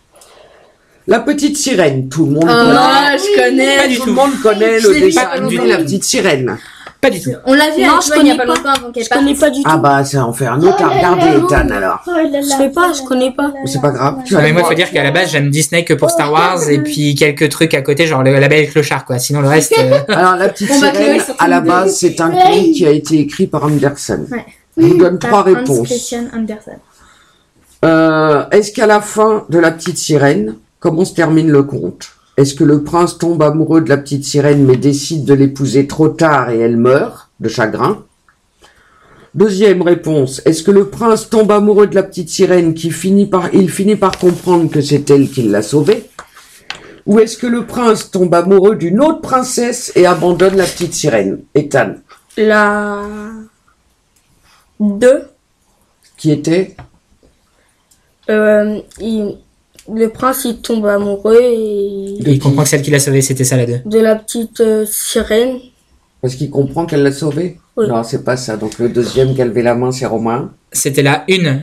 [1.08, 3.18] La petite sirène, tout le monde Ah, connaît.
[3.18, 3.78] je connais.
[3.78, 4.10] Pas du Tout tout.
[4.10, 5.70] le monde connaît Je le l'ai vu il y a dessin pas animé longtemps.
[5.70, 6.58] La petite sirène.
[7.02, 7.32] Pas du tout.
[7.46, 8.46] On l'a vu Non, avec je toi il y a connais pas pas.
[8.70, 9.70] longtemps avant qu'elle Je connais pas du tout.
[9.70, 12.00] Ah bah, ça en fait un autre à regarder, Ethan, alors.
[12.08, 12.12] Oh.
[12.34, 13.52] Je sais pas, je connais pas.
[13.66, 14.20] C'est pas grave.
[14.26, 14.70] Tu mais moi, droit.
[14.72, 17.74] faut dire qu'à la base, j'aime Disney que pour Star Wars et puis quelques trucs
[17.74, 19.20] à côté, genre le, la belle et le clochard, quoi.
[19.20, 19.76] Sinon, le reste.
[19.78, 23.20] euh, Alors, la petite va sirène, à la base, c'est un conte qui a été
[23.20, 24.26] écrit par Anderson.
[24.32, 24.46] Ouais.
[24.78, 25.86] Je vous donne trois réponses.
[25.86, 26.78] Christian Andersen.
[27.84, 32.12] Euh, Est-ce qu'à la fin de la petite sirène, comment se termine le conte?
[32.38, 36.10] Est-ce que le prince tombe amoureux de la petite sirène mais décide de l'épouser trop
[36.10, 38.04] tard et elle meurt de chagrin?
[39.36, 43.54] Deuxième réponse, est-ce que le prince tombe amoureux de la petite sirène qui finit par,
[43.54, 46.10] il finit par comprendre que c'est elle qui l'a sauvée?
[47.06, 51.42] Ou est-ce que le prince tombe amoureux d'une autre princesse et abandonne la petite sirène?
[51.54, 51.96] Ethan,
[52.38, 53.02] La
[54.80, 55.24] 2.
[56.18, 56.76] qui était?
[58.30, 59.38] Euh, il-
[59.92, 62.16] Le prince il tombe amoureux et...
[62.26, 63.82] il comprend que celle qui l'a sauvé, c'était ça la 2.
[63.86, 65.58] de la petite euh, sirène.
[66.22, 67.60] Parce qu'il comprend qu'elle l'a sauvée?
[67.76, 67.88] Oui.
[67.90, 68.56] Non, c'est pas ça.
[68.56, 70.52] Donc le deuxième qui a levé la main, c'est Romain.
[70.72, 71.60] C'était la 1.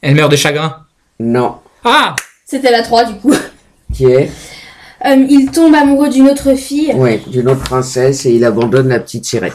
[0.00, 0.74] Elle meurt de chagrin.
[1.20, 1.54] Non.
[1.84, 2.16] Ah
[2.46, 3.34] C'était la 3 du coup.
[3.94, 4.28] Qui est?
[5.06, 6.90] Euh, il tombe amoureux d'une autre fille.
[6.96, 9.52] Oui, d'une autre princesse et il abandonne la petite sirène.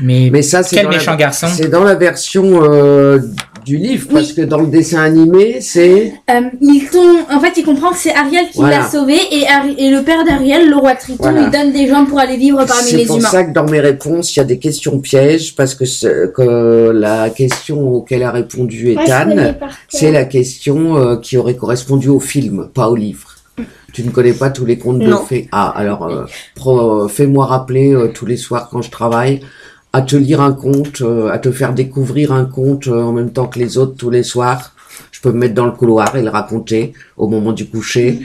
[0.00, 1.46] Mais, Mais ça, c'est quel dans la- méchant garçon.
[1.54, 3.20] C'est dans la version euh,
[3.64, 6.12] du livre, parce que dans le dessin animé, c'est...
[6.30, 8.78] Euh, il tombe, en fait, il comprend que c'est Ariel qui Voilà.
[8.80, 11.42] l'a sauvé et, Ari- et le père d'Ariel, le roi Triton, Voilà.
[11.44, 13.28] lui donne des gens pour aller vivre parmi C'est les pour humains.
[13.28, 16.90] ça que dans mes réponses, il y a des questions pièges, parce que, c'est- que
[16.94, 19.54] la question auquel a répondu Ethan,
[19.88, 23.30] c'est la question euh, qui aurait correspondu au film, pas au livre.
[23.92, 26.08] Tu ne connais pas tous les contes de fées Ah, alors,
[26.66, 29.40] euh, fais-moi rappeler euh, tous les soirs quand je travaille
[29.94, 33.30] à te lire un conte, euh, à te faire découvrir un conte euh, en même
[33.30, 34.72] temps que les autres tous les soirs.
[35.12, 38.18] Je peux me mettre dans le couloir et le raconter au moment du coucher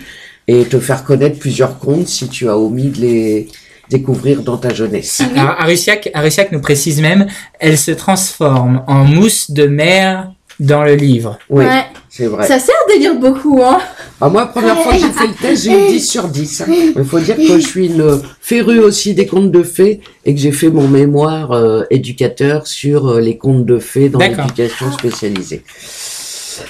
[0.48, 3.48] et te faire connaître plusieurs contes si tu as omis de les
[3.88, 5.22] découvrir dans ta jeunesse.
[5.36, 7.28] Alors, Arusiak, Arusiak nous précise même,
[7.60, 11.38] elle se transforme en mousse de mer dans le livre.
[11.52, 11.86] Oui, Ouais.
[12.20, 12.46] C'est vrai.
[12.46, 13.80] Ça sert de lire beaucoup, hein.
[14.20, 16.64] Ah, moi, première fois que j'ai fait le test, j'ai eu 10 sur 10.
[16.98, 20.40] Il faut dire que je suis une férue aussi des contes de fées et que
[20.42, 25.64] j'ai fait mon mémoire euh, éducateur sur euh, les contes de fées dans l'éducation spécialisée.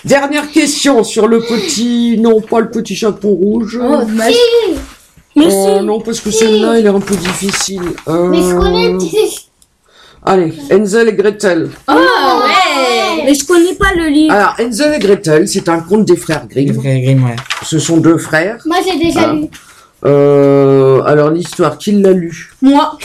[0.05, 2.17] Dernière question sur le petit...
[2.19, 3.79] Non, pas le petit chapeau rouge.
[3.81, 4.35] Oh, dommage.
[5.35, 5.85] Mais Oh, si.
[5.85, 7.81] non, parce que celle-là, elle est un peu difficile.
[8.07, 8.97] Euh, Mais je connais.
[10.25, 11.69] Allez, Hansel et Gretel.
[11.87, 14.33] Oh ouais Mais je connais pas le livre.
[14.33, 16.79] Alors, Hansel et Gretel, c'est un conte des frères Les Grimm.
[16.81, 17.35] frères Grimm, ouais.
[17.63, 18.57] Ce sont deux frères.
[18.65, 19.33] Moi, j'ai déjà Ah.
[19.33, 19.45] lu.
[20.05, 22.51] Euh, alors, l'histoire, qui l'a lu?
[22.61, 22.97] Moi,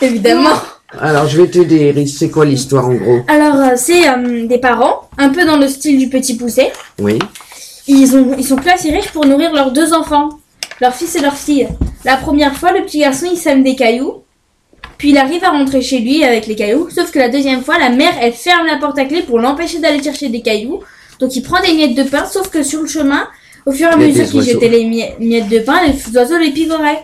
[0.00, 0.50] évidemment.
[0.98, 2.16] Alors, je vais t'aider, Iris.
[2.18, 3.20] C'est quoi l'histoire, en gros?
[3.28, 6.68] Alors, euh, c'est euh, des parents, un peu dans le style du petit poussé.
[6.98, 7.18] Oui.
[7.86, 10.30] Ils, ont, ils sont plus assez riches pour nourrir leurs deux enfants,
[10.80, 11.68] leur fils et leur fille.
[12.04, 14.22] La première fois, le petit garçon, il sème des cailloux.
[15.00, 16.88] Puis il arrive à rentrer chez lui avec les cailloux.
[16.94, 19.78] Sauf que la deuxième fois, la mère, elle ferme la porte à clé pour l'empêcher
[19.78, 20.80] d'aller chercher des cailloux.
[21.18, 23.26] Donc il prend des miettes de pain, sauf que sur le chemin,
[23.64, 26.50] au fur et à mesure qu'il jetait les mie- miettes de pain, les oiseaux les
[26.50, 27.02] picoraient.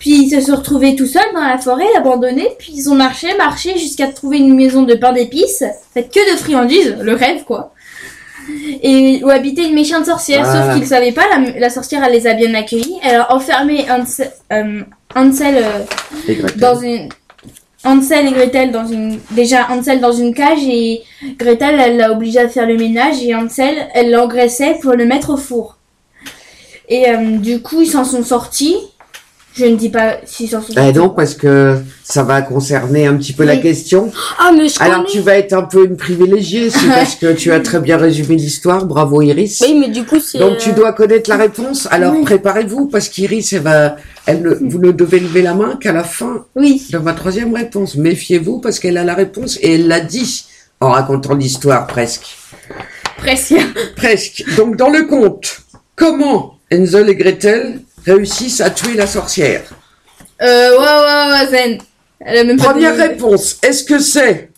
[0.00, 2.48] Puis ils se sont retrouvés tout seuls dans la forêt, abandonnés.
[2.58, 6.36] Puis ils ont marché, marché jusqu'à trouver une maison de pain d'épices, faite que de
[6.38, 7.72] friandises, le rêve quoi.
[8.82, 12.26] Et où habitait une méchante sorcière, sauf qu'ils savaient pas, la, la sorcière elle les
[12.26, 12.96] a bien accueillis.
[13.02, 14.82] Elle a enfermé Hansel, euh,
[15.14, 17.08] Hansel, euh, dans une
[17.84, 19.68] Hansel et Gretel dans une déjà
[20.00, 21.02] dans une cage et
[21.38, 25.30] Gretel elle l'a obligé à faire le ménage et Hansel elle l'engraissait pour le mettre
[25.30, 25.78] au four.
[26.88, 28.76] Et euh, du coup ils s'en sont sortis.
[29.56, 33.14] Je ne dis pas s'ils s'en sont Eh non, parce que ça va concerner un
[33.16, 34.10] petit peu la question.
[34.38, 35.08] Ah, mais je Alors, connais.
[35.10, 38.34] tu vas être un peu une privilégiée, c'est parce que tu as très bien résumé
[38.34, 38.84] l'histoire.
[38.84, 39.62] Bravo, Iris.
[39.64, 40.38] Oui, mais du coup, c'est.
[40.38, 41.86] Donc tu euh, dois connaître la réponse.
[41.92, 42.24] Alors Oui.
[42.24, 46.02] préparez-vous parce qu'Iris, elle va, elle ne- vous ne devez lever la main qu'à la
[46.04, 46.84] fin Oui.
[46.90, 47.94] de ma troisième réponse.
[47.94, 50.46] Méfiez-vous parce qu'elle a la réponse et elle l'a dit
[50.80, 52.36] en racontant l'histoire presque.
[53.18, 53.54] Presque.
[53.96, 54.44] Presque.
[54.56, 55.60] Donc dans le conte,
[55.94, 59.62] comment Hansel et Gretel réussissent à tuer la sorcière.
[60.42, 61.78] Euh ouais ouais ouais Zen.
[62.20, 64.50] Elle a même pas Première réponse, est-ce que c'est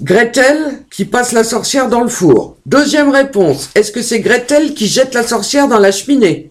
[0.00, 2.56] Gretel qui passe la sorcière dans le four?
[2.66, 6.50] Deuxième réponse, est-ce que c'est Gretel qui jette la sorcière dans la cheminée?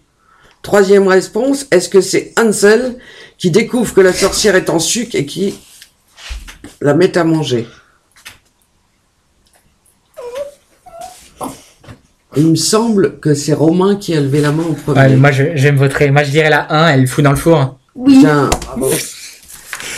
[0.62, 2.96] Troisième réponse, est-ce que c'est Hansel
[3.36, 5.58] qui découvre que la sorcière est en sucre et qui
[6.80, 7.66] la met à manger?
[12.36, 15.00] Il me semble que c'est Romain qui a levé la main au premier.
[15.00, 16.10] Ouais, moi, je, je vais me voterai.
[16.10, 17.78] Moi, je dirais la 1, elle fout dans le four.
[17.94, 18.18] Oui.
[18.20, 18.90] Tiens, bravo.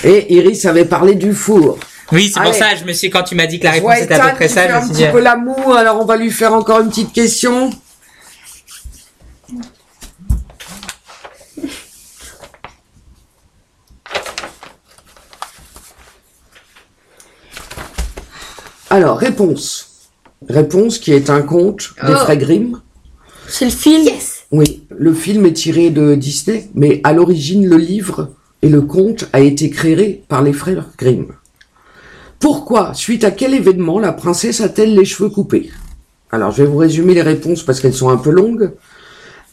[0.02, 1.78] Et Iris avait parlé du four.
[2.12, 2.58] Oui, c'est pour Allez.
[2.58, 4.48] ça, je me suis, quand tu m'as dit que la réponse était à peu près
[4.48, 5.08] ça, je me un suis petit dit.
[5.12, 7.70] peu l'amour, alors on va lui faire encore une petite question.
[18.90, 19.93] Alors, réponse.
[20.48, 22.16] Réponse qui est un conte des Oh.
[22.16, 22.80] frères Grimm.
[23.48, 24.08] C'est le film.
[24.50, 28.30] Oui, le film est tiré de Disney, mais à l'origine, le livre
[28.62, 31.26] et le conte a été créé par les frères Grimm.
[32.40, 35.70] Pourquoi, suite à quel événement, la princesse a-t-elle les cheveux coupés?
[36.30, 38.72] Alors, je vais vous résumer les réponses parce qu'elles sont un peu longues.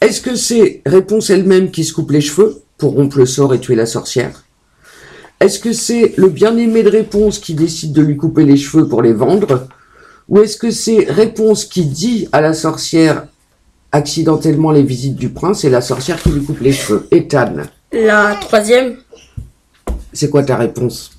[0.01, 3.59] Est-ce que c'est réponse elle-même qui se coupe les cheveux pour rompre le sort et
[3.59, 4.43] tuer la sorcière?
[5.39, 9.01] Est-ce que c'est le bien-aimé de réponse qui décide de lui couper les cheveux pour
[9.01, 9.67] les vendre?
[10.29, 13.25] Ou est-ce que c'est réponse qui dit à la sorcière
[13.91, 17.07] accidentellement les visites du prince et la sorcière qui lui coupe les cheveux?
[17.11, 17.53] Ethan,
[17.91, 18.97] La troisième.
[20.13, 21.11] c'est quoi ta réponse?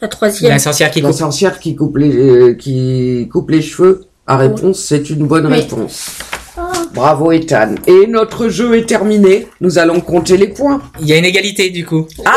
[0.00, 0.50] La troisième.
[0.52, 1.18] La sorcière qui La coupe.
[1.18, 4.04] sorcière qui coupe les, euh, qui coupe les cheveux?
[4.26, 5.54] À réponse, c'est une bonne Oui.
[5.54, 6.10] réponse.
[6.94, 7.76] Bravo Ethan.
[7.86, 9.48] Et notre jeu est terminé.
[9.60, 10.82] Nous allons compter les points.
[11.00, 12.06] Il y a une égalité, du coup.
[12.26, 12.36] Ah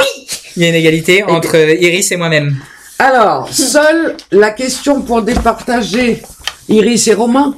[0.56, 2.56] Il y a une égalité entre Iris et moi-même.
[3.00, 6.22] Alors, seule la question pour départager
[6.70, 7.56] Iris et Romain.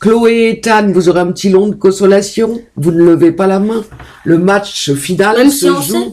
[0.00, 2.62] Chloé et Ethan, vous aurez un petit long de consolation.
[2.76, 3.84] Vous ne levez pas la main.
[4.24, 5.92] Le match final Même se si on joue.
[5.92, 6.12] sait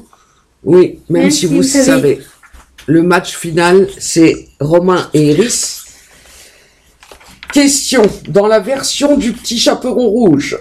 [0.65, 1.85] Oui, même, Même si, vous vous savez.
[1.85, 2.22] savez.
[2.88, 5.85] Le match final, c'est Romain et Iris.
[7.53, 8.02] Question.
[8.27, 10.57] Dans la version du petit chaperon rouge,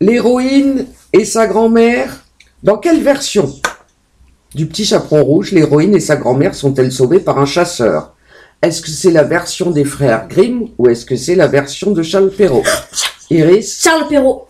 [0.00, 2.24] l'héroïne et sa grand-mère,
[2.62, 3.52] dans quelle version?
[4.56, 8.14] Du petit chaperon rouge, l'héroïne et sa grand-mère sont-elles sauvées par un chasseur?
[8.62, 12.02] Est-ce que c'est la version des frères Grimm ou est-ce que c'est la version de
[12.02, 12.64] Charles Perrault?
[13.30, 13.80] Iris?
[13.84, 14.48] Charles Perrault.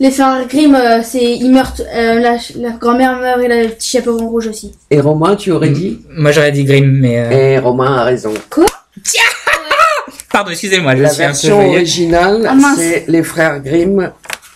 [0.00, 1.74] Les frères Grimm, euh, c'est ils meurent.
[1.94, 4.72] euh, la, la grand-mère meurt et le petit chaperon rouge aussi.
[4.90, 6.00] et Romain, tu aurais dit?
[6.16, 7.18] Moi, j'aurais dit Grimm, mais.
[7.20, 8.32] euh, Et Romain a raison.
[10.32, 12.78] Pardon, excusez-moi, je La suis un peu version originale, Ah, mince.
[12.78, 14.12] c'est les frères Grimm.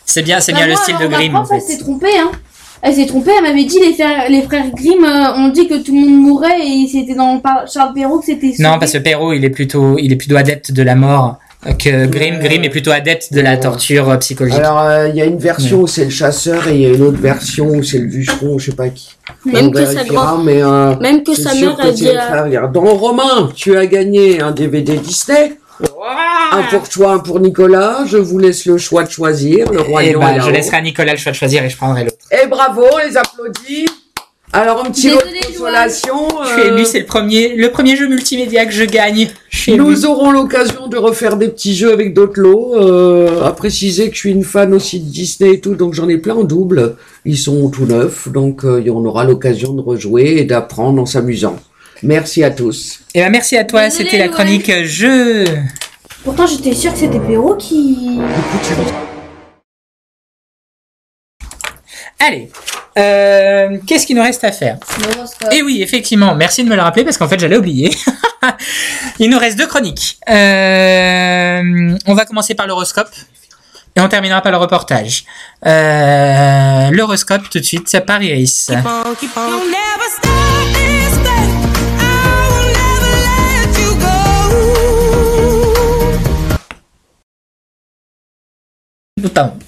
[0.07, 1.79] C'est bien, c'est Bah, bien le moi, style de Grimm, en fait.
[1.79, 2.31] trompée, hein.
[2.87, 5.83] Elle s'est trompée, elle m'avait dit les frères, les frères Grimm euh, ont dit que
[5.83, 7.41] tout le monde mourrait et c'était dans
[7.73, 8.53] Charles Perrault que c'était.
[8.59, 11.73] Non, parce que Perrault, il est plutôt, il est plutôt adepte de la mort euh,
[11.73, 12.41] que Grimm.
[12.41, 14.59] Grimm est plutôt adepte de la torture euh, psychologique.
[14.59, 16.91] Alors, euh, il y a une version où c'est le chasseur et il y a
[16.91, 19.09] une autre version où c'est le bûcheron, je sais pas qui.
[19.47, 22.67] Même On que sa grand- mais euh, Même que sa mère que a dit à-.
[22.67, 25.57] Donc, Romain, tu as gagné un DVD Disney.
[26.53, 28.05] Un pour toi, un pour Nicolas.
[28.07, 29.73] Je vous laisse le choix de choisir.
[29.73, 32.05] Le roi et bah, je laisserai à Nicolas le choix de choisir et je prendrai
[32.05, 32.14] l'autre.
[32.31, 33.87] Et bravo, on les applaudit.
[34.53, 36.29] Alors, un petit Désolée, consolation.
[36.45, 39.29] Je suis euh, ému, c'est le premier, le premier jeu multimédia que je gagne.
[39.51, 39.83] Je suis ému.
[39.83, 42.75] Nous aurons l'occasion de refaire des petits jeux avec d'autres lots.
[42.77, 46.09] Euh, à préciser que je suis une fan aussi de Disney et tout, donc j'en
[46.09, 46.97] ai plein en double.
[47.25, 51.57] Ils sont tout neufs, donc euh, on aura l'occasion de rejouer et d'apprendre en s'amusant.
[52.05, 53.01] Merci à tous.
[53.15, 55.45] Eh ben, merci à toi, c'était la chronique euh, jeu.
[56.23, 58.21] Pourtant, j'étais sûre que c'était Péro qui.
[62.21, 62.51] Allez,
[62.97, 64.79] euh, qu'est-ce qu'il nous reste à faire
[65.51, 67.91] Eh oui, effectivement, merci de me le rappeler parce qu'en fait j'allais oublier.
[69.19, 70.19] Il nous reste deux chroniques.
[70.29, 73.11] Euh, on va commencer par l'horoscope
[73.97, 75.25] et on terminera par le reportage.
[75.67, 78.71] Euh, l'horoscope tout de suite, c'est par Iris.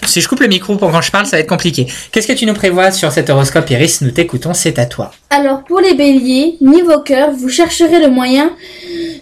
[0.06, 1.86] Si je coupe le micro pour quand je parle, ça va être compliqué.
[2.12, 5.12] Qu'est-ce que tu nous prévois sur cet horoscope, Iris Nous t'écoutons, c'est à toi.
[5.30, 8.52] Alors, pour les béliers, niveau cœur, vous chercherez le moyen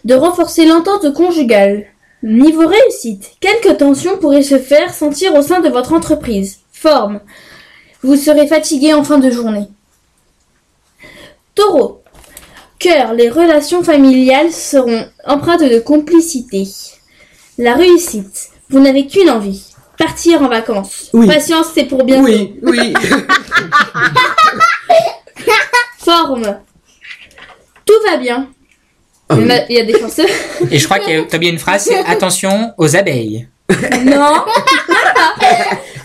[0.05, 1.87] de renforcer l'entente conjugale.
[2.23, 6.59] Niveau réussite, quelques tensions pourraient se faire sentir au sein de votre entreprise.
[6.73, 7.21] Forme,
[8.03, 9.69] vous serez fatigué en fin de journée.
[11.55, 12.03] Taureau,
[12.79, 16.67] cœur, les relations familiales seront empreintes de complicité.
[17.59, 19.74] La réussite, vous n'avez qu'une envie,
[20.05, 21.09] partir en vacances.
[21.13, 21.27] Oui.
[21.27, 22.25] Patience, c'est pour bientôt.
[22.25, 22.95] Oui, oui.
[25.99, 26.59] Forme.
[27.87, 28.49] Tout va bien.
[29.33, 30.27] Il y, a, il y a des chanceux.
[30.71, 33.49] Et je crois que t'as bien une phrase, c'est attention aux abeilles.
[34.05, 34.45] non.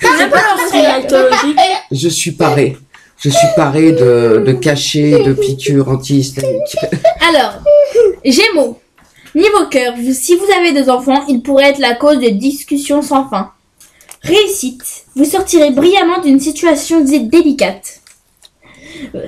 [0.02, 0.46] C'est pas.
[1.92, 2.78] Je suis paré.
[3.18, 6.78] Je suis paré de, de cachets, de piqûres anti-hystériques.
[7.30, 7.56] Alors,
[8.24, 8.80] Gémeaux.
[9.36, 13.30] Niveau cœur, si vous avez des enfants, ils pourraient être la cause de discussions sans
[13.30, 13.52] fin.
[14.24, 14.84] Réussite.
[15.16, 18.00] Vous sortirez brillamment d'une situation dé- délicate.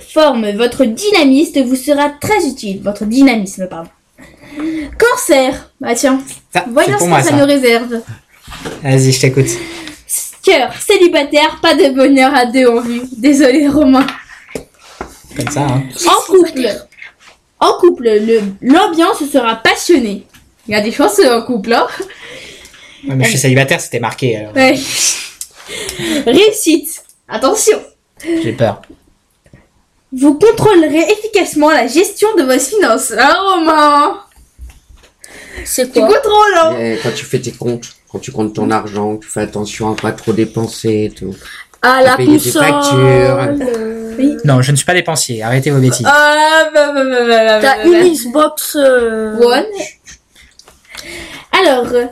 [0.09, 0.49] Forme.
[0.51, 2.81] Votre dynamisme vous sera très utile.
[2.83, 3.89] Votre dynamisme, pardon.
[4.99, 5.71] Cancer.
[5.79, 6.21] Bah tiens,
[6.53, 7.35] Ça, voyons ce que moi ça ça.
[7.37, 8.01] nous réserve.
[8.83, 9.47] Vas-y, je t'écoute.
[10.43, 10.73] Cœur.
[10.81, 13.01] Célibataire, pas de bonheur à deux en vue.
[13.15, 14.05] Désolé, Romain.
[15.37, 15.83] Comme ça, hein.
[16.07, 16.67] En couple,
[17.59, 20.25] en couple, le- l'ambiance sera passionnée.
[20.67, 21.87] Il y a des chanceux en couple, hein.
[23.07, 24.37] Ouais, mais je suis célibataire, c'était marqué.
[24.37, 24.75] alors Ouais.
[26.25, 27.03] Réussite.
[27.27, 27.79] Attention.
[28.43, 28.81] J'ai peur.
[30.13, 33.13] Vous contrôlerez efficacement la gestion de vos finances.
[33.17, 34.19] Hein, Romain
[35.63, 38.69] C'est Tu quoi contrôles, hein Et quand tu fais tes comptes, quand tu comptes ton
[38.71, 41.33] argent, tu fais attention à pas trop dépenser et tout.
[41.81, 43.55] Ah, la payer console.
[44.19, 44.37] Oui.
[44.43, 45.41] Non, je ne suis pas dépensier.
[45.41, 46.05] Arrêtez vos bêtises.
[46.07, 48.09] Ah, bah, bah, bah, bah, bah, T'as bah, une bah.
[48.09, 48.75] Xbox.
[48.75, 49.65] euh, One.
[51.53, 52.05] Alors, euh,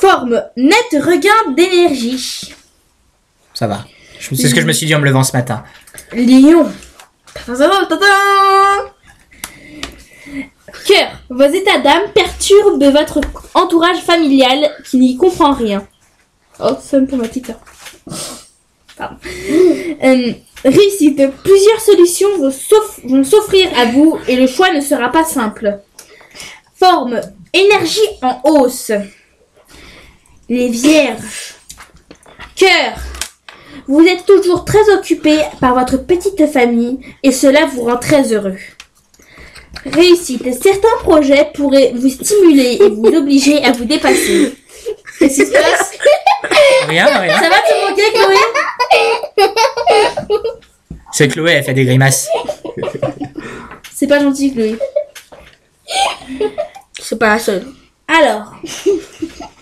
[0.00, 2.54] forme, net regain d'énergie.
[3.54, 3.84] Ça va.
[4.18, 5.62] Je- C'est ce que je me suis dit en me levant ce matin.
[6.12, 6.70] Lion.
[10.86, 13.20] Cœur, vos états d'âme perturbent votre
[13.54, 15.86] entourage familial qui n'y comprend rien.
[16.60, 17.52] Oh, ça me ma petite.
[18.96, 19.16] Pardon.
[19.24, 20.32] Euh,
[20.64, 25.78] réussite, plusieurs solutions vont s'offrir à vous et le choix ne sera pas simple.
[26.78, 27.20] Forme,
[27.52, 28.92] énergie en hausse.
[30.48, 31.54] Les vierges.
[32.54, 32.94] Cœur,
[33.88, 38.56] vous êtes toujours très occupé par votre petite famille et cela vous rend très heureux.
[39.84, 40.42] Réussite.
[40.62, 44.54] Certains projets pourraient vous stimuler et vous obliger à vous dépasser.
[45.18, 45.92] Qu'est-ce qui se passe?
[46.88, 47.40] Rien, rien.
[47.40, 48.36] Ça va te manquer, Chloé?
[51.12, 52.28] C'est Chloé, elle fait des grimaces.
[53.92, 54.78] C'est pas gentil, Chloé.
[57.00, 57.66] C'est pas la seule.
[58.06, 58.54] Alors,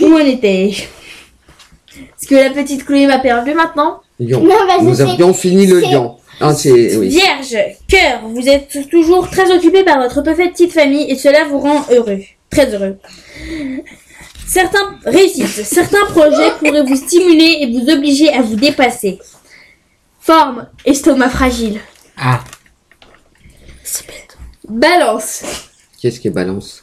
[0.00, 4.40] où en étais-je Est-ce que la petite Chloé m'a perdu maintenant Lion.
[4.42, 6.16] Non, vas-y, Nous c'est- avions fini le c'est- lion.
[6.40, 7.08] Ah, c'est, oui.
[7.08, 7.56] Vierge,
[7.88, 12.20] cœur, vous êtes toujours très occupé par votre petite famille et cela vous rend heureux.
[12.50, 12.98] Très heureux.
[14.46, 15.46] Certains réussite.
[15.46, 19.18] Certains projets pourraient vous stimuler et vous obliger à vous dépasser.
[20.20, 21.80] Forme, estomac fragile.
[22.16, 22.40] Ah,
[24.68, 25.42] Balance.
[26.00, 26.82] Qu'est-ce qui est balance?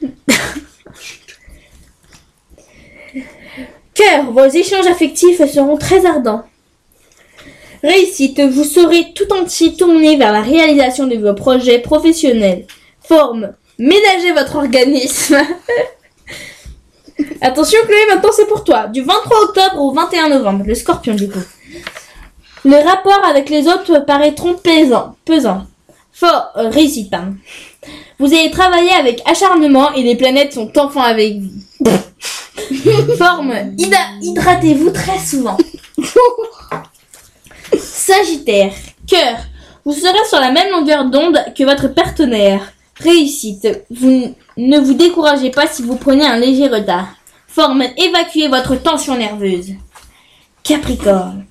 [4.00, 6.44] Cœur, vos échanges affectifs seront très ardents.
[7.82, 12.66] Réussite, vous serez tout entier tourné vers la réalisation de vos projets professionnels.
[13.02, 15.36] Forme, ménagez votre organisme.
[17.42, 18.86] Attention Chloé, maintenant c'est pour toi.
[18.86, 21.44] Du 23 octobre au 21 novembre, le scorpion du coup.
[22.64, 25.14] Le rapport avec les autres paraîtront pesants.
[25.26, 25.66] pesants.
[26.10, 27.12] Fort, euh, réussite.
[28.18, 31.90] Vous allez travailler avec acharnement et les planètes sont enfin avec vous.
[33.18, 35.56] Forme, hydra- hydratez-vous très souvent.
[37.78, 38.72] Sagittaire,
[39.06, 39.38] cœur,
[39.84, 42.72] Vous serez sur la même longueur d'onde que votre partenaire.
[42.98, 43.66] Réussite.
[43.90, 47.06] Vous ne vous découragez pas si vous prenez un léger retard.
[47.48, 47.82] Forme.
[47.96, 49.70] Évacuez votre tension nerveuse.
[50.62, 51.46] Capricorne.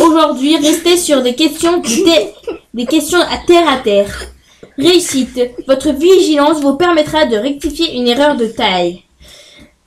[0.00, 1.82] Aujourd'hui, restez sur des questions,
[2.74, 4.28] des questions à terre à terre.
[4.78, 5.38] Réussite.
[5.66, 9.03] Votre vigilance vous permettra de rectifier une erreur de taille.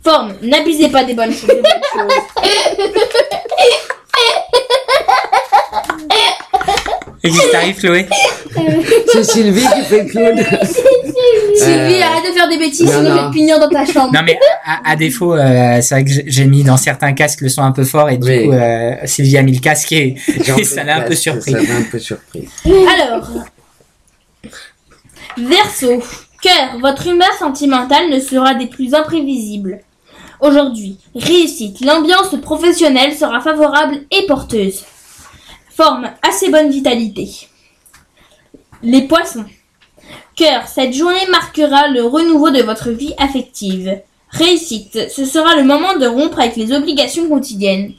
[0.08, 0.34] Forme.
[0.42, 1.48] N'abusez pas des bonnes choses.
[1.48, 1.64] des bonnes
[1.94, 2.14] choses.
[7.24, 8.08] Et qu'est-ce qui t'arrive, Chloé
[9.12, 10.38] C'est Sylvie qui fait le clown.
[10.38, 13.86] Sylvie, Euh, arrête de faire des bêtises, non, sinon je vais te punir dans ta
[13.86, 14.14] chambre.
[14.14, 17.50] Non mais à, à défaut, euh, c'est vrai que j'ai- mis dans certains casques le
[17.50, 18.46] son un peu fort et du Oui.
[18.46, 20.16] coup euh, Sylvie a mis le casque et,
[20.64, 21.52] ça l'a un peu surpris.
[21.54, 22.48] casque, Ça m'a un peu surpris.
[22.66, 23.28] Alors,
[25.38, 26.02] Verseau,
[26.42, 29.80] cœur, votre humeur sentimentale ne sera des plus imprévisibles.
[30.40, 34.84] Aujourd'hui, réussite, l'ambiance professionnelle sera favorable et porteuse.
[35.70, 37.48] Forme, assez bonne vitalité.
[38.84, 39.46] Les poissons.
[40.36, 44.00] Cœur, cette journée marquera le renouveau de votre vie affective.
[44.30, 47.94] Réussite, ce sera le moment de rompre avec les obligations quotidiennes.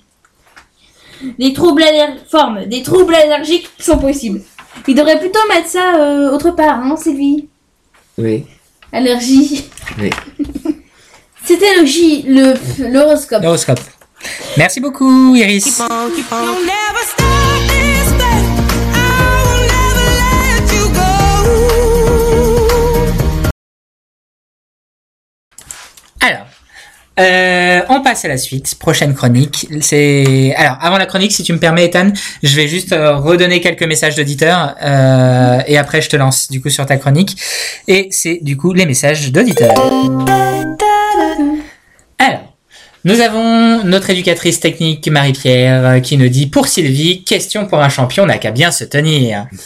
[1.38, 1.82] Des troubles
[2.28, 4.42] forme, des troubles allergiques sont possibles.
[4.86, 7.48] Il devrait plutôt mettre ça euh, autre part, hein, Sylvie?
[8.16, 8.44] Oui,
[8.92, 9.64] Allergie.
[9.98, 10.10] oui.
[11.48, 12.52] C'était le J, le
[12.92, 13.42] l'horoscope.
[13.42, 13.80] L'horoscope.
[14.58, 15.80] Merci beaucoup, Iris.
[26.20, 26.46] Alors,
[27.18, 28.74] euh, on passe à la suite.
[28.78, 29.68] Prochaine chronique.
[29.80, 32.12] C'est alors avant la chronique, si tu me permets, Ethan,
[32.42, 36.60] je vais juste euh, redonner quelques messages d'auditeurs euh, et après je te lance du
[36.60, 37.40] coup sur ta chronique.
[37.86, 39.72] Et c'est du coup les messages d'auditeurs.
[43.04, 47.88] Nous avons notre éducatrice technique Marie-Pierre euh, qui nous dit pour Sylvie, question pour un
[47.88, 49.46] champion n'a qu'à bien se tenir.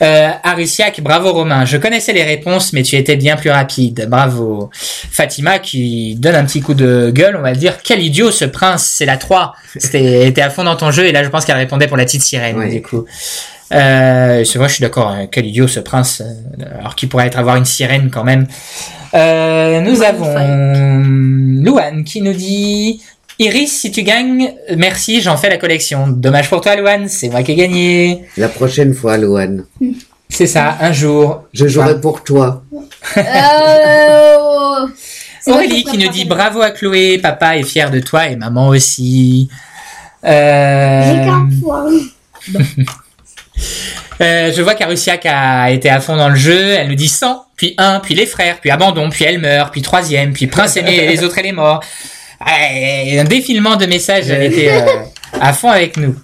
[0.00, 1.64] Euh, Arusiak, bravo Romain.
[1.64, 4.08] Je connaissais les réponses, mais tu étais bien plus rapide.
[4.10, 4.68] Bravo.
[4.72, 7.76] Fatima qui donne un petit coup de gueule, on va dire.
[7.84, 9.54] Quel idiot ce prince, c'est la 3.
[9.76, 12.04] C'était était à fond dans ton jeu et là je pense qu'elle répondait pour la
[12.04, 12.70] petite sirène Oui.
[12.70, 13.04] du coup.
[13.72, 15.08] Euh, c'est vrai, je suis d'accord.
[15.08, 15.26] hein.
[15.30, 18.46] Quel idiot ce prince, euh, alors qu'il pourrait être avoir une sirène quand même.
[19.14, 20.34] Euh, nous avons
[21.62, 23.02] Louane qui nous dit
[23.38, 26.06] Iris, si tu gagnes, merci, j'en fais la collection.
[26.08, 28.24] Dommage pour toi, Louane, c'est moi qui ai gagné.
[28.36, 29.64] La prochaine fois, Loane.
[30.28, 31.44] C'est ça, un jour.
[31.52, 32.62] Je jouerai pour toi.
[33.16, 34.86] Euh,
[35.46, 39.48] Aurélie qui nous dit bravo à Chloé, papa est fier de toi et maman aussi.
[40.24, 41.90] Euh, J'ai qu'un point.
[44.20, 46.70] euh, je vois qu'Arusiak a été à fond dans le jeu.
[46.70, 49.82] Elle nous dit 100, puis 1, puis les frères, puis abandon, puis elle meurt, puis
[49.82, 51.80] troisième, puis prince aimé et les autres elle est mort.
[52.44, 55.04] Un défilement de messages, elle était euh,
[55.40, 56.16] à fond avec nous.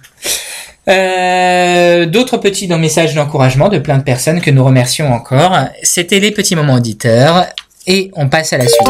[0.88, 5.56] Euh, D'autres petits messages d'encouragement de plein de personnes que nous remercions encore.
[5.82, 7.46] C'était les petits moments auditeurs
[7.86, 8.88] et on passe à la suite.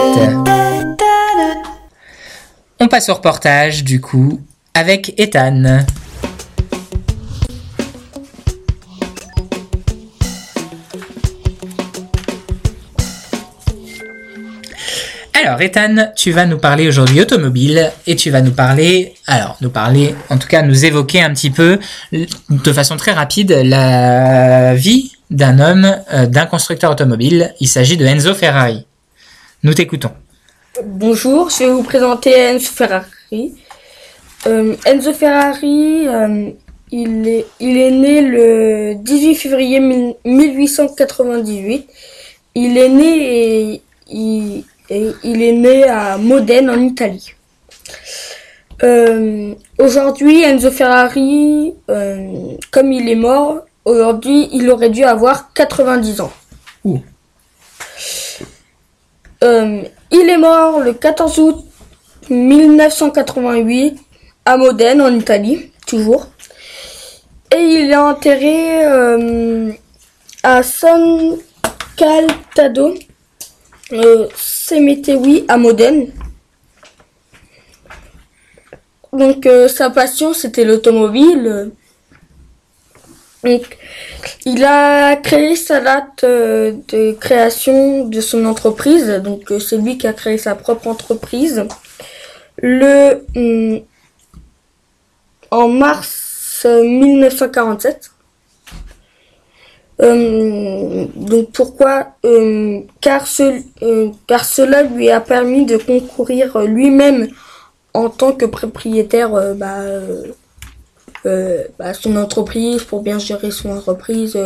[2.81, 4.41] On passe au reportage du coup
[4.75, 5.85] avec Ethan.
[15.45, 19.71] Alors, Ethan, tu vas nous parler aujourd'hui automobile et tu vas nous parler, alors, nous
[19.71, 21.79] parler, en tout cas, nous évoquer un petit peu,
[22.13, 27.55] de façon très rapide, la vie d'un homme, euh, d'un constructeur automobile.
[27.61, 28.85] Il s'agit de Enzo Ferrari.
[29.63, 30.11] Nous t'écoutons.
[30.85, 33.55] Bonjour, je vais vous présenter Enzo Ferrari.
[34.49, 36.51] Euh, Enzo Ferrari, euh,
[36.91, 41.87] il, est, il est né le 18 février mille- 1898.
[42.57, 43.75] Il est né
[44.11, 47.35] et et il est né à Modène en Italie.
[48.83, 56.21] Euh, aujourd'hui, Enzo Ferrari, euh, comme il est mort, aujourd'hui, il aurait dû avoir 90
[56.21, 56.33] ans.
[56.85, 57.01] Ouh.
[59.45, 61.65] Euh, il est mort le 14 août
[62.31, 63.99] 1988
[64.45, 66.27] à Modène en Italie, toujours.
[67.55, 69.73] Et il est enterré euh,
[70.43, 71.37] à San
[71.97, 72.95] Caltado,
[73.93, 76.11] euh, Cemetery à Modène.
[79.13, 81.71] Donc euh, sa passion c'était l'automobile.
[83.45, 83.79] Donc
[84.45, 89.09] il a créé sa date euh, de création de son entreprise.
[89.25, 91.65] Donc euh, c'est lui qui a créé sa propre entreprise.
[92.61, 93.81] Le hum,
[95.51, 98.11] en mars euh, 1947.
[100.01, 107.29] Euh, donc pourquoi Euh, car, ce- euh, car cela lui a permis de concourir lui-même
[107.95, 109.81] en tant que propriétaire bah,
[111.79, 114.39] bah, son entreprise, pour bien gérer son entreprise,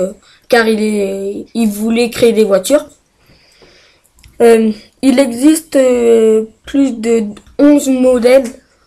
[0.49, 2.87] car il, est, il voulait créer des voitures.
[4.41, 5.79] Il existe
[6.65, 7.25] plus de
[7.59, 8.45] 11 modèles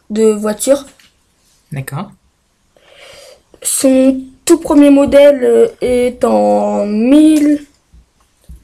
[0.10, 0.86] de voitures.
[1.72, 2.12] D'accord.
[3.62, 7.66] Son tout premier modèle euh, est en 1000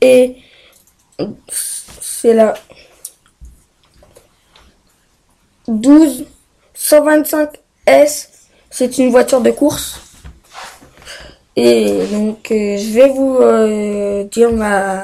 [0.02, 0.38] et
[1.49, 2.53] c'est la
[5.68, 6.26] 12
[6.74, 7.49] 125
[7.86, 8.30] S.
[8.70, 9.99] C'est une voiture de course.
[11.56, 15.03] Et donc euh, je vais vous euh, dire ma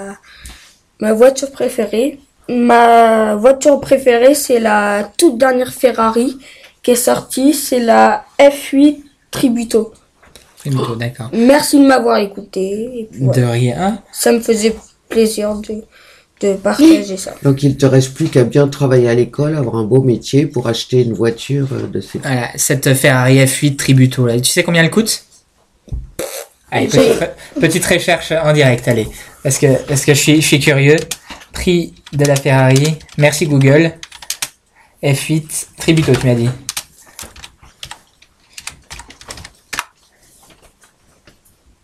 [0.99, 2.19] ma voiture préférée.
[2.49, 6.37] Ma voiture préférée c'est la toute dernière Ferrari
[6.81, 9.93] qui est sortie, c'est la F8 Tributo.
[10.97, 11.29] D'accord.
[11.33, 12.61] Merci de m'avoir écouté.
[13.01, 14.01] Et puis De rien.
[14.11, 14.75] Ça me faisait
[15.09, 15.83] plaisir de,
[16.41, 17.33] de partager ça.
[17.43, 20.67] Donc il te reste plus qu'à bien travailler à l'école, avoir un beau métier pour
[20.67, 22.19] acheter une voiture euh, de ces.
[22.19, 24.39] Voilà, cette Ferrari F8 Tributo là.
[24.39, 25.23] Tu sais combien elle coûte?
[26.69, 27.29] Allez, J'ai- petite,
[27.61, 29.07] petite recherche en direct, allez.
[29.41, 30.97] Parce que, parce que je, suis, je suis curieux.
[31.53, 32.97] Prix de la Ferrari.
[33.17, 33.93] Merci Google.
[35.01, 35.43] F8
[35.77, 36.49] Tributo, tu m'as dit.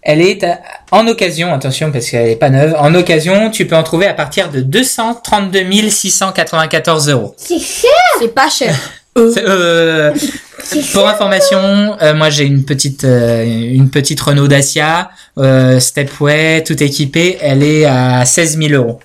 [0.06, 0.60] Elle est à-
[0.92, 2.76] en occasion, attention parce qu'elle n'est pas neuve.
[2.78, 7.34] En occasion, tu peux en trouver à partir de 232 694 euros.
[7.38, 7.90] C'est cher
[8.20, 8.76] C'est pas cher.
[9.16, 10.12] C'est- euh,
[10.94, 16.82] pour information, euh, moi j'ai une petite euh, une petite Renault Dacia euh, Stepway, tout
[16.82, 17.38] équipé.
[17.42, 19.00] Elle est à 16 000 euros.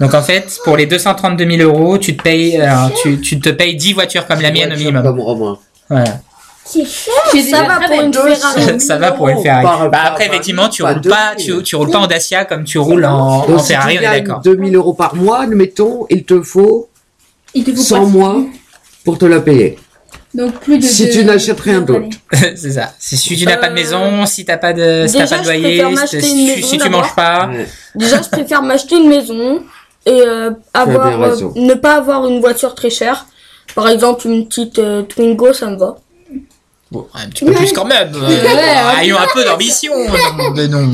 [0.00, 2.68] Donc en fait, pour les 232 000 euros, tu te payes euh,
[3.02, 5.02] tu, tu te payes 10 voitures comme la mienne au minimum.
[5.02, 5.58] Comme Romain.
[5.90, 6.20] Voilà.
[6.64, 7.14] C'est cher
[7.50, 8.80] Ça va pour une Ferrari.
[8.80, 9.88] Ça va pour une Ferrari.
[9.90, 11.62] Bah après effectivement, tu roules pas tu, 2000.
[11.64, 14.12] tu roules pas en Dacia comme tu roules en, Donc en si Ferrari, tu on
[14.12, 14.40] est d'accord.
[14.42, 16.88] 2000 euros par mois, admettons, il te faut
[17.54, 18.36] Il te faut 100 pas- mois
[19.04, 19.78] pour te la payer.
[20.32, 20.84] Donc plus de.
[20.84, 22.16] Si tu n'achètes rien d'autre.
[22.54, 22.92] c'est ça.
[23.00, 25.42] Si, tu n'as pas de Euh, maison, si t'as pas de si t'as déjà, pas
[25.42, 27.66] de loyer, si, si si tu manges pas, Ouais.
[27.96, 29.62] Déjà, je préfère m'acheter une maison
[30.06, 33.26] et euh, avoir euh, ne pas avoir une voiture très chère.
[33.74, 35.96] Par exemple, une petite euh, Twingo, ça me va.
[36.90, 38.12] Bon, un petit peu plus quand même.
[38.20, 39.92] Euh, ayons un peu d'ambition.
[40.38, 40.90] Non, mais non.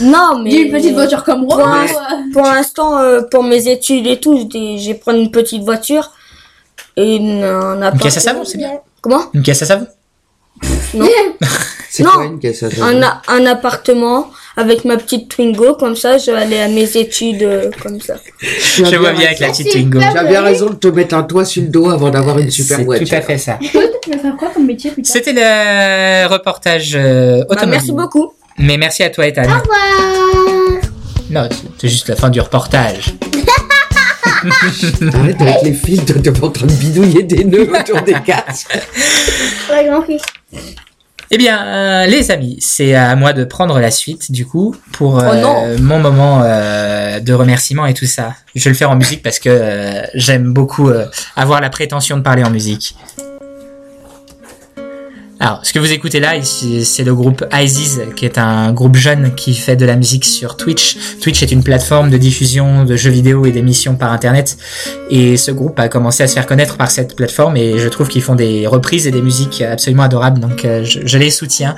[0.00, 1.84] Non, mais une petite voiture comme Pour, moi.
[1.84, 6.12] l'in- pour l'instant, euh, pour mes études et tout, j'ai prendre une petite voiture
[6.96, 8.00] et une, un appart.
[8.02, 8.78] caisse à savon, c'est bien.
[9.00, 9.22] Comment?
[9.34, 9.86] Une caisse à savon?
[10.94, 11.08] Non.
[11.90, 12.84] C'est quoi une caisse à savon?
[13.02, 17.44] Un, un appartement avec ma petite Twingo, comme ça, je vais aller à mes études
[17.44, 18.14] euh, comme ça.
[18.40, 20.00] Tu as Je vois bien bien avec la petite Twingo.
[20.00, 22.50] Tu as bien raison de te mettre un toit sur le dos avant d'avoir une
[22.50, 23.08] super C'est voiture.
[23.08, 23.56] tout à fait ça.
[23.60, 27.70] Tu vas faire quoi comme métier plus tard C'était le reportage euh, Bah, automobile.
[27.70, 28.32] merci beaucoup.
[28.58, 29.42] Mais merci à toi, Ethan.
[29.42, 30.80] Au revoir
[31.30, 31.48] Non,
[31.78, 33.14] c'est juste la fin du reportage.
[35.14, 38.76] Arrête avec les fils, tu es en train de bidouiller des nœuds autour des casques.
[39.70, 40.22] Ouais, grand fils.
[41.30, 45.18] Eh bien, euh, les amis, c'est à moi de prendre la suite, du coup, pour
[45.18, 45.78] euh, Oh non.
[45.80, 48.34] mon moment euh, de remerciement et tout ça.
[48.54, 51.04] Je vais le faire en musique parce que euh, j'aime beaucoup euh,
[51.36, 52.96] avoir la prétention de parler en musique.
[55.40, 59.34] Alors, ce que vous écoutez là, c'est le groupe Isis, qui est un groupe jeune
[59.36, 60.96] qui fait de la musique sur Twitch.
[61.20, 64.56] Twitch est une plateforme de diffusion de jeux vidéo et d'émissions par Internet.
[65.10, 68.08] Et ce groupe a commencé à se faire connaître par cette plateforme et je trouve
[68.08, 70.40] qu'ils font des reprises et des musiques absolument adorables.
[70.40, 71.76] Donc, euh, je, je les soutiens.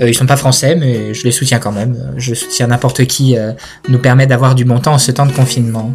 [0.00, 2.14] Euh, ils sont pas français, mais je les soutiens quand même.
[2.16, 3.52] Je soutiens n'importe qui euh,
[3.88, 5.92] nous permet d'avoir du bon temps en ce temps de confinement.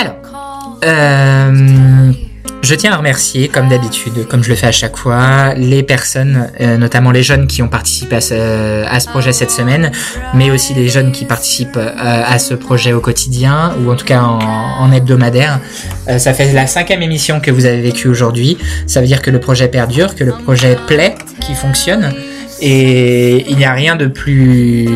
[0.00, 2.12] Alors, euh,
[2.62, 6.48] je tiens à remercier, comme d'habitude, comme je le fais à chaque fois, les personnes,
[6.60, 9.90] euh, notamment les jeunes qui ont participé à ce, à ce projet cette semaine,
[10.32, 14.04] mais aussi les jeunes qui participent euh, à ce projet au quotidien, ou en tout
[14.04, 15.60] cas en, en hebdomadaire.
[16.08, 18.56] Euh, ça fait la cinquième émission que vous avez vécue aujourd'hui.
[18.86, 22.12] Ça veut dire que le projet perdure, que le projet plaît, qui fonctionne.
[22.60, 24.88] Et il n'y a rien de plus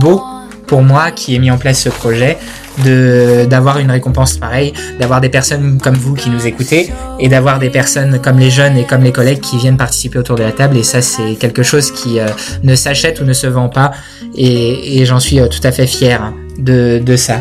[0.00, 0.22] beau
[0.72, 2.38] pour moi qui ai mis en place ce projet
[2.86, 6.90] de d'avoir une récompense pareille, d'avoir des personnes comme vous qui nous écoutez
[7.20, 10.36] et d'avoir des personnes comme les jeunes et comme les collègues qui viennent participer autour
[10.36, 12.26] de la table et ça c'est quelque chose qui euh,
[12.62, 13.90] ne s'achète ou ne se vend pas
[14.34, 17.40] et, j'en suis euh, tout à fait fier de ça.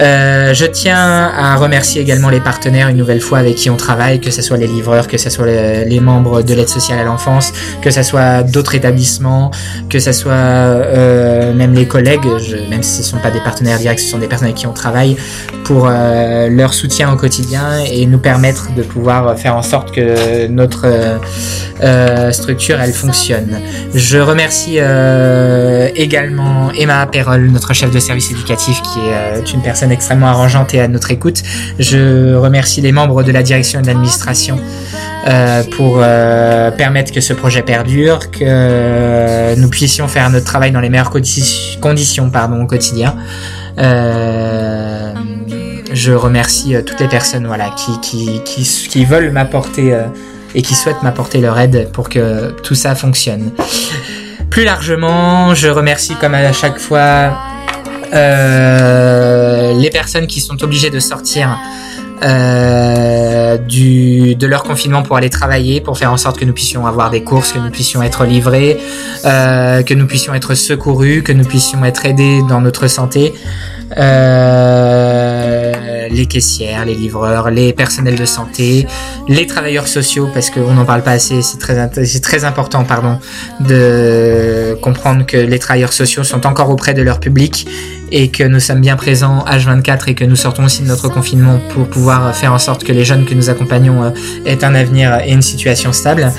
[0.00, 4.18] Euh, je tiens à remercier également les partenaires une nouvelle fois avec qui on travaille,
[4.20, 7.04] que ce soit les livreurs, que ce soit le- les membres de l'aide sociale à
[7.04, 7.52] l'enfance,
[7.82, 9.50] que ce soit d'autres établissements,
[9.90, 12.24] que ce soit euh, même les collègues,
[12.70, 14.66] même si ce ne sont pas des partenaires directs, ce sont des personnes avec qui
[14.66, 15.16] on travaille,
[15.64, 20.46] pour euh, leur soutien au quotidien et nous permettre de pouvoir faire en sorte que
[20.46, 20.86] notre
[22.32, 23.58] structure elle fonctionne.
[23.94, 24.78] Je remercie
[25.96, 30.80] également Emma Perrol, notre chef de service éducatif, qui est une personne extrêmement arrangeantes et
[30.80, 31.42] à notre écoute.
[31.78, 34.58] Je remercie les membres de la direction et de l'administration
[35.28, 40.80] euh, pour euh, permettre que ce projet perdure, que nous puissions faire notre travail dans
[40.80, 43.14] les meilleures condi- conditions pardon, au quotidien.
[43.78, 45.12] Euh,
[45.92, 49.96] je remercie toutes les personnes voilà, qui, qui, qui, qui veulent m'apporter
[50.54, 53.50] et qui souhaitent m'apporter leur aide pour que tout ça fonctionne.
[54.50, 57.38] Plus largement, je remercie comme à chaque fois
[58.12, 61.58] euh, les personnes qui sont obligées de sortir
[62.22, 66.86] euh, du, de leur confinement pour aller travailler, pour faire en sorte que nous puissions
[66.86, 68.78] avoir des courses, que nous puissions être livrés,
[69.24, 73.32] euh, que nous puissions être secourus, que nous puissions être aidés dans notre santé.
[73.96, 75.72] Euh,
[76.10, 78.86] les caissières, les livreurs, les personnels de santé,
[79.26, 83.18] les travailleurs sociaux, parce qu'on n'en parle pas assez, c'est très, très important, pardon,
[83.60, 87.66] de comprendre que les travailleurs sociaux sont encore auprès de leur public
[88.12, 91.58] et que nous sommes bien présents H24 et que nous sortons aussi de notre confinement
[91.74, 94.10] pour pouvoir faire en sorte que les jeunes que nous accompagnons euh,
[94.44, 96.32] aient un avenir et une situation stable.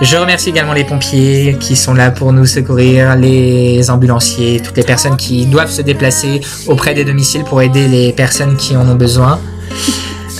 [0.00, 4.82] Je remercie également les pompiers qui sont là pour nous secourir, les ambulanciers, toutes les
[4.82, 8.96] personnes qui doivent se déplacer auprès des domiciles pour aider les personnes qui en ont
[8.96, 9.38] besoin.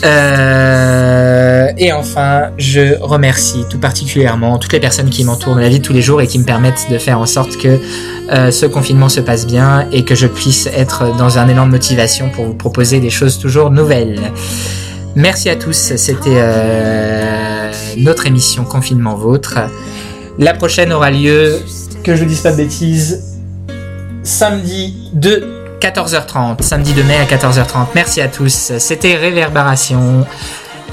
[0.04, 5.78] Euh, et enfin, je remercie tout particulièrement toutes les personnes qui m'entourent dans la vie
[5.78, 7.80] de tous les jours et qui me permettent de faire en sorte que
[8.30, 11.70] euh, ce confinement se passe bien et que je puisse être dans un élan de
[11.70, 14.20] motivation pour vous proposer des choses toujours nouvelles.
[15.16, 19.58] Merci à tous, c'était euh, notre émission Confinement Vôtre.
[20.38, 21.60] La prochaine aura lieu,
[22.02, 23.40] que je vous dise pas de bêtises,
[24.22, 27.88] samedi de 14h30, samedi de mai à 14h30.
[27.94, 30.26] Merci à tous, c'était Réverbération.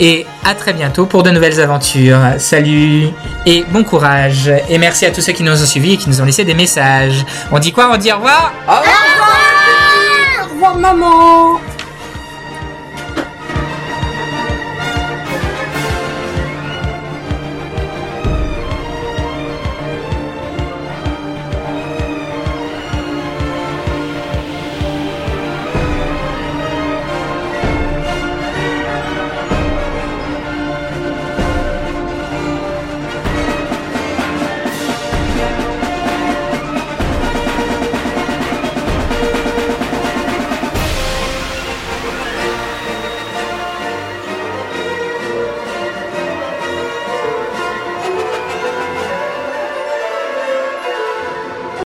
[0.01, 2.19] Et à très bientôt pour de nouvelles aventures.
[2.39, 3.07] Salut
[3.45, 4.51] et bon courage.
[4.67, 6.55] Et merci à tous ceux qui nous ont suivis et qui nous ont laissé des
[6.55, 7.23] messages.
[7.51, 7.89] On dit quoi?
[7.93, 8.51] On dit au revoir?
[8.67, 8.97] Au revoir
[10.77, 11.59] maman